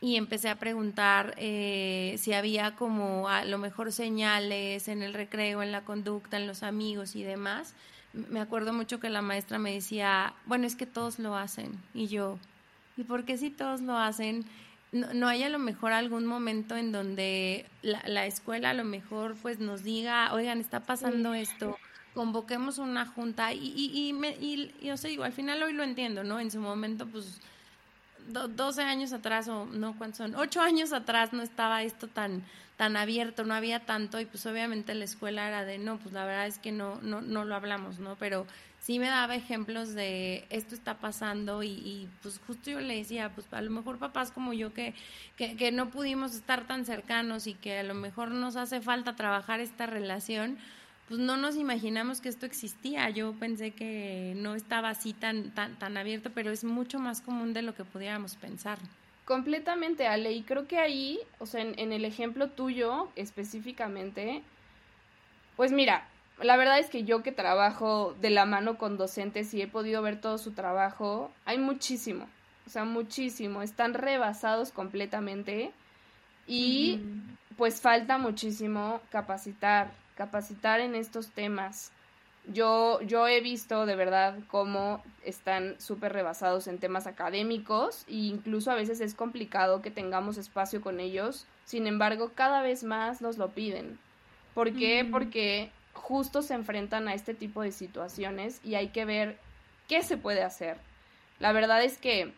y 0.00 0.16
empecé 0.16 0.48
a 0.48 0.56
preguntar 0.56 1.34
eh, 1.38 2.14
si 2.18 2.32
había 2.32 2.76
como 2.76 3.28
a 3.28 3.44
lo 3.44 3.58
mejor 3.58 3.92
señales 3.92 4.88
en 4.88 5.02
el 5.02 5.12
recreo, 5.12 5.62
en 5.62 5.72
la 5.72 5.82
conducta, 5.82 6.36
en 6.36 6.46
los 6.46 6.62
amigos 6.62 7.16
y 7.16 7.22
demás, 7.22 7.74
me 8.12 8.40
acuerdo 8.40 8.72
mucho 8.72 9.00
que 9.00 9.10
la 9.10 9.22
maestra 9.22 9.58
me 9.58 9.74
decía, 9.74 10.34
bueno, 10.46 10.66
es 10.66 10.76
que 10.76 10.86
todos 10.86 11.18
lo 11.18 11.36
hacen. 11.36 11.72
Y 11.94 12.06
yo, 12.06 12.38
¿y 12.96 13.04
por 13.04 13.24
qué 13.24 13.36
si 13.36 13.50
todos 13.50 13.80
lo 13.80 13.96
hacen? 13.98 14.44
No, 14.92 15.12
no 15.14 15.28
hay 15.28 15.42
a 15.42 15.48
lo 15.48 15.58
mejor 15.58 15.92
algún 15.92 16.26
momento 16.26 16.76
en 16.76 16.92
donde 16.92 17.66
la, 17.82 18.02
la, 18.06 18.24
escuela 18.24 18.70
a 18.70 18.74
lo 18.74 18.84
mejor 18.84 19.36
pues 19.42 19.58
nos 19.58 19.82
diga, 19.82 20.32
oigan, 20.32 20.60
está 20.60 20.80
pasando 20.80 21.34
esto, 21.34 21.76
convoquemos 22.14 22.78
una 22.78 23.06
junta 23.06 23.52
y, 23.52 23.72
y, 23.76 24.08
y, 24.08 24.12
me, 24.12 24.30
y, 24.30 24.72
yo 24.82 24.96
sé, 24.96 25.08
digo, 25.08 25.24
al 25.24 25.32
final 25.32 25.62
hoy 25.62 25.72
lo 25.72 25.82
entiendo, 25.82 26.24
¿no? 26.24 26.40
En 26.40 26.50
su 26.50 26.60
momento, 26.60 27.06
pues, 27.06 27.40
12 28.28 28.82
años 28.82 29.12
atrás, 29.12 29.48
o 29.48 29.66
no, 29.66 29.96
¿cuántos 29.96 30.18
son? 30.18 30.34
8 30.34 30.60
años 30.60 30.92
atrás 30.92 31.32
no 31.32 31.42
estaba 31.42 31.82
esto 31.82 32.08
tan, 32.08 32.42
tan 32.76 32.96
abierto, 32.96 33.44
no 33.44 33.54
había 33.54 33.80
tanto, 33.80 34.20
y 34.20 34.26
pues 34.26 34.44
obviamente 34.46 34.94
la 34.94 35.04
escuela 35.04 35.48
era 35.48 35.64
de, 35.64 35.78
no, 35.78 35.98
pues 35.98 36.12
la 36.12 36.24
verdad 36.24 36.46
es 36.46 36.58
que 36.58 36.72
no, 36.72 37.00
no, 37.02 37.20
no 37.20 37.44
lo 37.44 37.54
hablamos, 37.54 37.98
¿no? 37.98 38.16
Pero 38.16 38.46
sí 38.80 38.98
me 38.98 39.06
daba 39.06 39.34
ejemplos 39.34 39.94
de 39.94 40.46
esto 40.50 40.74
está 40.74 40.98
pasando 40.98 41.62
y, 41.62 41.68
y, 41.68 42.08
pues 42.22 42.40
justo 42.46 42.70
yo 42.70 42.80
le 42.80 42.96
decía, 42.96 43.30
pues 43.34 43.46
a 43.52 43.60
lo 43.60 43.70
mejor 43.70 43.98
papás 43.98 44.30
como 44.30 44.52
yo 44.52 44.72
que, 44.72 44.94
que, 45.36 45.56
que 45.56 45.72
no 45.72 45.90
pudimos 45.90 46.34
estar 46.34 46.66
tan 46.66 46.84
cercanos 46.84 47.46
y 47.46 47.54
que 47.54 47.78
a 47.78 47.82
lo 47.82 47.94
mejor 47.94 48.30
nos 48.30 48.56
hace 48.56 48.80
falta 48.80 49.16
trabajar 49.16 49.60
esta 49.60 49.86
relación, 49.86 50.58
pues 51.08 51.18
no 51.18 51.36
nos 51.36 51.56
imaginamos 51.56 52.20
que 52.20 52.28
esto 52.28 52.44
existía. 52.44 53.08
Yo 53.10 53.32
pensé 53.32 53.70
que 53.70 54.34
no 54.36 54.54
estaba 54.54 54.90
así 54.90 55.14
tan, 55.14 55.50
tan, 55.52 55.78
tan 55.78 55.96
abierto, 55.96 56.30
pero 56.34 56.50
es 56.50 56.64
mucho 56.64 56.98
más 56.98 57.22
común 57.22 57.54
de 57.54 57.62
lo 57.62 57.74
que 57.74 57.84
pudiéramos 57.84 58.36
pensar. 58.36 58.78
Completamente, 59.24 60.06
Ale, 60.06 60.32
y 60.32 60.42
creo 60.42 60.66
que 60.66 60.78
ahí, 60.78 61.18
o 61.38 61.46
sea, 61.46 61.62
en, 61.62 61.78
en 61.78 61.92
el 61.92 62.04
ejemplo 62.04 62.48
tuyo 62.48 63.08
específicamente, 63.16 64.42
pues 65.56 65.72
mira, 65.72 66.06
la 66.42 66.56
verdad 66.56 66.78
es 66.78 66.88
que 66.88 67.04
yo 67.04 67.22
que 67.22 67.32
trabajo 67.32 68.14
de 68.20 68.30
la 68.30 68.46
mano 68.46 68.78
con 68.78 68.96
docentes 68.96 69.52
y 69.54 69.62
he 69.62 69.66
podido 69.66 70.02
ver 70.02 70.20
todo 70.20 70.38
su 70.38 70.52
trabajo, 70.52 71.30
hay 71.44 71.58
muchísimo, 71.58 72.26
o 72.66 72.70
sea, 72.70 72.84
muchísimo, 72.84 73.62
están 73.62 73.94
rebasados 73.94 74.72
completamente 74.72 75.72
y 76.46 77.00
pues 77.56 77.80
falta 77.80 78.18
muchísimo 78.18 79.00
capacitar, 79.10 79.90
capacitar 80.18 80.80
en 80.80 80.96
estos 80.96 81.28
temas. 81.28 81.92
Yo, 82.52 83.00
yo 83.02 83.28
he 83.28 83.40
visto 83.40 83.86
de 83.86 83.94
verdad 83.94 84.36
cómo 84.48 85.00
están 85.24 85.76
súper 85.78 86.12
rebasados 86.12 86.66
en 86.66 86.78
temas 86.78 87.06
académicos 87.06 88.04
e 88.08 88.14
incluso 88.14 88.72
a 88.72 88.74
veces 88.74 89.00
es 89.00 89.14
complicado 89.14 89.80
que 89.80 89.92
tengamos 89.92 90.36
espacio 90.36 90.80
con 90.80 90.98
ellos. 90.98 91.46
Sin 91.64 91.86
embargo, 91.86 92.32
cada 92.34 92.62
vez 92.62 92.82
más 92.82 93.20
nos 93.20 93.38
lo 93.38 93.50
piden. 93.50 93.96
¿Por 94.54 94.74
qué? 94.74 95.06
Porque 95.08 95.70
justo 95.92 96.42
se 96.42 96.54
enfrentan 96.54 97.06
a 97.06 97.14
este 97.14 97.32
tipo 97.32 97.62
de 97.62 97.70
situaciones 97.70 98.60
y 98.64 98.74
hay 98.74 98.88
que 98.88 99.04
ver 99.04 99.38
qué 99.86 100.02
se 100.02 100.16
puede 100.16 100.42
hacer. 100.42 100.78
La 101.38 101.52
verdad 101.52 101.84
es 101.84 101.96
que 101.96 102.32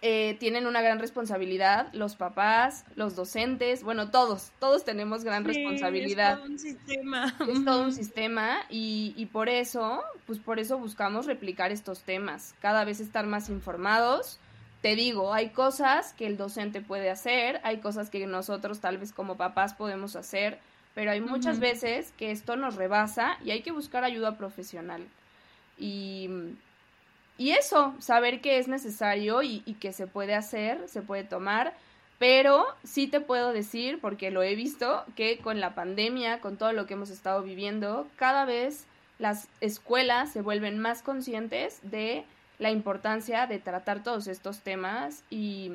eh, 0.00 0.36
tienen 0.38 0.68
una 0.68 0.80
gran 0.80 1.00
responsabilidad, 1.00 1.92
los 1.92 2.14
papás, 2.14 2.84
los 2.94 3.16
docentes, 3.16 3.82
bueno, 3.82 4.10
todos, 4.10 4.52
todos 4.60 4.84
tenemos 4.84 5.24
gran 5.24 5.44
responsabilidad. 5.44 6.34
Es 6.34 6.38
todo 6.38 6.50
un 6.52 6.58
sistema. 6.58 7.36
Es 7.48 7.64
todo 7.64 7.82
un 7.82 7.92
sistema 8.04 8.58
y, 8.70 9.12
y 9.16 9.26
por 9.26 9.48
eso, 9.48 10.04
pues 10.26 10.38
por 10.38 10.60
eso 10.60 10.78
buscamos 10.78 11.26
replicar 11.26 11.72
estos 11.72 12.02
temas, 12.02 12.54
cada 12.60 12.84
vez 12.84 13.00
estar 13.00 13.26
más 13.26 13.48
informados. 13.48 14.38
Te 14.82 14.94
digo, 14.94 15.34
hay 15.34 15.50
cosas 15.50 16.12
que 16.12 16.28
el 16.28 16.36
docente 16.36 16.80
puede 16.80 17.10
hacer, 17.10 17.60
hay 17.64 17.78
cosas 17.78 18.08
que 18.08 18.24
nosotros 18.28 18.78
tal 18.78 18.98
vez 18.98 19.12
como 19.12 19.36
papás 19.36 19.74
podemos 19.74 20.14
hacer, 20.14 20.60
pero 20.94 21.10
hay 21.10 21.20
muchas 21.20 21.56
uh 21.56 21.58
-huh. 21.58 21.62
veces 21.62 22.12
que 22.16 22.30
esto 22.30 22.54
nos 22.54 22.76
rebasa 22.76 23.36
y 23.44 23.50
hay 23.50 23.62
que 23.62 23.72
buscar 23.72 24.04
ayuda 24.04 24.36
profesional. 24.36 25.04
Y 25.76 26.30
y 27.38 27.52
eso, 27.52 27.94
saber 28.00 28.40
que 28.40 28.58
es 28.58 28.68
necesario 28.68 29.42
y, 29.42 29.62
y, 29.64 29.74
que 29.74 29.92
se 29.92 30.06
puede 30.06 30.34
hacer, 30.34 30.88
se 30.88 31.02
puede 31.02 31.22
tomar, 31.22 31.72
pero 32.18 32.66
sí 32.82 33.06
te 33.06 33.20
puedo 33.20 33.52
decir, 33.52 34.00
porque 34.00 34.32
lo 34.32 34.42
he 34.42 34.56
visto, 34.56 35.04
que 35.14 35.38
con 35.38 35.60
la 35.60 35.74
pandemia, 35.76 36.40
con 36.40 36.56
todo 36.56 36.72
lo 36.72 36.86
que 36.86 36.94
hemos 36.94 37.10
estado 37.10 37.42
viviendo, 37.42 38.08
cada 38.16 38.44
vez 38.44 38.86
las 39.18 39.48
escuelas 39.60 40.32
se 40.32 40.42
vuelven 40.42 40.78
más 40.78 41.02
conscientes 41.02 41.78
de 41.82 42.24
la 42.58 42.70
importancia 42.70 43.46
de 43.46 43.58
tratar 43.58 44.02
todos 44.02 44.26
estos 44.26 44.60
temas 44.60 45.22
y, 45.30 45.70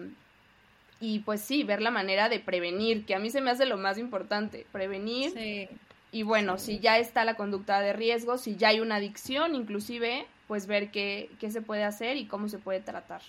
y 1.00 1.20
pues 1.20 1.42
sí, 1.42 1.64
ver 1.64 1.82
la 1.82 1.92
manera 1.92 2.28
de 2.28 2.40
prevenir, 2.40 3.06
que 3.06 3.16
a 3.16 3.20
mí 3.20 3.30
se 3.30 3.42
me 3.42 3.52
hace 3.52 3.66
lo 3.66 3.78
más 3.78 3.98
importante, 3.98 4.66
prevenir. 4.72 5.32
Sí. 5.32 5.70
Y 6.12 6.24
bueno, 6.24 6.58
sí. 6.58 6.76
si 6.76 6.80
ya 6.80 7.00
está 7.00 7.26
la 7.26 7.36
conducta 7.36 7.80
de 7.80 7.94
riesgo, 7.94 8.38
si 8.38 8.56
ya 8.56 8.68
hay 8.70 8.82
una 8.82 8.98
adicción, 8.98 9.56
inclusive 9.56 10.26
pues 10.54 10.68
ver 10.68 10.92
qué, 10.92 11.32
qué 11.40 11.50
se 11.50 11.64
puede 11.64 11.84
hacer 11.84 12.16
y 12.16 12.28
cómo 12.28 12.48
se 12.48 12.60
puede 12.60 12.80
tratar. 12.80 13.24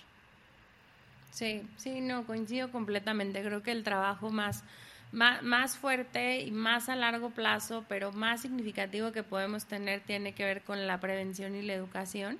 Sí, 1.31 1.63
sí, 1.75 1.99
no, 1.99 2.23
coincido 2.27 2.71
completamente. 2.71 3.41
Creo 3.41 3.63
que 3.63 3.71
el 3.71 3.83
trabajo 3.83 4.29
más, 4.29 4.63
más, 5.11 5.41
más, 5.41 5.75
fuerte 5.75 6.41
y 6.41 6.51
más 6.51 6.87
a 6.87 6.95
largo 6.95 7.31
plazo, 7.31 7.83
pero 7.89 8.11
más 8.11 8.43
significativo 8.43 9.11
que 9.11 9.23
podemos 9.23 9.65
tener 9.65 10.01
tiene 10.01 10.33
que 10.33 10.45
ver 10.45 10.61
con 10.61 10.85
la 10.85 10.99
prevención 10.99 11.55
y 11.55 11.63
la 11.63 11.73
educación. 11.73 12.37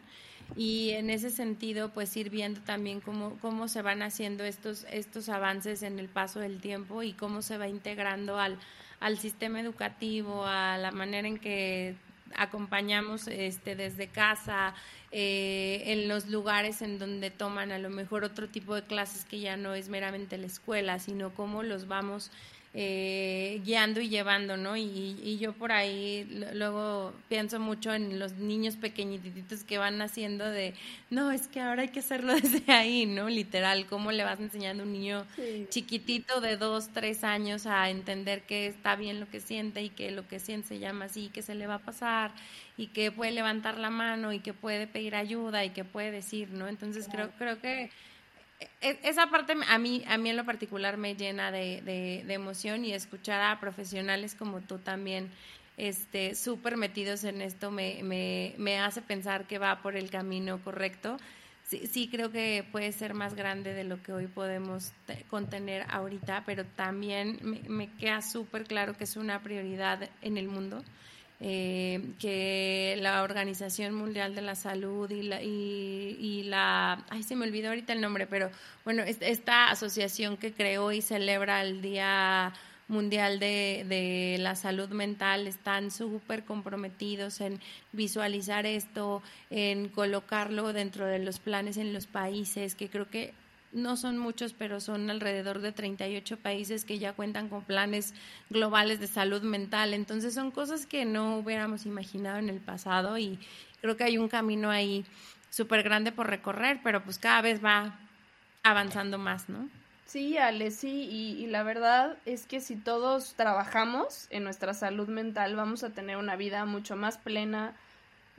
Y 0.55 0.91
en 0.91 1.09
ese 1.09 1.31
sentido, 1.31 1.89
pues 1.89 2.15
ir 2.15 2.29
viendo 2.29 2.61
también 2.61 3.01
cómo, 3.01 3.39
cómo 3.41 3.67
se 3.67 3.81
van 3.81 4.03
haciendo 4.03 4.43
estos, 4.43 4.85
estos 4.91 5.29
avances 5.29 5.81
en 5.81 5.97
el 5.97 6.09
paso 6.09 6.39
del 6.39 6.61
tiempo 6.61 7.01
y 7.01 7.13
cómo 7.13 7.41
se 7.41 7.57
va 7.57 7.67
integrando 7.67 8.37
al, 8.37 8.59
al 8.99 9.17
sistema 9.17 9.59
educativo, 9.59 10.45
a 10.45 10.77
la 10.77 10.91
manera 10.91 11.27
en 11.27 11.39
que 11.39 11.95
acompañamos 12.35 13.27
este, 13.27 13.75
desde 13.75 14.07
casa, 14.07 14.73
eh, 15.11 15.83
en 15.85 16.07
los 16.07 16.27
lugares 16.27 16.81
en 16.81 16.99
donde 16.99 17.31
toman 17.31 17.71
a 17.71 17.79
lo 17.79 17.89
mejor 17.89 18.23
otro 18.23 18.49
tipo 18.49 18.75
de 18.75 18.83
clases 18.83 19.23
que 19.25 19.39
ya 19.39 19.55
no 19.55 19.73
es 19.73 19.89
meramente 19.89 20.37
la 20.37 20.47
escuela, 20.47 20.99
sino 20.99 21.33
cómo 21.33 21.63
los 21.63 21.87
vamos 21.87 22.31
eh, 22.77 23.61
guiando 23.63 24.01
y 24.01 24.09
llevando, 24.09 24.57
¿no? 24.57 24.75
Y, 24.75 24.83
y, 25.23 25.37
yo 25.37 25.53
por 25.53 25.71
ahí 25.71 26.27
luego 26.53 27.13
pienso 27.29 27.57
mucho 27.57 27.93
en 27.93 28.19
los 28.19 28.33
niños 28.33 28.75
pequeñititos 28.75 29.63
que 29.63 29.77
van 29.77 30.01
haciendo 30.01 30.43
de, 30.43 30.73
no, 31.09 31.31
es 31.31 31.47
que 31.47 31.61
ahora 31.61 31.83
hay 31.83 31.87
que 31.87 32.01
hacerlo 32.01 32.33
desde 32.41 32.69
ahí, 32.73 33.05
¿no? 33.05 33.29
Literal, 33.29 33.85
cómo 33.85 34.11
le 34.11 34.25
vas 34.25 34.41
enseñando 34.41 34.83
a 34.83 34.85
un 34.85 34.91
niño 34.91 35.25
sí. 35.37 35.67
chiquitito 35.69 36.41
de 36.41 36.57
dos, 36.57 36.89
tres 36.89 37.23
años 37.23 37.65
a 37.65 37.89
entender 37.89 38.41
que 38.41 38.67
está 38.67 38.97
bien 38.97 39.21
lo 39.21 39.29
que 39.29 39.39
siente 39.39 39.81
y 39.81 39.89
que 39.89 40.11
lo 40.11 40.27
que 40.27 40.41
siente 40.41 40.67
se 40.67 40.79
llama 40.79 41.05
así, 41.05 41.29
que 41.29 41.43
se 41.43 41.55
le 41.55 41.67
va 41.67 41.75
a 41.75 41.79
pasar 41.79 42.33
y 42.75 42.87
que 42.87 43.09
puede 43.09 43.31
levantar 43.31 43.77
la 43.77 43.89
mano 43.89 44.33
y 44.33 44.39
que 44.39 44.51
puede 44.51 44.85
pedir 44.85 45.15
ayuda 45.15 45.63
y 45.63 45.69
que 45.69 45.85
puede 45.85 46.11
decir, 46.11 46.49
¿no? 46.49 46.67
Entonces 46.67 47.07
creo, 47.09 47.31
creo 47.37 47.61
que 47.61 47.89
esa 48.81 49.29
parte 49.29 49.53
a 49.67 49.77
mí, 49.77 50.03
a 50.07 50.17
mí 50.17 50.29
en 50.29 50.37
lo 50.37 50.45
particular 50.45 50.97
me 50.97 51.15
llena 51.15 51.51
de, 51.51 51.81
de, 51.81 52.23
de 52.25 52.33
emoción 52.33 52.85
y 52.85 52.93
escuchar 52.93 53.41
a 53.41 53.59
profesionales 53.59 54.35
como 54.35 54.61
tú 54.61 54.77
también 54.77 55.29
este 55.77 56.35
súper 56.35 56.77
metidos 56.77 57.23
en 57.25 57.41
esto 57.41 57.69
me, 57.69 58.01
me, 58.03 58.53
me, 58.57 58.79
hace 58.79 59.01
pensar 59.01 59.45
que 59.45 59.57
va 59.57 59.81
por 59.81 59.97
el 59.97 60.09
camino 60.09 60.63
correcto. 60.63 61.17
Sí, 61.65 61.87
sí 61.87 62.07
creo 62.09 62.31
que 62.31 62.63
puede 62.71 62.91
ser 62.91 63.13
más 63.13 63.33
grande 63.33 63.73
de 63.73 63.83
lo 63.83 64.01
que 64.03 64.13
hoy 64.13 64.27
podemos 64.27 64.93
contener 65.29 65.85
ahorita, 65.89 66.43
pero 66.45 66.63
también 66.63 67.39
me, 67.41 67.61
me 67.67 67.91
queda 67.93 68.21
súper 68.21 68.65
claro 68.65 68.95
que 68.95 69.03
es 69.05 69.17
una 69.17 69.41
prioridad 69.41 70.07
en 70.21 70.37
el 70.37 70.47
mundo 70.47 70.83
eh, 71.41 72.01
que 72.19 72.97
la 73.01 73.23
Organización 73.23 73.93
Mundial 73.93 74.35
de 74.35 74.41
la 74.41 74.55
Salud 74.55 75.09
y 75.11 75.23
la, 75.23 75.41
y, 75.41 76.17
y, 76.19 76.43
la, 76.43 77.03
ay, 77.09 77.23
se 77.23 77.35
me 77.35 77.45
olvidó 77.45 77.69
ahorita 77.69 77.93
el 77.93 78.01
nombre, 78.01 78.25
pero 78.25 78.49
bueno, 78.85 79.03
esta 79.03 79.69
asociación 79.69 80.37
que 80.37 80.53
creó 80.53 80.91
y 80.91 81.01
celebra 81.01 81.61
el 81.61 81.81
Día 81.81 82.53
Mundial 82.87 83.39
de, 83.39 83.85
de 83.87 84.37
la 84.39 84.55
Salud 84.55 84.89
Mental 84.89 85.47
están 85.47 85.91
súper 85.91 86.45
comprometidos 86.45 87.41
en 87.41 87.59
visualizar 87.91 88.65
esto, 88.65 89.21
en 89.49 89.89
colocarlo 89.89 90.71
dentro 90.71 91.05
de 91.05 91.19
los 91.19 91.39
planes 91.39 91.77
en 91.77 91.93
los 91.93 92.07
países, 92.07 92.75
que 92.75 92.89
creo 92.89 93.09
que 93.09 93.33
no 93.75 93.97
son 93.97 94.17
muchos, 94.17 94.53
pero 94.53 94.79
son 94.79 95.09
alrededor 95.09 95.59
de 95.59 95.71
38 95.71 96.37
países 96.37 96.85
que 96.85 96.97
ya 96.97 97.13
cuentan 97.13 97.49
con 97.49 97.63
planes 97.63 98.13
globales 98.49 98.99
de 98.99 99.07
salud 99.07 99.43
mental. 99.43 99.93
Entonces 99.93 100.33
son 100.33 100.49
cosas 100.49 100.85
que 100.85 101.05
no 101.05 101.37
hubiéramos 101.37 101.85
imaginado 101.85 102.37
en 102.37 102.49
el 102.49 102.61
pasado 102.61 103.17
y 103.17 103.37
creo 103.81 103.97
que 103.97 104.05
hay 104.05 104.17
un 104.17 104.29
camino 104.29 104.71
ahí 104.71 105.05
súper 105.49 105.83
grande 105.83 106.11
por 106.11 106.27
recorrer, 106.27 106.79
pero 106.83 107.03
pues 107.03 107.19
cada 107.19 107.41
vez 107.41 107.63
va 107.63 107.99
avanzando 108.63 109.17
más, 109.17 109.49
¿no? 109.49 109.69
Sí, 110.05 110.37
Ale, 110.37 110.71
sí, 110.71 111.07
y, 111.11 111.43
y, 111.43 111.47
la 111.47 111.63
verdad 111.63 112.17
es 112.25 112.45
que 112.45 112.61
si 112.61 112.75
todos 112.75 113.33
trabajamos 113.33 114.27
en 114.29 114.43
nuestra 114.43 114.73
salud 114.73 115.09
mental, 115.09 115.55
vamos 115.55 115.83
a 115.83 115.89
tener 115.89 116.17
una 116.17 116.35
vida 116.35 116.63
mucho 116.65 116.95
más 116.95 117.17
plena, 117.17 117.73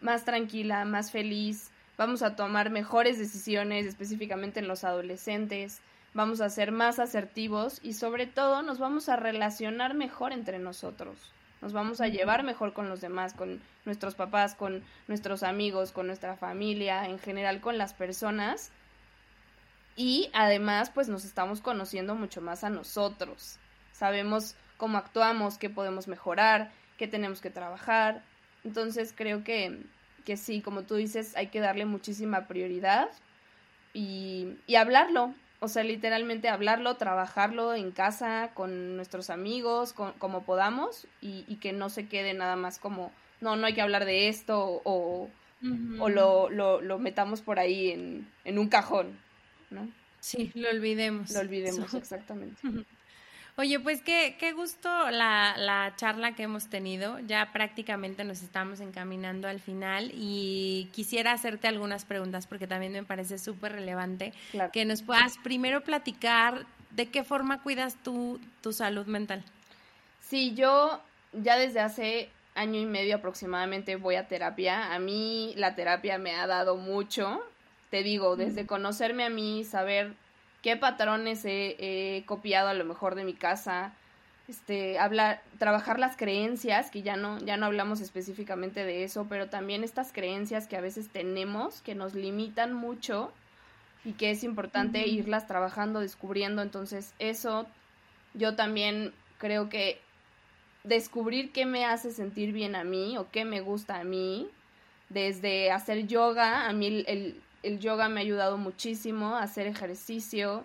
más 0.01 0.25
tranquila, 0.25 0.85
más 0.85 1.11
feliz, 1.11 1.71
vamos 1.97 2.23
a 2.23 2.37
tomar 2.37 2.71
mejores 2.71 3.19
decisiones, 3.19 3.87
específicamente 3.87 4.61
en 4.61 4.69
los 4.69 4.85
adolescentes, 4.85 5.81
vamos 6.15 6.41
a 6.41 6.51
ser 6.51 6.73
más 6.73 6.99
asertivos 6.99 7.81
y 7.83 7.93
sobre 7.93 8.27
todo 8.27 8.63
nos 8.63 8.79
vamos 8.79 9.09
a 9.09 9.17
relacionar 9.17 9.95
mejor 9.95 10.33
entre 10.33 10.59
nosotros. 10.59 11.33
Nos 11.63 11.73
vamos 11.73 12.01
a 12.01 12.09
llevar 12.09 12.43
mejor 12.43 12.73
con 12.73 12.89
los 12.89 13.01
demás, 13.01 13.35
con 13.35 13.61
nuestros 13.85 14.15
papás, 14.15 14.55
con 14.55 14.85
nuestros 15.09 15.43
amigos, 15.43 15.93
con 15.93 16.07
nuestra 16.07 16.37
familia, 16.37 17.07
en 17.07 17.19
general 17.19 17.61
con 17.61 17.79
las 17.79 17.95
personas. 17.95 18.71
Y 19.97 20.31
además, 20.35 20.91
pues 20.91 21.09
nos 21.09 21.25
estamos 21.25 21.61
conociendo 21.61 22.15
mucho 22.15 22.43
más 22.43 22.63
a 22.63 22.71
nosotros. 22.71 23.59
Sabemos 23.93 24.55
cómo 24.77 24.99
actuamos, 24.99 25.57
qué 25.57 25.71
podemos 25.71 26.09
mejorar, 26.09 26.71
qué 26.99 27.09
tenemos 27.09 27.41
que 27.41 27.51
trabajar. 27.51 28.23
Entonces 28.63 29.15
creo 29.17 29.43
que 29.43 29.81
que 30.27 30.37
sí, 30.37 30.61
como 30.61 30.83
tú 30.83 30.97
dices, 30.97 31.35
hay 31.37 31.47
que 31.47 31.61
darle 31.61 31.87
muchísima 31.87 32.49
prioridad 32.49 33.09
y, 33.95 34.49
y 34.67 34.75
hablarlo, 34.75 35.33
o 35.61 35.69
sea, 35.69 35.85
literalmente 35.85 36.49
hablarlo, 36.49 36.97
trabajarlo 36.97 37.75
en 37.75 37.93
casa, 37.93 38.51
con 38.53 38.97
nuestros 38.97 39.31
amigos, 39.31 39.93
con, 39.95 40.13
como 40.15 40.43
podamos, 40.43 41.07
y, 41.23 41.45
y, 41.49 41.57
que 41.57 41.73
no 41.73 41.89
se 41.89 42.09
quede 42.09 42.35
nada 42.35 42.57
más 42.57 42.79
como, 42.79 43.13
no, 43.41 43.57
no 43.57 43.67
hay 43.67 43.75
que 43.75 43.81
hablar 43.81 44.05
de 44.05 44.29
esto, 44.29 44.83
o, 44.85 45.31
o 46.01 46.09
lo, 46.09 46.51
lo, 46.51 46.83
lo, 46.83 46.99
metamos 46.99 47.41
por 47.41 47.59
ahí 47.59 47.91
en, 47.91 48.29
en 48.45 48.59
un 48.59 48.69
cajón, 48.69 49.19
¿no? 49.71 49.89
Sí, 50.21 50.51
lo 50.55 50.69
olvidemos. 50.69 51.31
Lo 51.33 51.41
olvidemos, 51.41 51.95
exactamente. 51.95 52.61
Oye, 53.59 53.81
pues 53.81 54.03
qué, 54.03 54.37
qué 54.39 54.53
gusto 54.53 54.89
la, 55.11 55.55
la, 55.57 55.95
charla 55.97 56.35
que 56.35 56.43
hemos 56.43 56.69
tenido. 56.69 57.19
Ya 57.21 57.53
prácticamente 57.55 58.23
nos 58.23 58.43
estamos 58.43 58.81
encaminando 58.81 59.49
al 59.49 59.61
final 59.61 60.11
y 60.13 60.91
quisiera 60.93 61.33
hacerte 61.33 61.67
algunas 61.67 62.05
preguntas 62.05 62.47
porque 62.47 62.67
también 62.67 62.93
me 62.93 63.03
parece 63.03 63.39
súper 63.39 63.73
relevante 63.73 64.35
que 64.75 64.85
nos 64.85 65.01
puedas 65.01 65.39
primero 65.39 65.81
platicar 65.81 66.67
de 66.91 67.07
qué 67.07 67.25
forma 67.25 67.63
cuidas 67.63 67.97
tú 68.03 68.39
tu 68.61 68.75
salud 68.75 69.07
mental. 69.07 69.43
Sí, 70.21 70.55
yo 70.55 71.01
ya 71.33 71.57
desde 71.57 71.81
hace 71.81 72.29
año 72.55 72.79
y 72.79 72.87
medio 72.87 73.17
aproximadamente 73.17 73.97
voy 73.97 74.17
a 74.17 74.29
terapia. 74.29 74.93
A 74.93 74.99
mí 74.99 75.55
la 75.57 75.75
terapia 75.75 76.19
me 76.19 76.35
ha 76.35 76.47
dado 76.47 76.77
mucho. 76.77 77.43
Te 77.89 78.03
digo, 78.03 78.37
desde 78.37 78.67
conocerme 78.67 79.25
a 79.25 79.31
mí, 79.31 79.65
saber 79.65 80.15
qué 80.67 80.77
patrones 80.77 81.45
he, 81.45 82.25
copiado 82.27 82.69
a 82.71 82.75
lo 82.75 82.85
mejor 82.85 83.15
de 83.15 83.23
mi 83.23 83.35
casa, 83.35 83.93
este, 84.49 84.99
hablar, 84.99 85.41
trabajar 85.61 86.01
las 86.01 86.17
creencias, 86.17 86.91
que 86.91 87.03
ya 87.03 87.17
no, 87.17 87.39
ya 87.39 87.57
no 87.57 87.67
hablamos 87.67 88.01
específicamente 88.01 88.83
de 88.83 89.05
eso, 89.05 89.27
pero 89.29 89.49
también 89.49 89.85
estas 89.85 90.11
creencias 90.11 90.67
que 90.67 90.77
a 90.77 90.81
veces 90.81 91.09
tenemos, 91.09 91.83
que 91.83 91.95
nos 91.95 92.17
limitan 92.17 92.75
mucho 92.75 93.31
y 94.05 94.15
que 94.15 94.33
es 94.33 94.43
importante 94.43 95.07
irlas 95.07 95.47
trabajando, 95.47 96.01
descubriendo. 96.01 96.63
Entonces, 96.63 97.15
eso 97.21 97.69
yo 98.35 98.57
también 98.57 99.13
creo 99.39 99.69
que 99.69 100.01
descubrir 100.83 101.53
qué 101.53 101.65
me 101.65 101.85
hace 101.85 102.11
sentir 102.11 102.53
bien 102.53 102.75
a 102.75 102.83
mí 102.83 103.17
o 103.19 103.31
qué 103.31 103.45
me 103.45 103.61
gusta 103.61 104.01
a 104.01 104.05
mí, 104.05 104.49
desde 105.11 105.71
hacer 105.71 106.09
yoga, 106.09 106.67
a 106.67 106.73
mí 106.73 106.89
el, 106.89 107.05
el 107.07 107.41
yoga 107.79 108.09
me 108.09 108.21
ha 108.21 108.23
ayudado 108.23 108.57
muchísimo 108.59 109.37
a 109.37 109.43
hacer 109.43 109.67
ejercicio, 109.67 110.65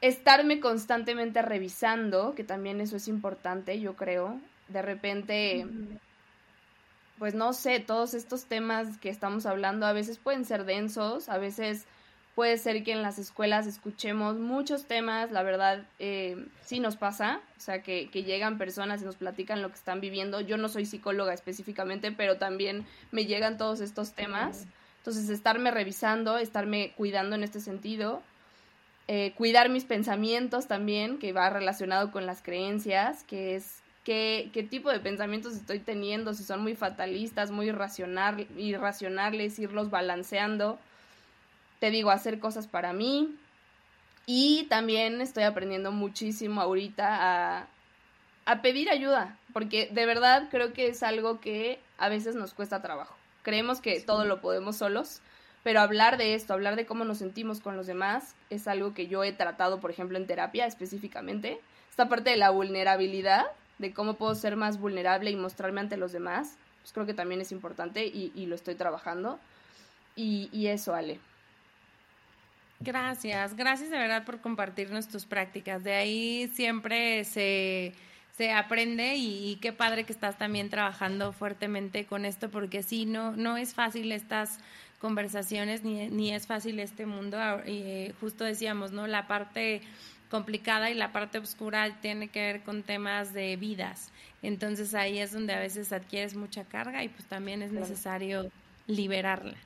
estarme 0.00 0.60
constantemente 0.60 1.42
revisando, 1.42 2.34
que 2.34 2.44
también 2.44 2.80
eso 2.80 2.96
es 2.96 3.08
importante, 3.08 3.80
yo 3.80 3.94
creo. 3.94 4.40
De 4.68 4.82
repente, 4.82 5.66
pues 7.18 7.34
no 7.34 7.52
sé, 7.52 7.80
todos 7.80 8.14
estos 8.14 8.44
temas 8.44 8.98
que 8.98 9.08
estamos 9.08 9.46
hablando 9.46 9.86
a 9.86 9.92
veces 9.92 10.18
pueden 10.18 10.44
ser 10.44 10.64
densos, 10.64 11.28
a 11.28 11.38
veces 11.38 11.86
puede 12.34 12.56
ser 12.56 12.84
que 12.84 12.92
en 12.92 13.02
las 13.02 13.18
escuelas 13.18 13.66
escuchemos 13.66 14.38
muchos 14.38 14.84
temas, 14.84 15.32
la 15.32 15.42
verdad 15.42 15.84
eh, 15.98 16.46
sí 16.64 16.78
nos 16.78 16.94
pasa, 16.94 17.40
o 17.56 17.60
sea, 17.60 17.82
que, 17.82 18.10
que, 18.10 18.22
llegan 18.22 18.58
personas 18.58 19.02
y 19.02 19.04
nos 19.04 19.16
platican 19.16 19.60
lo 19.60 19.70
que 19.70 19.74
están 19.74 20.00
viviendo. 20.00 20.40
Yo 20.40 20.56
no 20.56 20.68
soy 20.68 20.86
psicóloga 20.86 21.34
específicamente, 21.34 22.12
pero 22.12 22.36
también 22.36 22.86
me 23.10 23.26
llegan 23.26 23.58
todos 23.58 23.80
estos 23.80 24.12
temas. 24.12 24.66
Entonces, 25.08 25.30
estarme 25.30 25.70
revisando, 25.70 26.36
estarme 26.36 26.92
cuidando 26.94 27.34
en 27.34 27.42
este 27.42 27.60
sentido, 27.60 28.20
eh, 29.06 29.32
cuidar 29.38 29.70
mis 29.70 29.86
pensamientos 29.86 30.66
también, 30.66 31.18
que 31.18 31.32
va 31.32 31.48
relacionado 31.48 32.12
con 32.12 32.26
las 32.26 32.42
creencias, 32.42 33.24
que 33.24 33.56
es 33.56 33.78
qué, 34.04 34.50
qué 34.52 34.62
tipo 34.62 34.90
de 34.90 35.00
pensamientos 35.00 35.54
estoy 35.54 35.78
teniendo, 35.78 36.34
si 36.34 36.44
son 36.44 36.60
muy 36.60 36.76
fatalistas, 36.76 37.50
muy 37.50 37.68
irracional, 37.68 38.46
irracionales, 38.58 39.58
irlos 39.58 39.88
balanceando. 39.88 40.78
Te 41.80 41.90
digo, 41.90 42.10
hacer 42.10 42.38
cosas 42.38 42.66
para 42.66 42.92
mí. 42.92 43.34
Y 44.26 44.64
también 44.64 45.22
estoy 45.22 45.44
aprendiendo 45.44 45.90
muchísimo 45.90 46.60
ahorita 46.60 47.06
a, 47.60 47.66
a 48.44 48.60
pedir 48.60 48.90
ayuda, 48.90 49.38
porque 49.54 49.88
de 49.90 50.04
verdad 50.04 50.48
creo 50.50 50.74
que 50.74 50.88
es 50.88 51.02
algo 51.02 51.40
que 51.40 51.80
a 51.96 52.10
veces 52.10 52.34
nos 52.34 52.52
cuesta 52.52 52.82
trabajo. 52.82 53.17
Creemos 53.48 53.80
que 53.80 53.98
todo 54.02 54.26
lo 54.26 54.42
podemos 54.42 54.76
solos, 54.76 55.22
pero 55.62 55.80
hablar 55.80 56.18
de 56.18 56.34
esto, 56.34 56.52
hablar 56.52 56.76
de 56.76 56.84
cómo 56.84 57.06
nos 57.06 57.16
sentimos 57.16 57.60
con 57.60 57.78
los 57.78 57.86
demás, 57.86 58.34
es 58.50 58.68
algo 58.68 58.92
que 58.92 59.06
yo 59.06 59.24
he 59.24 59.32
tratado, 59.32 59.80
por 59.80 59.90
ejemplo, 59.90 60.18
en 60.18 60.26
terapia 60.26 60.66
específicamente. 60.66 61.58
Esta 61.88 62.10
parte 62.10 62.28
de 62.28 62.36
la 62.36 62.50
vulnerabilidad, 62.50 63.46
de 63.78 63.94
cómo 63.94 64.16
puedo 64.18 64.34
ser 64.34 64.56
más 64.56 64.78
vulnerable 64.78 65.30
y 65.30 65.36
mostrarme 65.36 65.80
ante 65.80 65.96
los 65.96 66.12
demás, 66.12 66.58
pues 66.82 66.92
creo 66.92 67.06
que 67.06 67.14
también 67.14 67.40
es 67.40 67.50
importante 67.50 68.04
y, 68.04 68.32
y 68.34 68.44
lo 68.44 68.54
estoy 68.54 68.74
trabajando. 68.74 69.40
Y, 70.14 70.50
y 70.52 70.66
eso, 70.66 70.94
Ale. 70.94 71.18
Gracias, 72.80 73.56
gracias 73.56 73.88
de 73.88 73.96
verdad 73.96 74.26
por 74.26 74.42
compartirnos 74.42 75.08
tus 75.08 75.24
prácticas. 75.24 75.82
De 75.84 75.94
ahí 75.94 76.50
siempre 76.52 77.24
se 77.24 77.94
se 78.38 78.52
aprende 78.52 79.16
y, 79.16 79.56
qué 79.56 79.72
padre 79.72 80.04
que 80.04 80.12
estás 80.12 80.38
también 80.38 80.70
trabajando 80.70 81.32
fuertemente 81.32 82.06
con 82.06 82.24
esto 82.24 82.48
porque 82.50 82.84
sí, 82.84 83.04
no, 83.04 83.32
no 83.32 83.56
es 83.56 83.74
fácil 83.74 84.12
estas 84.12 84.60
conversaciones 85.00 85.82
ni, 85.82 86.08
ni 86.08 86.32
es 86.32 86.46
fácil 86.46 86.78
este 86.78 87.04
mundo. 87.04 87.36
Eh, 87.66 88.14
justo 88.20 88.44
decíamos, 88.44 88.92
¿no? 88.92 89.08
La 89.08 89.26
parte 89.26 89.82
complicada 90.30 90.88
y 90.88 90.94
la 90.94 91.10
parte 91.10 91.38
oscura 91.38 92.00
tiene 92.00 92.28
que 92.28 92.40
ver 92.40 92.60
con 92.62 92.84
temas 92.84 93.32
de 93.32 93.56
vidas. 93.56 94.12
Entonces 94.40 94.94
ahí 94.94 95.18
es 95.18 95.32
donde 95.32 95.54
a 95.54 95.58
veces 95.58 95.92
adquieres 95.92 96.36
mucha 96.36 96.62
carga 96.62 97.02
y 97.02 97.08
pues 97.08 97.24
también 97.24 97.62
es 97.62 97.72
necesario 97.72 98.52
liberarla. 98.86 99.56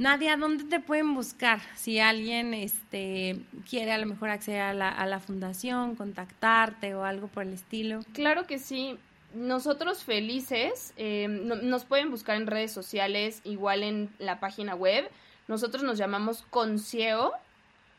Nadia, 0.00 0.36
¿dónde 0.38 0.64
te 0.64 0.80
pueden 0.80 1.14
buscar? 1.14 1.60
Si 1.76 2.00
alguien 2.00 2.54
este, 2.54 3.38
quiere 3.68 3.92
a 3.92 3.98
lo 3.98 4.06
mejor 4.06 4.30
acceder 4.30 4.62
a 4.62 4.72
la, 4.72 5.20
fundación, 5.20 5.94
contactarte 5.94 6.94
o 6.94 7.04
algo 7.04 7.28
por 7.28 7.42
el 7.42 7.52
estilo. 7.52 8.00
Claro 8.14 8.46
que 8.46 8.58
sí. 8.58 8.96
Nosotros 9.34 10.02
felices, 10.02 10.94
eh, 10.96 11.28
nos 11.28 11.84
pueden 11.84 12.10
buscar 12.10 12.38
en 12.38 12.46
redes 12.46 12.72
sociales, 12.72 13.42
igual 13.44 13.82
en 13.82 14.08
la 14.18 14.40
página 14.40 14.74
web. 14.74 15.06
Nosotros 15.48 15.82
nos 15.82 15.98
llamamos 15.98 16.46
Concieo, 16.48 17.34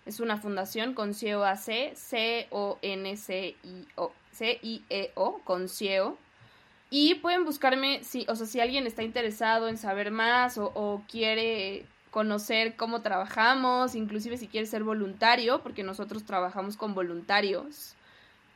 es 0.08 0.20
una 0.20 0.38
fundación, 0.38 0.96
Concieo 0.96 1.44
AC, 1.46 1.94
C-O-N-C-I-O, 1.94 3.32
C-I-E-O, 4.32 5.42
Concieo. 5.44 6.18
Y 6.94 7.16
pueden 7.16 7.46
buscarme, 7.46 8.04
si, 8.04 8.26
o 8.28 8.36
sea, 8.36 8.46
si 8.46 8.60
alguien 8.60 8.86
está 8.86 9.02
interesado 9.02 9.70
en 9.70 9.78
saber 9.78 10.12
más 10.12 10.58
o, 10.58 11.02
quiere 11.10 11.86
conocer 12.12 12.76
cómo 12.76 13.02
trabajamos, 13.02 13.96
inclusive 13.96 14.36
si 14.36 14.50
quiere 14.50 14.68
ser 14.68 14.84
voluntario, 14.84 15.64
porque 15.64 15.84
nosotros 15.84 16.26
trabajamos 16.26 16.76
con 16.76 16.94
voluntarios. 16.94 17.96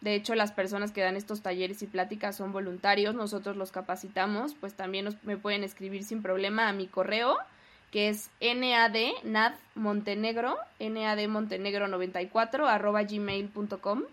De 0.01 0.15
hecho, 0.15 0.35
las 0.35 0.51
personas 0.51 0.91
que 0.91 0.99
dan 0.99 1.15
estos 1.15 1.41
talleres 1.41 1.81
y 1.81 1.87
pláticas 1.87 2.35
son 2.35 2.51
voluntarios, 2.51 3.15
nosotros 3.15 3.55
los 3.55 3.71
capacitamos, 3.71 4.53
pues 4.53 4.73
también 4.73 5.17
me 5.23 5.37
pueden 5.37 5.63
escribir 5.63 6.03
sin 6.03 6.21
problema 6.21 6.67
a 6.67 6.73
mi 6.73 6.87
correo, 6.87 7.37
que 7.89 8.09
es 8.09 8.29
nadmontenegro, 8.41 10.57
nadmontenegro94 10.81 12.67
arroba 12.67 13.03
gmail.com 13.03 14.03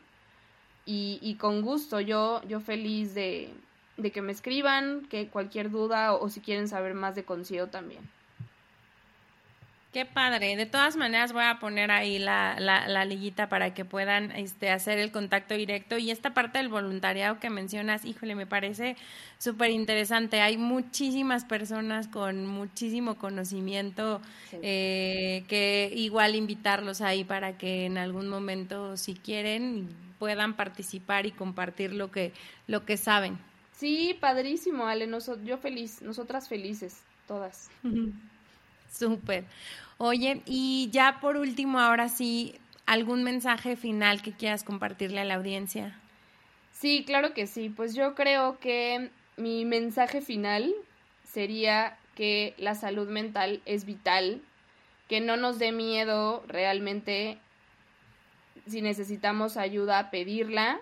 y, 0.87 1.19
y 1.21 1.35
con 1.35 1.63
gusto, 1.63 2.01
yo, 2.01 2.41
yo 2.47 2.61
feliz 2.61 3.17
de, 3.17 3.53
de 3.97 4.11
que 4.11 4.23
me 4.23 4.33
escriban, 4.33 5.07
que 5.07 5.29
cualquier 5.29 5.71
duda 5.71 6.15
o, 6.15 6.29
si 6.29 6.41
quieren 6.41 6.69
saber 6.69 6.95
más 6.95 7.15
de 7.15 7.25
Concio 7.25 7.69
también. 7.69 8.01
Qué 9.93 10.07
padre. 10.07 10.57
De 10.57 10.65
todas 10.65 10.97
maneras 10.97 11.35
voy 11.35 11.45
a 11.45 11.59
poner 11.59 11.91
ahí 11.91 12.19
la, 12.19 12.57
la, 12.59 12.89
la, 12.89 13.05
liguita 13.05 13.51
para 13.51 13.75
que 13.75 13.85
puedan 13.85 14.33
este, 14.33 14.71
hacer 14.71 14.99
el 14.99 15.13
contacto 15.13 15.53
directo. 15.53 15.99
Y 15.99 16.11
esta 16.11 16.33
parte 16.33 16.57
del 16.57 16.71
voluntariado 16.71 17.39
que 17.39 17.51
mencionas, 17.51 18.07
híjole, 18.07 18.35
me 18.35 18.47
parece 18.47 18.97
súper 19.37 19.71
interesante. 19.71 20.41
Hay 20.41 20.57
muchísimas 20.57 21.45
personas 21.45 22.09
con 22.09 22.47
muchísimo 22.47 23.17
conocimiento 23.17 24.23
eh, 24.53 25.45
que 25.47 25.93
igual 25.95 26.37
invitarlos 26.37 27.03
ahí 27.03 27.23
para 27.23 27.59
que 27.59 27.85
en 27.85 27.99
algún 27.99 28.31
momento, 28.31 28.97
si 28.97 29.13
quieren, 29.15 29.91
puedan 30.19 30.55
participar 30.55 31.27
y 31.27 31.33
compartir 31.33 31.93
lo 31.93 32.11
que, 32.11 32.33
lo 32.67 32.87
que 32.87 32.97
saben. 32.97 33.52
Sí, 33.83 34.17
padrísimo, 34.21 34.87
Ale. 34.87 35.09
yo 35.43 35.59
feliz, 35.59 36.03
nosotras 36.03 36.49
felices, 36.49 37.03
todas. 37.27 37.69
Súper. 38.93 39.45
Oye, 39.99 40.41
y 40.47 40.89
ya 40.93 41.19
por 41.21 41.37
último, 41.37 41.81
ahora 41.81 42.09
sí, 42.09 42.55
¿algún 42.87 43.25
mensaje 43.25 43.75
final 43.75 44.23
que 44.23 44.31
quieras 44.31 44.63
compartirle 44.63 45.19
a 45.19 45.25
la 45.25 45.35
audiencia? 45.35 45.99
Sí, 46.71 47.03
claro 47.05 47.35
que 47.35 47.49
sí. 47.49 47.71
Pues 47.71 47.93
yo 47.97 48.15
creo 48.15 48.61
que 48.61 49.11
mi 49.37 49.65
mensaje 49.65 50.21
final 50.21 50.73
sería 51.25 51.99
que 52.15 52.55
la 52.59 52.77
salud 52.77 53.09
mental 53.09 53.63
es 53.65 53.85
vital, 53.85 54.43
que 55.09 55.21
no 55.21 55.37
nos 55.37 55.59
dé 55.59 55.73
miedo 55.73 56.45
realmente 56.47 57.37
si 58.65 58.81
necesitamos 58.81 59.57
ayuda 59.57 60.13
pedirla 60.13 60.79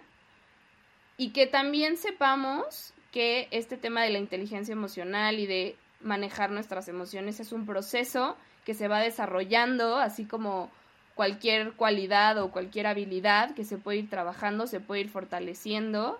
y 1.20 1.32
que 1.32 1.46
también 1.46 1.98
sepamos 1.98 2.94
que 3.12 3.46
este 3.50 3.76
tema 3.76 4.02
de 4.02 4.08
la 4.08 4.18
inteligencia 4.18 4.72
emocional 4.72 5.38
y 5.38 5.44
de 5.44 5.76
manejar 6.00 6.50
nuestras 6.50 6.88
emociones 6.88 7.40
es 7.40 7.52
un 7.52 7.66
proceso 7.66 8.38
que 8.64 8.72
se 8.72 8.88
va 8.88 9.00
desarrollando, 9.00 9.98
así 9.98 10.24
como 10.24 10.70
cualquier 11.14 11.74
cualidad 11.74 12.38
o 12.38 12.50
cualquier 12.50 12.86
habilidad 12.86 13.54
que 13.54 13.66
se 13.66 13.76
puede 13.76 13.98
ir 13.98 14.08
trabajando, 14.08 14.66
se 14.66 14.80
puede 14.80 15.02
ir 15.02 15.10
fortaleciendo. 15.10 16.18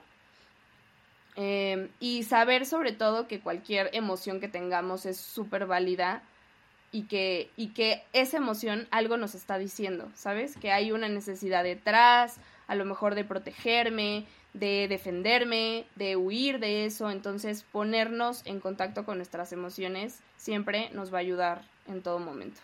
Eh, 1.37 1.89
y 1.99 2.25
saber 2.25 2.67
sobre 2.67 2.93
todo 2.93 3.27
que 3.27 3.41
cualquier 3.41 3.89
emoción 3.95 4.39
que 4.39 4.49
tengamos 4.49 5.07
es 5.07 5.17
súper 5.17 5.65
válida 5.65 6.23
y 6.93 7.05
que, 7.05 7.49
y 7.57 7.69
que 7.69 8.05
esa 8.13 8.37
emoción 8.37 8.87
algo 8.91 9.17
nos 9.17 9.35
está 9.35 9.57
diciendo, 9.57 10.11
¿sabes? 10.15 10.59
Que 10.59 10.73
hay 10.73 10.93
una 10.93 11.09
necesidad 11.09 11.65
detrás, 11.65 12.39
a 12.67 12.75
lo 12.75 12.85
mejor 12.85 13.15
de 13.15 13.25
protegerme, 13.25 14.27
de 14.53 14.87
defenderme, 14.89 15.87
de 15.97 16.17
huir 16.17 16.59
de 16.59 16.87
eso. 16.87 17.11
Entonces 17.11 17.65
ponernos 17.71 18.43
en 18.47 18.61
contacto 18.61 19.05
con 19.05 19.19
nuestras 19.19 19.53
emociones 19.53 20.21
siempre 20.37 20.91
nos 20.93 21.13
va 21.13 21.19
a 21.19 21.21
ayudar 21.21 21.63
en 21.87 22.03
todo 22.03 22.19
momento. 22.19 22.61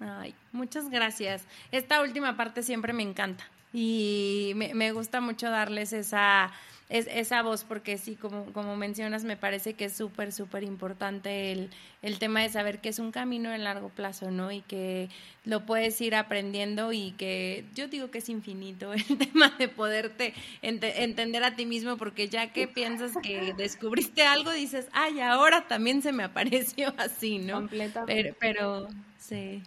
Ay, 0.00 0.34
muchas 0.52 0.90
gracias. 0.90 1.46
Esta 1.70 2.02
última 2.02 2.36
parte 2.36 2.62
siempre 2.62 2.92
me 2.92 3.02
encanta 3.02 3.44
y 3.74 4.52
me, 4.54 4.72
me 4.72 4.92
gusta 4.92 5.20
mucho 5.20 5.50
darles 5.50 5.92
esa 5.92 6.52
es, 6.88 7.08
esa 7.10 7.42
voz, 7.42 7.64
porque 7.64 7.98
sí, 7.98 8.14
como, 8.14 8.52
como 8.52 8.76
mencionas, 8.76 9.24
me 9.24 9.36
parece 9.36 9.74
que 9.74 9.86
es 9.86 9.96
súper, 9.96 10.32
súper 10.32 10.62
importante 10.62 11.50
el, 11.50 11.70
el 12.02 12.18
tema 12.18 12.42
de 12.42 12.50
saber 12.50 12.80
que 12.80 12.90
es 12.90 12.98
un 12.98 13.10
camino 13.10 13.50
de 13.50 13.58
largo 13.58 13.88
plazo, 13.88 14.30
¿no? 14.30 14.52
Y 14.52 14.60
que 14.60 15.08
lo 15.44 15.66
puedes 15.66 16.00
ir 16.00 16.14
aprendiendo 16.14 16.92
y 16.92 17.12
que 17.12 17.64
yo 17.74 17.88
digo 17.88 18.10
que 18.10 18.18
es 18.18 18.28
infinito 18.28 18.92
el 18.94 19.18
tema 19.18 19.52
de 19.58 19.68
poderte 19.68 20.34
entender 20.62 21.42
a 21.42 21.56
ti 21.56 21.66
mismo, 21.66 21.96
porque 21.96 22.28
ya 22.28 22.52
que 22.52 22.68
piensas 22.68 23.12
que 23.22 23.54
descubriste 23.54 24.22
algo, 24.22 24.52
dices, 24.52 24.86
ay, 24.92 25.20
ahora 25.20 25.66
también 25.66 26.00
se 26.00 26.12
me 26.12 26.22
apareció 26.22 26.94
así, 26.98 27.38
¿no? 27.38 27.54
Completamente. 27.54 28.34
Pero, 28.40 28.86
pero 28.86 28.88
sí. 29.18 29.62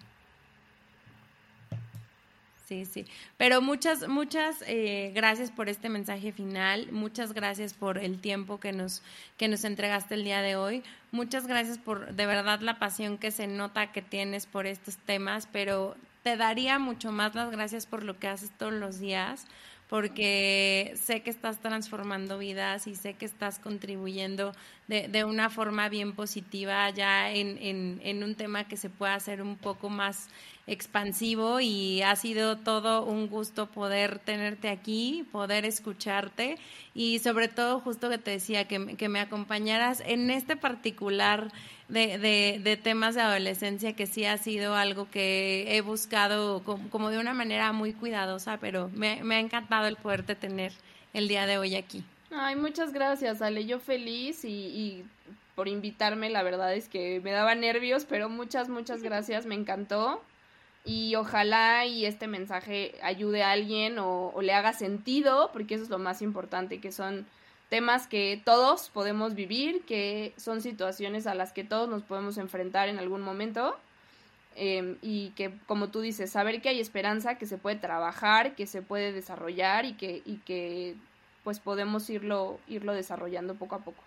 Sí, 2.68 2.84
sí. 2.84 3.06
Pero 3.38 3.62
muchas, 3.62 4.10
muchas 4.10 4.62
eh, 4.68 5.14
gracias 5.16 5.52
por 5.52 5.70
este 5.70 5.88
mensaje 5.88 6.34
final. 6.34 6.92
Muchas 6.92 7.32
gracias 7.32 7.74
por 7.74 7.98
el 7.98 8.20
tiempo 8.20 8.60
que 8.60 8.74
nos, 8.74 9.02
que 9.38 9.48
nos 9.48 9.64
entregaste 9.64 10.16
el 10.16 10.26
día 10.26 10.42
de 10.42 10.58
hoy. 10.58 10.84
Muchas 11.14 11.48
gracias 11.48 11.78
por 11.78 12.14
de 12.14 12.26
verdad 12.26 12.60
la 12.60 12.78
pasión 12.78 13.18
que 13.18 13.32
se 13.32 13.48
nota 13.48 13.94
que 13.94 14.02
tienes 14.02 14.48
por 14.48 14.68
estos 14.68 14.98
temas, 14.98 15.48
pero 15.50 15.96
te 16.24 16.36
daría 16.36 16.78
mucho 16.78 17.14
más 17.14 17.36
las 17.36 17.52
gracias 17.52 17.86
por 17.86 18.04
lo 18.04 18.20
que 18.20 18.28
haces 18.28 18.52
todos 18.58 18.74
los 18.74 19.00
días, 19.00 19.46
porque 19.88 20.94
sé 21.02 21.22
que 21.22 21.30
estás 21.30 21.60
transformando 21.60 22.38
vidas 22.38 22.86
y 22.88 22.96
sé 22.96 23.14
que 23.14 23.26
estás 23.26 23.60
contribuyendo 23.60 24.52
de, 24.88 25.08
de 25.08 25.24
una 25.24 25.50
forma 25.50 25.90
bien 25.90 26.14
positiva 26.14 26.90
ya 26.92 27.32
en, 27.32 27.58
en, 27.58 28.02
en 28.04 28.24
un 28.24 28.36
tema 28.36 28.68
que 28.68 28.78
se 28.78 28.90
pueda 28.90 29.16
hacer 29.16 29.42
un 29.42 29.58
poco 29.58 29.90
más 29.90 30.30
expansivo 30.68 31.62
y 31.62 32.02
ha 32.02 32.16
sido 32.18 32.58
todo 32.58 33.06
un 33.06 33.28
gusto 33.28 33.68
poder 33.68 34.20
tenerte 34.20 34.70
aquí, 34.70 35.26
poder 35.32 35.64
escucharte 35.64 36.58
y 36.94 37.20
sobre 37.20 37.48
todo 37.48 37.80
justo 37.80 38.10
que 38.10 38.18
te 38.18 38.32
decía 38.32 38.68
que, 38.68 38.98
que 38.98 39.08
me 39.08 39.22
acompañaras 39.22 40.04
en 40.06 40.30
este 40.30 40.58
particular 40.58 41.52
de, 41.88 42.18
de, 42.18 42.60
de, 42.62 42.76
temas 42.76 43.16
de 43.16 43.22
adolescencia 43.22 43.94
que 43.94 44.08
sí 44.08 44.26
ha 44.26 44.38
sido 44.38 44.76
algo 44.76 45.10
que 45.10 45.78
he 45.78 45.80
buscado 45.80 46.62
como, 46.64 47.10
de 47.10 47.18
una 47.18 47.34
manera 47.34 47.72
muy 47.72 47.94
cuidadosa, 47.94 48.58
pero 48.58 48.90
me, 48.94 49.24
me 49.24 49.36
ha 49.36 49.40
encantado 49.40 49.88
el 49.88 49.96
poderte 49.96 50.36
tener 50.36 50.74
el 51.14 51.30
día 51.30 51.46
de 51.46 51.58
hoy 51.58 51.76
aquí. 51.76 52.04
Ay, 52.32 52.56
muchas 52.56 52.94
gracias, 52.94 53.42
Ale. 53.42 53.66
Yo 53.66 53.80
feliz 53.80 54.44
y, 54.44 54.50
y, 54.50 55.06
por 55.56 55.68
invitarme. 55.68 56.30
La 56.30 56.44
verdad 56.44 56.74
es 56.74 56.90
que 56.90 57.22
me 57.22 57.32
daba 57.32 57.56
nervios, 57.56 58.06
pero 58.06 58.30
muchas, 58.30 58.70
muchas 58.70 59.02
gracias. 59.02 59.46
Me 59.46 59.56
encantó 59.56 60.22
y 60.88 61.16
ojalá 61.16 61.86
y 61.86 62.06
este 62.06 62.28
mensaje 62.28 62.96
ayude 63.04 63.44
a 63.44 63.52
alguien 63.52 64.00
o, 64.00 64.34
le 64.42 64.54
haga 64.54 64.72
sentido, 64.72 65.50
porque 65.52 65.76
eso 65.76 65.84
es 65.84 65.90
lo 65.90 66.00
más 66.00 66.22
importante, 66.22 66.80
que 66.80 66.94
son 66.94 67.26
temas 67.70 68.08
que 68.08 68.42
todos 68.46 68.90
podemos 68.90 69.36
vivir, 69.36 69.84
que 69.84 70.34
son 70.38 70.62
situaciones 70.62 71.28
a 71.28 71.36
las 71.36 71.52
que 71.52 71.66
todos 71.66 71.90
nos 71.90 72.04
podemos 72.04 72.38
enfrentar 72.38 72.88
en 72.88 73.00
algún 73.00 73.22
momento. 73.22 73.76
Em, 74.56 74.98
y 75.02 75.32
que, 75.32 75.52
como 75.68 75.90
tú 75.90 76.02
dices, 76.02 76.32
saber 76.32 76.62
que 76.62 76.70
hay 76.70 76.80
esperanza, 76.80 77.38
que 77.38 77.46
se 77.46 77.58
puede 77.58 77.76
trabajar, 77.76 78.56
que 78.56 78.66
se 78.66 78.82
puede 78.82 79.12
desarrollar 79.12 79.86
y 79.86 79.94
que, 79.94 80.22
y 80.26 80.38
que 80.38 80.96
pues 81.48 81.62
podemos 81.62 82.10
irlo, 82.10 82.60
irlo 82.68 82.92
desarrollando 82.92 83.56
poco 83.56 83.76
a 83.76 83.80
poco. 83.80 84.04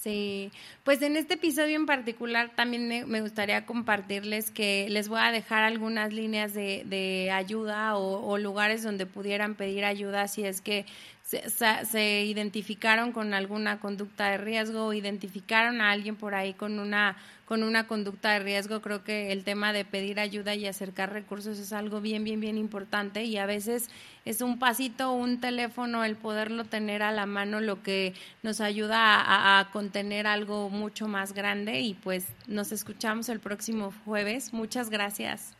Sí, 0.00 0.50
pues 0.82 1.00
en 1.00 1.16
este 1.16 1.34
episodio 1.34 1.76
en 1.76 1.86
particular 1.86 2.50
también 2.56 2.88
me, 3.06 3.20
gustaría 3.20 3.66
compartirles 3.66 4.50
que 4.50 4.88
les 4.90 5.08
voy 5.08 5.20
a 5.20 5.30
dejar 5.30 5.62
algunas 5.62 6.12
líneas 6.12 6.54
de, 6.54 6.82
de 6.86 7.30
ayuda 7.30 7.96
o, 7.96 8.26
o, 8.26 8.36
lugares 8.36 8.82
donde 8.82 9.06
pudieran 9.06 9.54
pedir 9.54 9.84
ayuda 9.84 10.26
si 10.26 10.44
es 10.44 10.60
que 10.60 10.86
se, 11.22 11.48
se, 11.48 12.24
identificaron 12.24 13.12
con 13.12 13.32
alguna 13.32 13.80
conducta 13.80 14.30
de 14.30 14.38
riesgo 14.38 14.92
identificaron 14.92 15.80
a 15.80 15.90
alguien 15.90 16.16
por 16.16 16.34
ahí 16.34 16.52
con 16.52 16.78
una 16.78 17.16
con 17.46 17.62
una 17.64 17.86
conducta 17.86 18.30
de 18.30 18.38
riesgo, 18.38 18.80
creo 18.80 19.04
que 19.04 19.30
el 19.30 19.44
tema 19.44 19.74
de 19.74 19.84
pedir 19.84 20.18
ayuda 20.18 20.54
y 20.54 20.66
acercar 20.66 21.12
recursos 21.12 21.58
es 21.58 21.74
algo 21.74 22.00
bien, 22.00 22.24
bien, 22.24 22.40
bien 22.40 22.56
importante 22.56 23.24
y 23.24 23.36
a 23.36 23.44
veces 23.44 23.90
es 24.24 24.40
un 24.40 24.58
pasito, 24.58 25.12
un 25.12 25.38
teléfono, 25.38 26.02
el 26.02 26.16
poderlo 26.16 26.64
tener 26.64 27.02
a 27.02 27.12
la 27.12 27.26
mano, 27.26 27.60
lo 27.60 27.82
que 27.82 28.14
nos 28.42 28.62
ayuda 28.62 29.20
a, 29.20 29.58
a 29.58 29.70
contener 29.70 30.26
algo 30.26 30.70
mucho 30.70 31.08
más 31.08 31.34
grande 31.34 31.80
y 31.80 31.92
pues 31.92 32.26
nos 32.46 32.72
escuchamos 32.72 33.28
el 33.28 33.38
próximo 33.38 33.92
jueves. 34.06 34.54
Muchas 34.54 34.88
gracias. 34.88 35.54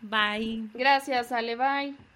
Bye. 0.00 0.68
Gracias, 0.72 1.30
Ale, 1.32 1.56
bye. 1.56 2.07